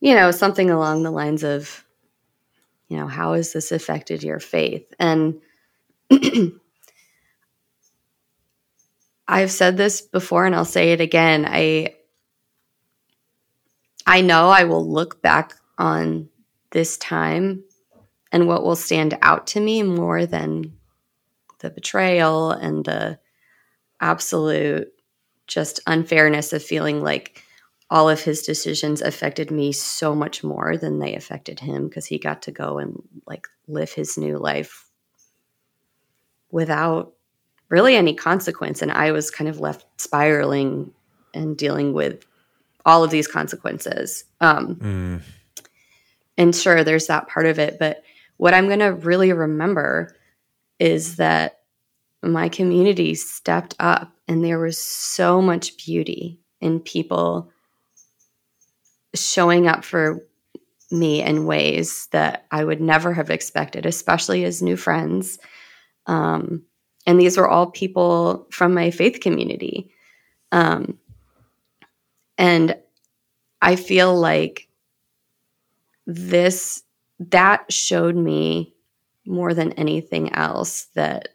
you 0.00 0.14
know, 0.14 0.30
something 0.30 0.70
along 0.70 1.02
the 1.02 1.10
lines 1.10 1.42
of 1.42 1.84
you 2.88 2.96
know, 2.96 3.08
how 3.08 3.34
has 3.34 3.52
this 3.52 3.72
affected 3.72 4.22
your 4.22 4.38
faith? 4.38 4.94
And 4.98 5.40
I've 9.28 9.50
said 9.50 9.76
this 9.76 10.00
before 10.00 10.46
and 10.46 10.54
I'll 10.54 10.64
say 10.64 10.92
it 10.92 11.02
again. 11.02 11.44
I 11.46 11.96
I 14.08 14.22
know 14.22 14.48
I 14.48 14.64
will 14.64 14.90
look 14.90 15.20
back 15.20 15.52
on 15.76 16.30
this 16.70 16.96
time 16.96 17.62
and 18.32 18.48
what 18.48 18.64
will 18.64 18.74
stand 18.74 19.18
out 19.20 19.48
to 19.48 19.60
me 19.60 19.82
more 19.82 20.24
than 20.24 20.72
the 21.58 21.68
betrayal 21.68 22.50
and 22.50 22.86
the 22.86 23.18
absolute 24.00 24.88
just 25.46 25.80
unfairness 25.86 26.54
of 26.54 26.62
feeling 26.62 27.02
like 27.02 27.44
all 27.90 28.08
of 28.08 28.22
his 28.22 28.40
decisions 28.44 29.02
affected 29.02 29.50
me 29.50 29.72
so 29.72 30.14
much 30.14 30.42
more 30.42 30.78
than 30.78 31.00
they 31.00 31.14
affected 31.14 31.60
him 31.60 31.86
because 31.86 32.06
he 32.06 32.18
got 32.18 32.40
to 32.42 32.50
go 32.50 32.78
and 32.78 33.02
like 33.26 33.46
live 33.66 33.92
his 33.92 34.16
new 34.16 34.38
life 34.38 34.86
without 36.50 37.12
really 37.68 37.94
any 37.94 38.14
consequence. 38.14 38.80
And 38.80 38.90
I 38.90 39.12
was 39.12 39.30
kind 39.30 39.50
of 39.50 39.60
left 39.60 39.84
spiraling 40.00 40.92
and 41.34 41.58
dealing 41.58 41.92
with 41.92 42.24
all 42.88 43.04
of 43.04 43.10
these 43.10 43.28
consequences. 43.28 44.24
Um, 44.40 44.76
mm. 44.76 45.22
And 46.38 46.56
sure, 46.56 46.82
there's 46.82 47.08
that 47.08 47.28
part 47.28 47.44
of 47.44 47.58
it. 47.58 47.78
But 47.78 48.02
what 48.38 48.54
I'm 48.54 48.66
going 48.66 48.78
to 48.78 48.94
really 48.94 49.30
remember 49.30 50.16
is 50.78 51.16
that 51.16 51.60
my 52.22 52.48
community 52.48 53.14
stepped 53.14 53.74
up 53.78 54.10
and 54.26 54.42
there 54.42 54.58
was 54.58 54.78
so 54.78 55.42
much 55.42 55.76
beauty 55.76 56.40
in 56.62 56.80
people 56.80 57.52
showing 59.14 59.66
up 59.66 59.84
for 59.84 60.26
me 60.90 61.22
in 61.22 61.44
ways 61.44 62.08
that 62.12 62.46
I 62.50 62.64
would 62.64 62.80
never 62.80 63.12
have 63.12 63.28
expected, 63.28 63.84
especially 63.84 64.44
as 64.44 64.62
new 64.62 64.78
friends. 64.78 65.38
Um, 66.06 66.62
and 67.06 67.20
these 67.20 67.36
were 67.36 67.48
all 67.48 67.66
people 67.66 68.46
from 68.50 68.72
my 68.72 68.90
faith 68.90 69.20
community. 69.20 69.92
Um, 70.52 70.98
and 72.38 72.76
I 73.60 73.76
feel 73.76 74.18
like 74.18 74.68
this, 76.06 76.82
that 77.18 77.70
showed 77.72 78.16
me 78.16 78.74
more 79.26 79.52
than 79.52 79.72
anything 79.72 80.32
else 80.32 80.86
that, 80.94 81.28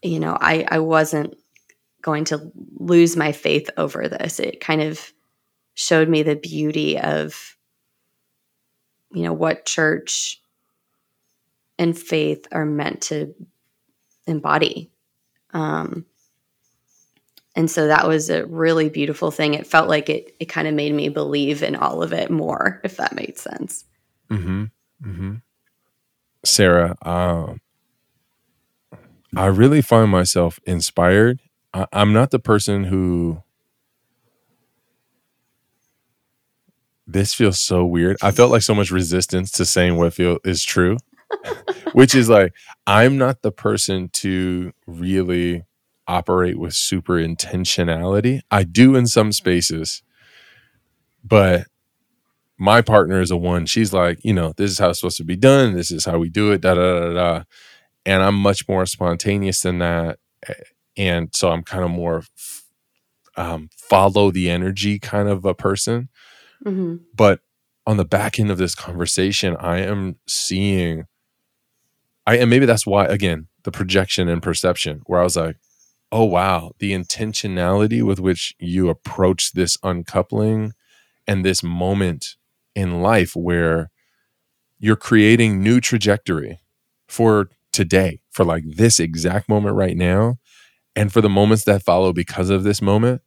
you 0.00 0.20
know, 0.20 0.38
I, 0.40 0.66
I 0.70 0.78
wasn't 0.78 1.36
going 2.00 2.24
to 2.26 2.52
lose 2.78 3.16
my 3.16 3.32
faith 3.32 3.68
over 3.76 4.08
this. 4.08 4.38
It 4.38 4.60
kind 4.60 4.80
of 4.80 5.12
showed 5.74 6.08
me 6.08 6.22
the 6.22 6.36
beauty 6.36 6.98
of, 6.98 7.56
you 9.12 9.24
know, 9.24 9.32
what 9.32 9.66
church 9.66 10.40
and 11.78 11.98
faith 11.98 12.46
are 12.52 12.64
meant 12.64 13.02
to 13.02 13.34
embody. 14.26 14.90
Um, 15.52 16.06
and 17.58 17.68
so 17.68 17.88
that 17.88 18.06
was 18.06 18.30
a 18.30 18.46
really 18.46 18.88
beautiful 18.88 19.32
thing. 19.32 19.54
It 19.54 19.66
felt 19.66 19.88
like 19.88 20.08
it 20.08 20.36
it 20.38 20.44
kind 20.44 20.68
of 20.68 20.74
made 20.74 20.94
me 20.94 21.08
believe 21.08 21.64
in 21.64 21.74
all 21.74 22.04
of 22.04 22.12
it 22.12 22.30
more, 22.30 22.80
if 22.84 22.98
that 22.98 23.16
made 23.16 23.36
sense. 23.36 23.84
Mm-hmm. 24.30 24.66
Mm-hmm. 25.04 25.34
Sarah, 26.44 26.96
uh, 27.02 27.54
I 29.34 29.46
really 29.46 29.82
find 29.82 30.08
myself 30.08 30.60
inspired. 30.66 31.40
I, 31.74 31.86
I'm 31.92 32.12
not 32.12 32.30
the 32.30 32.38
person 32.38 32.84
who. 32.84 33.42
This 37.08 37.34
feels 37.34 37.58
so 37.58 37.84
weird. 37.84 38.18
I 38.22 38.30
felt 38.30 38.52
like 38.52 38.62
so 38.62 38.74
much 38.76 38.92
resistance 38.92 39.50
to 39.52 39.64
saying 39.64 39.96
what 39.96 40.14
feel 40.14 40.38
is 40.44 40.62
true. 40.62 40.96
which 41.92 42.14
is 42.14 42.28
like 42.28 42.54
I'm 42.86 43.18
not 43.18 43.42
the 43.42 43.50
person 43.50 44.10
to 44.14 44.72
really 44.86 45.64
operate 46.08 46.58
with 46.58 46.74
super 46.74 47.14
intentionality. 47.14 48.40
I 48.50 48.64
do 48.64 48.96
in 48.96 49.06
some 49.06 49.32
spaces, 49.32 50.02
but 51.22 51.66
my 52.58 52.82
partner 52.82 53.20
is 53.20 53.30
a 53.30 53.36
one. 53.36 53.66
She's 53.66 53.92
like, 53.92 54.18
you 54.24 54.32
know, 54.32 54.52
this 54.56 54.70
is 54.70 54.78
how 54.78 54.90
it's 54.90 55.00
supposed 55.00 55.18
to 55.18 55.24
be 55.24 55.36
done. 55.36 55.74
This 55.74 55.90
is 55.90 56.04
how 56.04 56.18
we 56.18 56.28
do 56.28 56.50
it. 56.50 56.62
Da 56.62 56.74
da 56.74 57.00
da 57.00 57.12
da. 57.12 57.42
And 58.04 58.22
I'm 58.22 58.34
much 58.34 58.68
more 58.68 58.86
spontaneous 58.86 59.60
than 59.62 59.78
that, 59.78 60.18
and 60.96 61.28
so 61.34 61.50
I'm 61.50 61.62
kind 61.62 61.84
of 61.84 61.90
more 61.90 62.24
um, 63.36 63.68
follow 63.76 64.30
the 64.30 64.50
energy 64.50 64.98
kind 64.98 65.28
of 65.28 65.44
a 65.44 65.54
person. 65.54 66.08
Mm-hmm. 66.64 66.96
But 67.14 67.40
on 67.86 67.96
the 67.96 68.04
back 68.04 68.40
end 68.40 68.50
of 68.50 68.58
this 68.58 68.74
conversation, 68.74 69.56
I 69.60 69.78
am 69.78 70.16
seeing 70.26 71.04
I 72.26 72.36
and 72.36 72.50
maybe 72.50 72.66
that's 72.66 72.86
why 72.86 73.06
again 73.06 73.46
the 73.62 73.70
projection 73.70 74.28
and 74.28 74.42
perception 74.42 75.00
where 75.06 75.20
I 75.20 75.24
was 75.24 75.36
like, 75.36 75.56
oh 76.10 76.24
wow, 76.24 76.72
the 76.78 76.92
intentionality 76.92 78.02
with 78.02 78.18
which 78.20 78.54
you 78.58 78.88
approach 78.88 79.52
this 79.52 79.76
uncoupling 79.82 80.72
and 81.26 81.44
this 81.44 81.62
moment 81.62 82.36
in 82.74 83.02
life 83.02 83.36
where 83.36 83.90
you're 84.78 84.96
creating 84.96 85.62
new 85.62 85.80
trajectory 85.80 86.60
for 87.08 87.50
today, 87.72 88.20
for 88.30 88.44
like 88.44 88.64
this 88.66 88.98
exact 89.00 89.48
moment 89.48 89.74
right 89.74 89.96
now, 89.96 90.38
and 90.96 91.12
for 91.12 91.20
the 91.20 91.28
moments 91.28 91.64
that 91.64 91.82
follow 91.82 92.12
because 92.12 92.50
of 92.50 92.62
this 92.62 92.80
moment. 92.80 93.20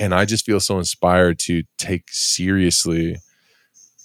And 0.00 0.12
I 0.12 0.24
just 0.24 0.44
feel 0.44 0.58
so 0.58 0.78
inspired 0.78 1.38
to 1.40 1.62
take 1.78 2.04
seriously 2.08 3.16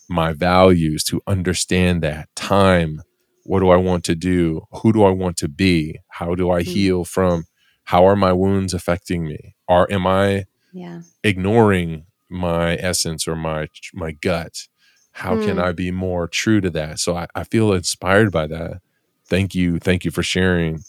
my 0.08 0.34
values, 0.34 1.04
to 1.06 1.22
understand 1.26 2.04
that 2.04 2.30
time 2.36 3.02
what 3.50 3.62
do 3.62 3.70
I 3.72 3.78
want 3.78 4.04
to 4.04 4.14
do? 4.14 4.62
Who 4.72 4.94
do 4.94 5.04
I 5.04 5.10
want 5.10 5.36
to 5.38 5.48
be? 5.48 6.00
How 6.10 6.36
do 6.36 6.52
I 6.52 6.62
mm-hmm. 6.62 6.72
heal 6.72 7.04
from? 7.04 7.46
How 7.90 8.06
are 8.06 8.16
my 8.16 8.32
wounds 8.34 8.76
affecting 8.76 9.26
me? 9.26 9.56
Are 9.68 9.88
am 9.90 10.06
I 10.06 10.46
yeah. 10.72 11.02
ignoring 11.24 12.06
my 12.30 12.76
essence 12.76 13.28
or 13.28 13.36
my 13.36 13.68
my 13.96 14.12
gut? 14.12 14.68
How 15.14 15.34
mm. 15.34 15.44
can 15.44 15.58
I 15.58 15.72
be 15.72 15.90
more 15.90 16.28
true 16.28 16.62
to 16.62 16.70
that? 16.70 17.00
So 17.00 17.18
I, 17.18 17.26
I 17.34 17.44
feel 17.44 17.74
inspired 17.74 18.32
by 18.32 18.46
that. 18.46 18.82
Thank 19.26 19.56
you, 19.56 19.80
thank 19.80 20.06
you 20.06 20.12
for 20.12 20.22
sharing. 20.22 20.84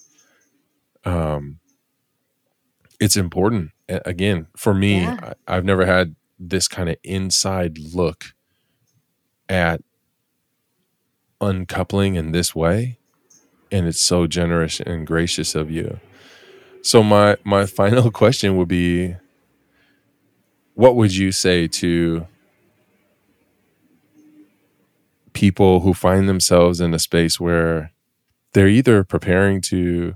Um, 1.06 1.60
it's 3.00 3.16
important. 3.16 3.70
Again, 3.88 4.48
for 4.54 4.74
me, 4.74 5.00
yeah. 5.00 5.32
I, 5.48 5.56
I've 5.56 5.64
never 5.64 5.86
had 5.86 6.16
this 6.38 6.68
kind 6.68 6.90
of 6.90 6.96
inside 7.02 7.78
look 7.78 8.34
at 9.48 9.80
uncoupling 11.40 12.16
in 12.16 12.32
this 12.32 12.54
way 12.54 12.98
and 13.72 13.86
it's 13.86 14.02
so 14.02 14.26
generous 14.26 14.80
and 14.80 15.06
gracious 15.06 15.54
of 15.54 15.70
you 15.70 15.98
so 16.82 17.02
my 17.02 17.36
my 17.44 17.66
final 17.80 18.10
question 18.10 18.56
would 18.56 18.68
be 18.68 19.16
what 20.74 20.96
would 20.96 21.14
you 21.14 21.32
say 21.32 21.66
to 21.66 22.26
people 25.32 25.80
who 25.80 25.94
find 25.94 26.28
themselves 26.28 26.80
in 26.80 26.92
a 26.94 26.98
space 26.98 27.38
where 27.38 27.92
they're 28.52 28.68
either 28.68 29.04
preparing 29.04 29.60
to 29.60 30.14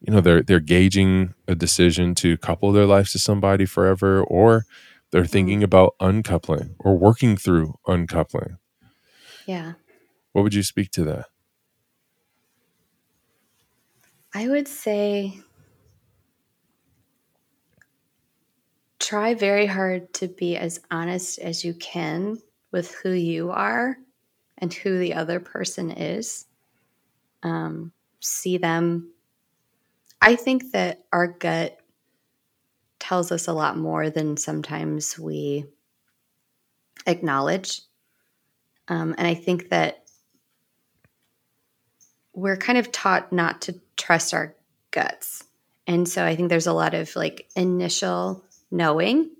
you 0.00 0.12
know 0.12 0.20
they're 0.20 0.42
they're 0.42 0.60
gauging 0.60 1.34
a 1.46 1.54
decision 1.54 2.14
to 2.14 2.36
couple 2.38 2.72
their 2.72 2.86
lives 2.86 3.12
to 3.12 3.18
somebody 3.18 3.64
forever 3.64 4.22
or 4.22 4.64
they're 5.10 5.22
mm-hmm. 5.22 5.30
thinking 5.30 5.62
about 5.62 5.94
uncoupling 6.00 6.74
or 6.78 6.96
working 6.96 7.36
through 7.36 7.78
uncoupling? 7.86 8.58
Yeah. 9.46 9.74
What 10.32 10.42
would 10.42 10.54
you 10.54 10.62
speak 10.62 10.90
to 10.92 11.04
that? 11.04 11.26
I 14.34 14.48
would 14.48 14.68
say 14.68 15.38
try 18.98 19.34
very 19.34 19.66
hard 19.66 20.12
to 20.14 20.28
be 20.28 20.56
as 20.56 20.80
honest 20.90 21.38
as 21.38 21.64
you 21.64 21.74
can 21.74 22.38
with 22.72 22.94
who 22.94 23.10
you 23.10 23.50
are 23.50 23.96
and 24.58 24.72
who 24.72 24.98
the 24.98 25.14
other 25.14 25.40
person 25.40 25.90
is. 25.90 26.46
Um, 27.42 27.92
see 28.20 28.58
them. 28.58 29.12
I 30.20 30.34
think 30.34 30.72
that 30.72 31.04
our 31.12 31.28
gut 31.28 31.78
tells 32.98 33.30
us 33.30 33.46
a 33.46 33.52
lot 33.52 33.76
more 33.78 34.10
than 34.10 34.36
sometimes 34.36 35.18
we 35.18 35.64
acknowledge. 37.06 37.80
Um, 38.88 39.14
and 39.16 39.26
I 39.26 39.34
think 39.34 39.68
that 39.68 40.04
we're 42.32 42.56
kind 42.56 42.78
of 42.78 42.90
taught 42.90 43.32
not 43.32 43.62
to 43.62 43.80
trust 43.96 44.34
our 44.34 44.54
guts. 44.90 45.44
And 45.86 46.08
so 46.08 46.24
I 46.24 46.36
think 46.36 46.48
there's 46.48 46.66
a 46.66 46.72
lot 46.72 46.94
of 46.94 47.14
like 47.16 47.48
initial 47.56 48.44
knowing 48.70 49.30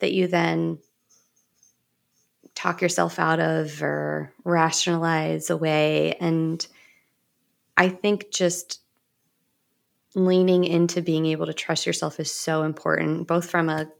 that 0.00 0.12
you 0.12 0.26
then 0.26 0.78
talk 2.54 2.82
yourself 2.82 3.18
out 3.18 3.40
of 3.40 3.82
or 3.82 4.32
rationalize 4.44 5.50
away. 5.50 6.14
And 6.20 6.64
I 7.76 7.88
think 7.88 8.30
just 8.30 8.80
leaning 10.14 10.64
into 10.64 11.02
being 11.02 11.26
able 11.26 11.46
to 11.46 11.52
trust 11.52 11.86
yourself 11.86 12.20
is 12.20 12.32
so 12.32 12.62
important, 12.62 13.26
both 13.26 13.50
from 13.50 13.68
a, 13.68 13.90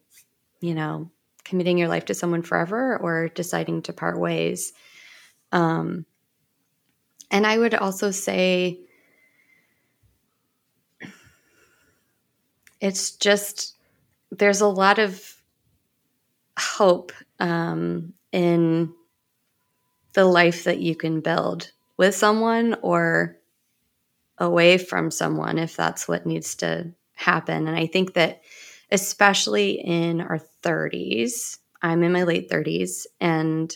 you 0.61 0.75
know, 0.75 1.11
committing 1.45 1.77
your 1.77 1.89
life 1.89 2.05
to 2.07 2.15
someone 2.15 2.43
forever 2.43 2.97
or 2.97 3.29
deciding 3.29 3.83
to 3.83 3.93
part 3.93 4.19
ways. 4.19 4.73
Um, 5.53 6.07
and 7.31 7.47
I 7.47 7.59
would 7.59 7.75
also 7.75 8.13
say 8.13 8.79
it's 12.81 13.13
just, 13.13 13.75
there's 14.39 14.61
a 14.61 14.69
lot 14.69 14.99
of 14.99 15.35
hope 16.59 17.13
um, 17.41 18.13
in 18.33 18.93
the 20.13 20.25
life 20.25 20.65
that 20.65 20.79
you 20.79 20.95
can 20.95 21.21
build 21.21 21.73
with 21.97 22.15
someone 22.15 22.77
or 22.83 23.37
away 24.39 24.79
from 24.79 25.11
someone 25.11 25.59
if 25.59 25.77
that's 25.77 26.09
what 26.09 26.27
needs 26.27 26.57
to 26.57 26.93
happen. 27.15 27.67
And 27.69 27.77
I 27.77 27.87
think 27.87 28.15
that, 28.15 28.43
especially 28.91 29.73
in 29.73 30.21
our 30.21 30.41
30s, 30.63 31.59
I'm 31.83 32.03
in 32.03 32.13
my 32.13 32.23
late 32.23 32.51
30s, 32.51 33.07
and 33.21 33.75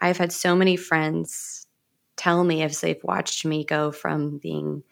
I've 0.00 0.18
had 0.18 0.32
so 0.32 0.54
many 0.54 0.76
friends 0.76 1.66
tell 2.16 2.44
me 2.44 2.62
as 2.62 2.80
they've 2.80 3.02
watched 3.02 3.44
me 3.44 3.64
go 3.64 3.90
from 3.90 4.38
being 4.38 4.84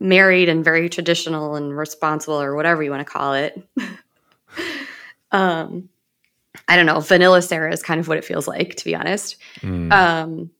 married 0.00 0.48
and 0.48 0.64
very 0.64 0.88
traditional 0.88 1.54
and 1.54 1.76
responsible 1.76 2.40
or 2.40 2.54
whatever 2.54 2.82
you 2.82 2.90
want 2.90 3.06
to 3.06 3.12
call 3.12 3.34
it. 3.34 3.68
um, 5.32 5.88
I 6.66 6.76
don't 6.76 6.86
know. 6.86 7.00
Vanilla 7.00 7.42
Sarah 7.42 7.72
is 7.72 7.82
kind 7.82 8.00
of 8.00 8.08
what 8.08 8.18
it 8.18 8.24
feels 8.24 8.46
like, 8.46 8.76
to 8.76 8.84
be 8.84 8.94
honest. 8.94 9.36
Mm. 9.60 9.92
Um, 9.92 10.50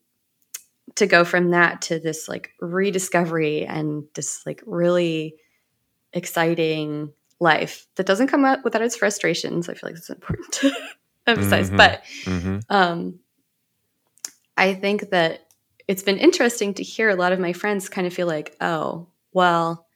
to 0.96 1.06
go 1.06 1.24
from 1.24 1.50
that 1.50 1.82
to 1.82 1.98
this 2.00 2.28
like 2.28 2.52
rediscovery 2.60 3.64
and 3.64 4.04
this 4.14 4.44
like 4.44 4.62
really 4.66 5.36
exciting 6.12 7.12
life 7.40 7.86
that 7.94 8.06
doesn't 8.06 8.26
come 8.26 8.44
up 8.44 8.64
without 8.64 8.82
its 8.82 8.96
frustrations. 8.96 9.68
I 9.68 9.74
feel 9.74 9.90
like 9.90 9.98
it's 9.98 10.10
important 10.10 10.52
to 10.54 10.72
emphasize. 11.26 11.68
Mm-hmm. 11.68 11.76
But 11.76 12.04
mm-hmm. 12.24 12.58
Um, 12.68 13.20
I 14.56 14.74
think 14.74 15.10
that 15.10 15.46
it's 15.86 16.02
been 16.02 16.18
interesting 16.18 16.74
to 16.74 16.82
hear 16.82 17.08
a 17.08 17.14
lot 17.14 17.32
of 17.32 17.38
my 17.38 17.52
friends 17.52 17.88
kind 17.88 18.06
of 18.06 18.12
feel 18.12 18.26
like, 18.26 18.56
oh, 18.60 19.06
well, 19.32 19.86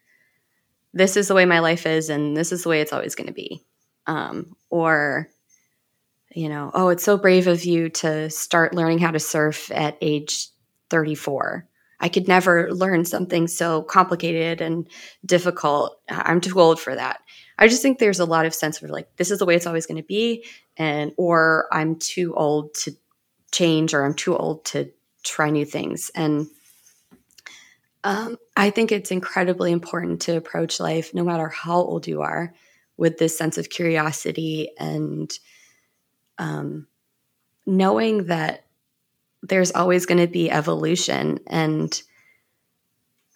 this 0.92 1.16
is 1.16 1.28
the 1.28 1.34
way 1.34 1.44
my 1.44 1.60
life 1.60 1.86
is, 1.86 2.10
and 2.10 2.36
this 2.36 2.52
is 2.52 2.62
the 2.62 2.68
way 2.68 2.80
it's 2.80 2.92
always 2.92 3.14
going 3.14 3.28
to 3.28 3.32
be. 3.32 3.64
Um, 4.06 4.56
or, 4.68 5.28
you 6.34 6.48
know, 6.48 6.70
oh, 6.74 6.88
it's 6.88 7.04
so 7.04 7.16
brave 7.16 7.46
of 7.46 7.64
you 7.64 7.88
to 7.88 8.28
start 8.30 8.74
learning 8.74 8.98
how 8.98 9.10
to 9.10 9.20
surf 9.20 9.70
at 9.70 9.96
age 10.00 10.48
34. 10.90 11.66
I 12.00 12.08
could 12.08 12.26
never 12.26 12.70
learn 12.72 13.04
something 13.04 13.46
so 13.46 13.82
complicated 13.82 14.60
and 14.60 14.88
difficult. 15.24 16.00
I'm 16.08 16.40
too 16.40 16.58
old 16.60 16.80
for 16.80 16.94
that. 16.94 17.20
I 17.58 17.68
just 17.68 17.80
think 17.80 17.98
there's 17.98 18.18
a 18.18 18.24
lot 18.24 18.44
of 18.44 18.54
sense 18.54 18.82
of 18.82 18.90
like, 18.90 19.14
this 19.16 19.30
is 19.30 19.38
the 19.38 19.46
way 19.46 19.54
it's 19.54 19.68
always 19.68 19.86
going 19.86 20.02
to 20.02 20.06
be. 20.06 20.44
And, 20.76 21.12
or 21.16 21.68
I'm 21.70 21.96
too 21.96 22.34
old 22.34 22.74
to 22.74 22.96
change, 23.52 23.94
or 23.94 24.04
I'm 24.04 24.14
too 24.14 24.36
old 24.36 24.64
to 24.66 24.90
try 25.22 25.50
new 25.50 25.64
things. 25.64 26.10
And 26.14 26.48
um, 28.04 28.36
I 28.56 28.70
think 28.70 28.90
it's 28.90 29.10
incredibly 29.10 29.72
important 29.72 30.22
to 30.22 30.36
approach 30.36 30.80
life, 30.80 31.14
no 31.14 31.22
matter 31.22 31.48
how 31.48 31.76
old 31.76 32.06
you 32.06 32.22
are, 32.22 32.54
with 32.96 33.18
this 33.18 33.36
sense 33.36 33.58
of 33.58 33.70
curiosity 33.70 34.70
and 34.78 35.32
um, 36.38 36.86
knowing 37.66 38.26
that 38.26 38.64
there's 39.42 39.72
always 39.72 40.06
going 40.06 40.20
to 40.20 40.26
be 40.26 40.50
evolution. 40.50 41.40
And 41.46 42.00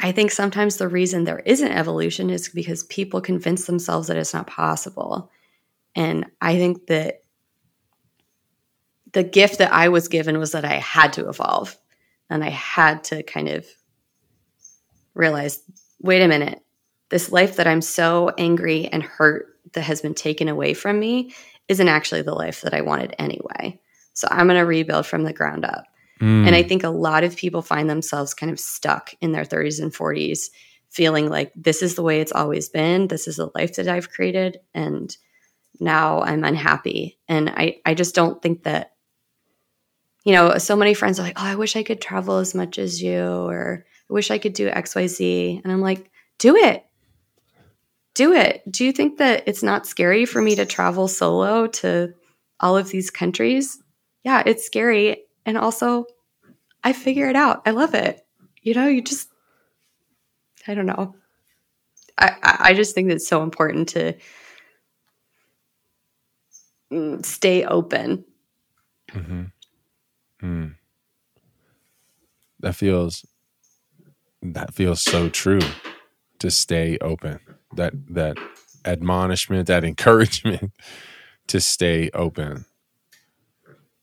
I 0.01 0.13
think 0.13 0.31
sometimes 0.31 0.77
the 0.77 0.89
reason 0.89 1.25
there 1.25 1.41
isn't 1.41 1.73
evolution 1.73 2.31
is 2.31 2.49
because 2.49 2.85
people 2.85 3.21
convince 3.21 3.67
themselves 3.67 4.09
that 4.09 4.17
it's 4.17 4.35
not 4.35 4.47
possible. 4.47 5.31
And 5.95 6.27
I 6.41 6.57
think 6.57 6.87
that 6.89 7.23
the 9.13 9.25
gift 9.25 9.59
that 9.59 9.73
I 9.73 9.89
was 9.89 10.09
given 10.09 10.39
was 10.39 10.53
that 10.53 10.65
I 10.65 10.75
had 10.75 11.15
to 11.15 11.29
evolve 11.29 11.77
and 12.29 12.45
I 12.45 12.51
had 12.51 13.05
to 13.05 13.23
kind 13.23 13.49
of 13.49 13.67
realize 15.17 15.61
wait 16.01 16.23
a 16.23 16.29
minute, 16.29 16.63
this 17.09 17.33
life 17.33 17.57
that 17.57 17.67
I'm 17.67 17.81
so 17.81 18.31
angry 18.37 18.87
and 18.87 19.03
hurt 19.03 19.49
that 19.73 19.83
has 19.83 20.01
been 20.01 20.15
taken 20.15 20.49
away 20.49 20.75
from 20.75 20.99
me 20.99 21.35
isn't 21.69 21.89
actually 21.89 22.23
the 22.23 22.35
life 22.35 22.61
that 22.63 22.75
I 22.75 22.83
wanted 22.83 23.15
anyway. 23.19 23.81
So 24.13 24.29
I'm 24.31 24.47
going 24.47 24.59
to 24.59 24.65
rebuild 24.65 25.07
from 25.07 25.25
the 25.25 25.33
ground 25.33 25.65
up. 25.65 25.85
Mm. 26.21 26.47
And 26.47 26.55
I 26.55 26.63
think 26.63 26.85
a 26.85 26.89
lot 26.89 27.25
of 27.25 27.37
people 27.37 27.63
find 27.63 27.91
themselves 27.91 28.35
kind 28.35 28.51
of 28.51 28.61
stuck 28.61 29.15
in 29.21 29.33
their 29.33 29.45
30s 29.45 29.83
and 29.83 29.93
40s, 29.93 30.51
feeling 30.91 31.29
like 31.29 31.53
this 31.55 31.83
is 31.83 31.95
the 31.95 32.03
way 32.03 32.21
it's 32.21 32.33
always 32.33 32.69
been. 32.69 33.09
This 33.09 33.29
is 33.29 33.37
the 33.37 33.51
life 33.55 33.77
that 33.77 33.89
I've 33.89 34.11
created. 34.11 34.59
And 34.73 35.15
now 35.79 36.23
I'm 36.23 36.45
unhappy. 36.45 37.19
And 37.29 37.51
I, 37.51 37.79
I 37.85 37.95
just 37.95 38.15
don't 38.15 38.41
think 38.41 38.63
that, 38.63 38.93
you 40.25 40.33
know, 40.33 40.57
so 40.59 40.75
many 40.77 40.95
friends 40.95 41.21
are 41.21 41.25
like, 41.25 41.39
oh, 41.39 41.45
I 41.45 41.57
wish 41.57 41.77
I 41.77 41.83
could 41.83 42.01
travel 42.01 42.39
as 42.39 42.55
much 42.55 42.79
as 42.79 43.03
you, 43.03 43.23
or 43.23 43.85
I 44.09 44.13
wish 44.13 44.31
I 44.31 44.39
could 44.39 44.53
do 44.53 44.71
XYZ. 44.71 45.63
And 45.63 45.73
I'm 45.73 45.81
like, 45.81 46.11
do 46.39 46.57
it. 46.57 46.85
Do 48.15 48.33
it. 48.33 48.63
Do 48.71 48.85
you 48.85 48.93
think 48.93 49.19
that 49.19 49.45
it's 49.47 49.63
not 49.63 49.87
scary 49.87 50.25
for 50.25 50.41
me 50.41 50.55
to 50.57 50.65
travel 50.65 51.09
solo 51.09 51.67
to 51.67 52.15
all 52.61 52.77
of 52.77 52.89
these 52.89 53.11
countries? 53.11 53.83
Yeah, 54.25 54.43
it's 54.47 54.65
scary. 54.65 55.25
And 55.45 55.59
also, 55.59 56.07
I 56.83 56.93
figure 56.93 57.29
it 57.29 57.37
out. 57.37 57.63
I 57.67 57.73
love 57.73 57.95
it. 57.95 58.25
You 58.63 58.75
know, 58.75 58.87
you 58.87 59.03
just, 59.03 59.29
I 60.67 60.75
don't 60.75 60.87
know. 60.87 61.15
I, 62.19 62.37
I 62.43 62.75
just 62.75 62.95
think 62.95 63.11
it's 63.11 63.29
so 63.29 63.43
important 63.43 63.91
to 63.91 64.15
mm, 66.91 67.25
stay 67.25 67.65
open. 67.65 68.25
Mm-hmm. 69.11 69.43
Mm. 70.43 70.75
That 72.61 72.75
feels 72.75 73.25
that 74.43 74.75
feels 74.75 75.01
so 75.01 75.29
true 75.29 75.61
to 76.39 76.51
stay 76.51 76.99
open 77.01 77.41
that 77.75 77.93
that 78.09 78.37
admonishment 78.85 79.67
that 79.67 79.85
encouragement 79.93 80.73
to 81.47 81.61
stay 81.61 82.11
open. 82.15 82.65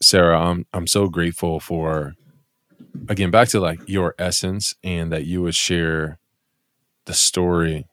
Sarah 0.02 0.40
i'm 0.40 0.66
i'm 0.74 0.86
so 0.88 1.08
grateful 1.08 1.62
for 1.62 2.14
again 3.08 3.32
back 3.32 3.48
to 3.50 3.60
like 3.60 3.80
your 3.88 4.16
essence 4.20 4.76
and 4.84 5.12
that 5.14 5.26
you 5.26 5.42
would 5.42 5.56
share 5.56 6.20
the 7.06 7.14
story 7.14 7.88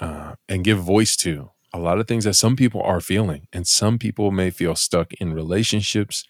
uh, 0.00 0.34
and 0.48 0.64
give 0.64 0.78
voice 0.78 1.16
to 1.16 1.50
a 1.72 1.78
lot 1.78 1.98
of 1.98 2.06
things 2.06 2.24
that 2.24 2.34
some 2.34 2.56
people 2.56 2.82
are 2.82 3.00
feeling 3.00 3.48
and 3.52 3.66
some 3.66 3.98
people 3.98 4.30
may 4.30 4.50
feel 4.50 4.76
stuck 4.76 5.12
in 5.14 5.32
relationships 5.32 6.24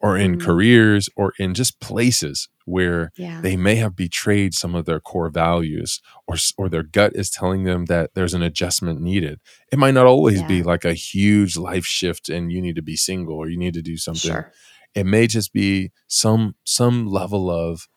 or 0.00 0.16
in 0.16 0.36
mm 0.36 0.38
careers 0.38 1.08
or 1.16 1.32
in 1.38 1.52
just 1.52 1.80
places 1.80 2.48
where 2.64 3.10
yeah. 3.16 3.40
they 3.40 3.56
may 3.56 3.74
have 3.74 3.96
betrayed 3.96 4.54
some 4.54 4.74
of 4.74 4.84
their 4.84 5.00
core 5.00 5.28
values 5.28 6.00
or 6.26 6.36
or 6.56 6.68
their 6.68 6.82
gut 6.82 7.12
is 7.14 7.30
telling 7.30 7.64
them 7.64 7.86
that 7.86 8.10
there's 8.14 8.34
an 8.34 8.42
adjustment 8.42 9.00
needed. 9.00 9.40
It 9.72 9.78
might 9.78 9.94
not 9.94 10.06
always 10.06 10.40
yeah. 10.40 10.46
be 10.46 10.62
like 10.62 10.84
a 10.84 10.94
huge 10.94 11.56
life 11.56 11.84
shift 11.84 12.28
and 12.28 12.52
you 12.52 12.60
need 12.60 12.76
to 12.76 12.82
be 12.82 12.96
single 12.96 13.36
or 13.36 13.48
you 13.48 13.58
need 13.58 13.74
to 13.74 13.82
do 13.82 13.96
something. 13.96 14.30
Sure. 14.30 14.52
It 14.94 15.06
may 15.06 15.26
just 15.26 15.52
be 15.52 15.90
some 16.06 16.54
some 16.64 17.06
level 17.06 17.50
of 17.50 17.88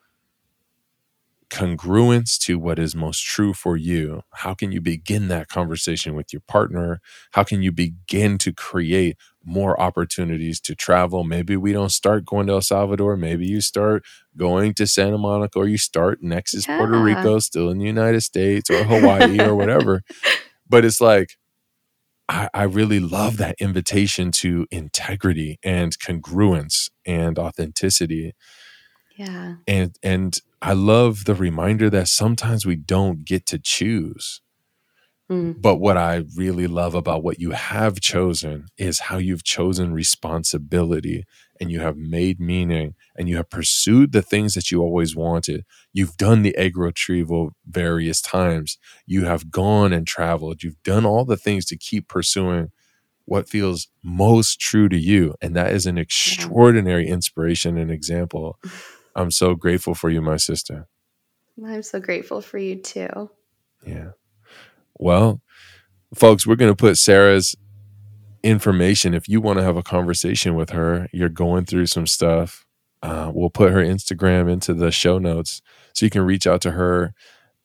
congruence 1.51 2.39
to 2.39 2.57
what 2.57 2.79
is 2.79 2.95
most 2.95 3.23
true 3.23 3.53
for 3.53 3.75
you. 3.75 4.21
How 4.31 4.53
can 4.53 4.71
you 4.71 4.81
begin 4.81 5.27
that 5.27 5.49
conversation 5.49 6.15
with 6.15 6.31
your 6.31 6.41
partner? 6.47 7.01
How 7.31 7.43
can 7.43 7.61
you 7.61 7.71
begin 7.71 8.37
to 8.39 8.53
create 8.53 9.17
more 9.43 9.79
opportunities 9.79 10.59
to 10.61 10.75
travel? 10.75 11.23
Maybe 11.23 11.55
we 11.55 11.73
don't 11.73 11.91
start 11.91 12.25
going 12.25 12.47
to 12.47 12.53
El 12.53 12.61
Salvador. 12.61 13.17
Maybe 13.17 13.45
you 13.45 13.61
start 13.61 14.03
going 14.37 14.73
to 14.75 14.87
Santa 14.87 15.17
Monica 15.17 15.59
or 15.59 15.67
you 15.67 15.77
start 15.77 16.21
next 16.21 16.53
is 16.53 16.67
yeah. 16.67 16.77
Puerto 16.77 16.99
Rico, 16.99 17.39
still 17.39 17.69
in 17.69 17.79
the 17.79 17.85
United 17.85 18.21
States 18.21 18.69
or 18.69 18.83
Hawaii 18.83 19.39
or 19.41 19.55
whatever. 19.55 20.03
But 20.69 20.85
it's 20.85 21.01
like, 21.01 21.35
I, 22.29 22.47
I 22.53 22.63
really 22.63 23.01
love 23.01 23.35
that 23.37 23.57
invitation 23.59 24.31
to 24.31 24.65
integrity 24.71 25.59
and 25.63 25.99
congruence 25.99 26.89
and 27.05 27.37
authenticity. 27.37 28.33
Yeah. 29.17 29.55
And 29.67 29.97
and 30.01 30.37
I 30.61 30.71
love 30.73 31.25
the 31.25 31.35
reminder 31.35 31.89
that 31.89 32.07
sometimes 32.07 32.65
we 32.65 32.77
don't 32.77 33.25
get 33.25 33.45
to 33.47 33.59
choose. 33.59 34.41
Mm. 35.31 35.61
But 35.61 35.77
what 35.77 35.95
I 35.95 36.23
really 36.35 36.67
love 36.67 36.93
about 36.93 37.23
what 37.23 37.39
you 37.39 37.51
have 37.51 38.01
chosen 38.01 38.67
is 38.77 38.99
how 38.99 39.17
you've 39.17 39.45
chosen 39.45 39.93
responsibility 39.93 41.23
and 41.59 41.71
you 41.71 41.79
have 41.79 41.95
made 41.95 42.41
meaning 42.41 42.95
and 43.15 43.29
you 43.29 43.37
have 43.37 43.49
pursued 43.49 44.11
the 44.11 44.21
things 44.21 44.55
that 44.55 44.71
you 44.71 44.81
always 44.81 45.15
wanted. 45.15 45.63
You've 45.93 46.17
done 46.17 46.41
the 46.41 46.55
egg 46.57 46.75
retrieval 46.75 47.51
various 47.65 48.19
times. 48.19 48.77
You 49.05 49.23
have 49.23 49.49
gone 49.49 49.93
and 49.93 50.05
traveled. 50.05 50.63
You've 50.63 50.83
done 50.83 51.05
all 51.05 51.23
the 51.23 51.37
things 51.37 51.65
to 51.67 51.77
keep 51.77 52.09
pursuing 52.09 52.71
what 53.23 53.47
feels 53.47 53.87
most 54.03 54.59
true 54.59 54.89
to 54.89 54.97
you. 54.97 55.35
And 55.41 55.55
that 55.55 55.71
is 55.71 55.85
an 55.85 55.97
extraordinary 55.97 57.07
inspiration 57.07 57.77
and 57.77 57.89
example 57.89 58.59
I'm 59.15 59.31
so 59.31 59.55
grateful 59.55 59.93
for 59.93 60.09
you, 60.09 60.21
my 60.21 60.37
sister. 60.37 60.87
I'm 61.65 61.83
so 61.83 61.99
grateful 61.99 62.41
for 62.41 62.57
you 62.57 62.77
too. 62.77 63.29
Yeah. 63.85 64.11
Well, 65.01 65.41
folks, 66.13 66.45
we're 66.45 66.55
going 66.55 66.71
to 66.71 66.75
put 66.75 66.95
Sarah's 66.95 67.55
information. 68.43 69.15
If 69.15 69.27
you 69.27 69.41
want 69.41 69.57
to 69.57 69.63
have 69.63 69.75
a 69.75 69.81
conversation 69.81 70.53
with 70.53 70.69
her, 70.69 71.07
you're 71.11 71.27
going 71.27 71.65
through 71.65 71.87
some 71.87 72.05
stuff. 72.05 72.67
Uh, 73.01 73.31
we'll 73.33 73.49
put 73.49 73.71
her 73.71 73.83
Instagram 73.83 74.47
into 74.47 74.75
the 74.75 74.91
show 74.91 75.17
notes 75.17 75.63
so 75.95 76.05
you 76.05 76.11
can 76.11 76.21
reach 76.21 76.45
out 76.45 76.61
to 76.61 76.71
her, 76.71 77.15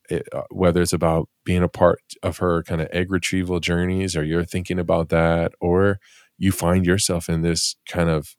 eh, 0.09 0.21
uh, 0.33 0.45
whether 0.51 0.81
it's 0.81 0.95
about 0.95 1.29
being 1.45 1.63
a 1.63 1.69
part 1.69 2.01
of 2.23 2.39
her 2.39 2.63
kind 2.63 2.81
of 2.81 2.89
egg 2.91 3.13
retrieval 3.13 3.61
journeys, 3.61 4.17
or 4.17 4.25
you're 4.25 4.43
thinking 4.43 4.79
about 4.79 5.11
that, 5.11 5.53
or 5.61 6.01
you 6.39 6.53
find 6.53 6.87
yourself 6.87 7.29
in 7.29 7.43
this 7.43 7.77
kind 7.87 8.09
of 8.09 8.35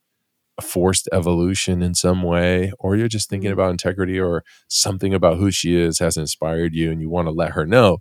forced 0.60 1.08
evolution 1.14 1.84
in 1.84 1.94
some 1.94 2.24
way, 2.24 2.72
or 2.80 2.96
you're 2.96 3.08
just 3.08 3.30
thinking 3.30 3.52
mm-hmm. 3.52 3.60
about 3.60 3.70
integrity 3.70 4.20
or 4.20 4.44
something 4.68 5.14
about 5.14 5.38
who 5.38 5.52
she 5.52 5.80
is 5.80 6.00
has 6.00 6.18
inspired 6.18 6.74
you 6.74 6.92
and 6.92 7.00
you 7.00 7.12
want 7.12 7.28
to 7.28 7.32
let 7.32 7.52
her 7.52 7.64
know, 7.68 8.00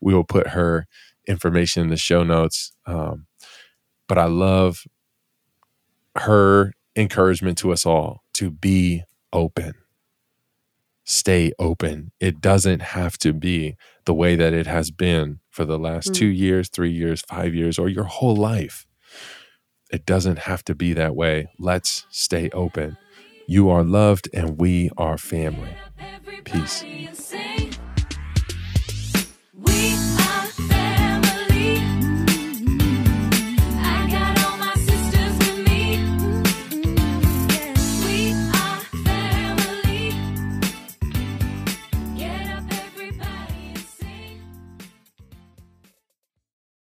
we 0.00 0.14
will 0.14 0.24
put 0.24 0.48
her 0.48 0.86
information 1.26 1.82
in 1.82 1.88
the 1.90 1.96
show 1.96 2.22
notes. 2.24 2.72
Um, 2.86 3.26
but 4.08 4.18
I 4.18 4.26
love 4.26 4.84
her 6.16 6.72
encouragement 6.96 7.58
to 7.58 7.72
us 7.72 7.86
all 7.86 8.24
to 8.34 8.50
be 8.50 9.04
open. 9.32 9.74
stay 11.04 11.52
open. 11.58 12.12
It 12.20 12.40
doesn't 12.40 12.80
have 12.82 13.18
to 13.18 13.32
be 13.32 13.76
the 14.04 14.14
way 14.14 14.36
that 14.36 14.52
it 14.52 14.66
has 14.66 14.90
been 14.90 15.40
for 15.50 15.64
the 15.64 15.78
last 15.78 16.10
mm. 16.10 16.14
two 16.14 16.26
years, 16.26 16.68
three 16.68 16.92
years, 16.92 17.22
five 17.22 17.54
years, 17.54 17.78
or 17.78 17.88
your 17.88 18.04
whole 18.04 18.36
life. 18.36 18.86
It 19.92 20.06
doesn't 20.06 20.40
have 20.40 20.64
to 20.64 20.74
be 20.74 20.92
that 20.94 21.16
way. 21.16 21.48
Let's 21.58 22.06
stay 22.10 22.48
open. 22.50 22.96
You 23.48 23.70
are 23.70 23.82
loved 23.82 24.28
and 24.32 24.58
we 24.58 24.90
are 24.96 25.18
family. 25.18 25.76
Peace. 26.44 26.84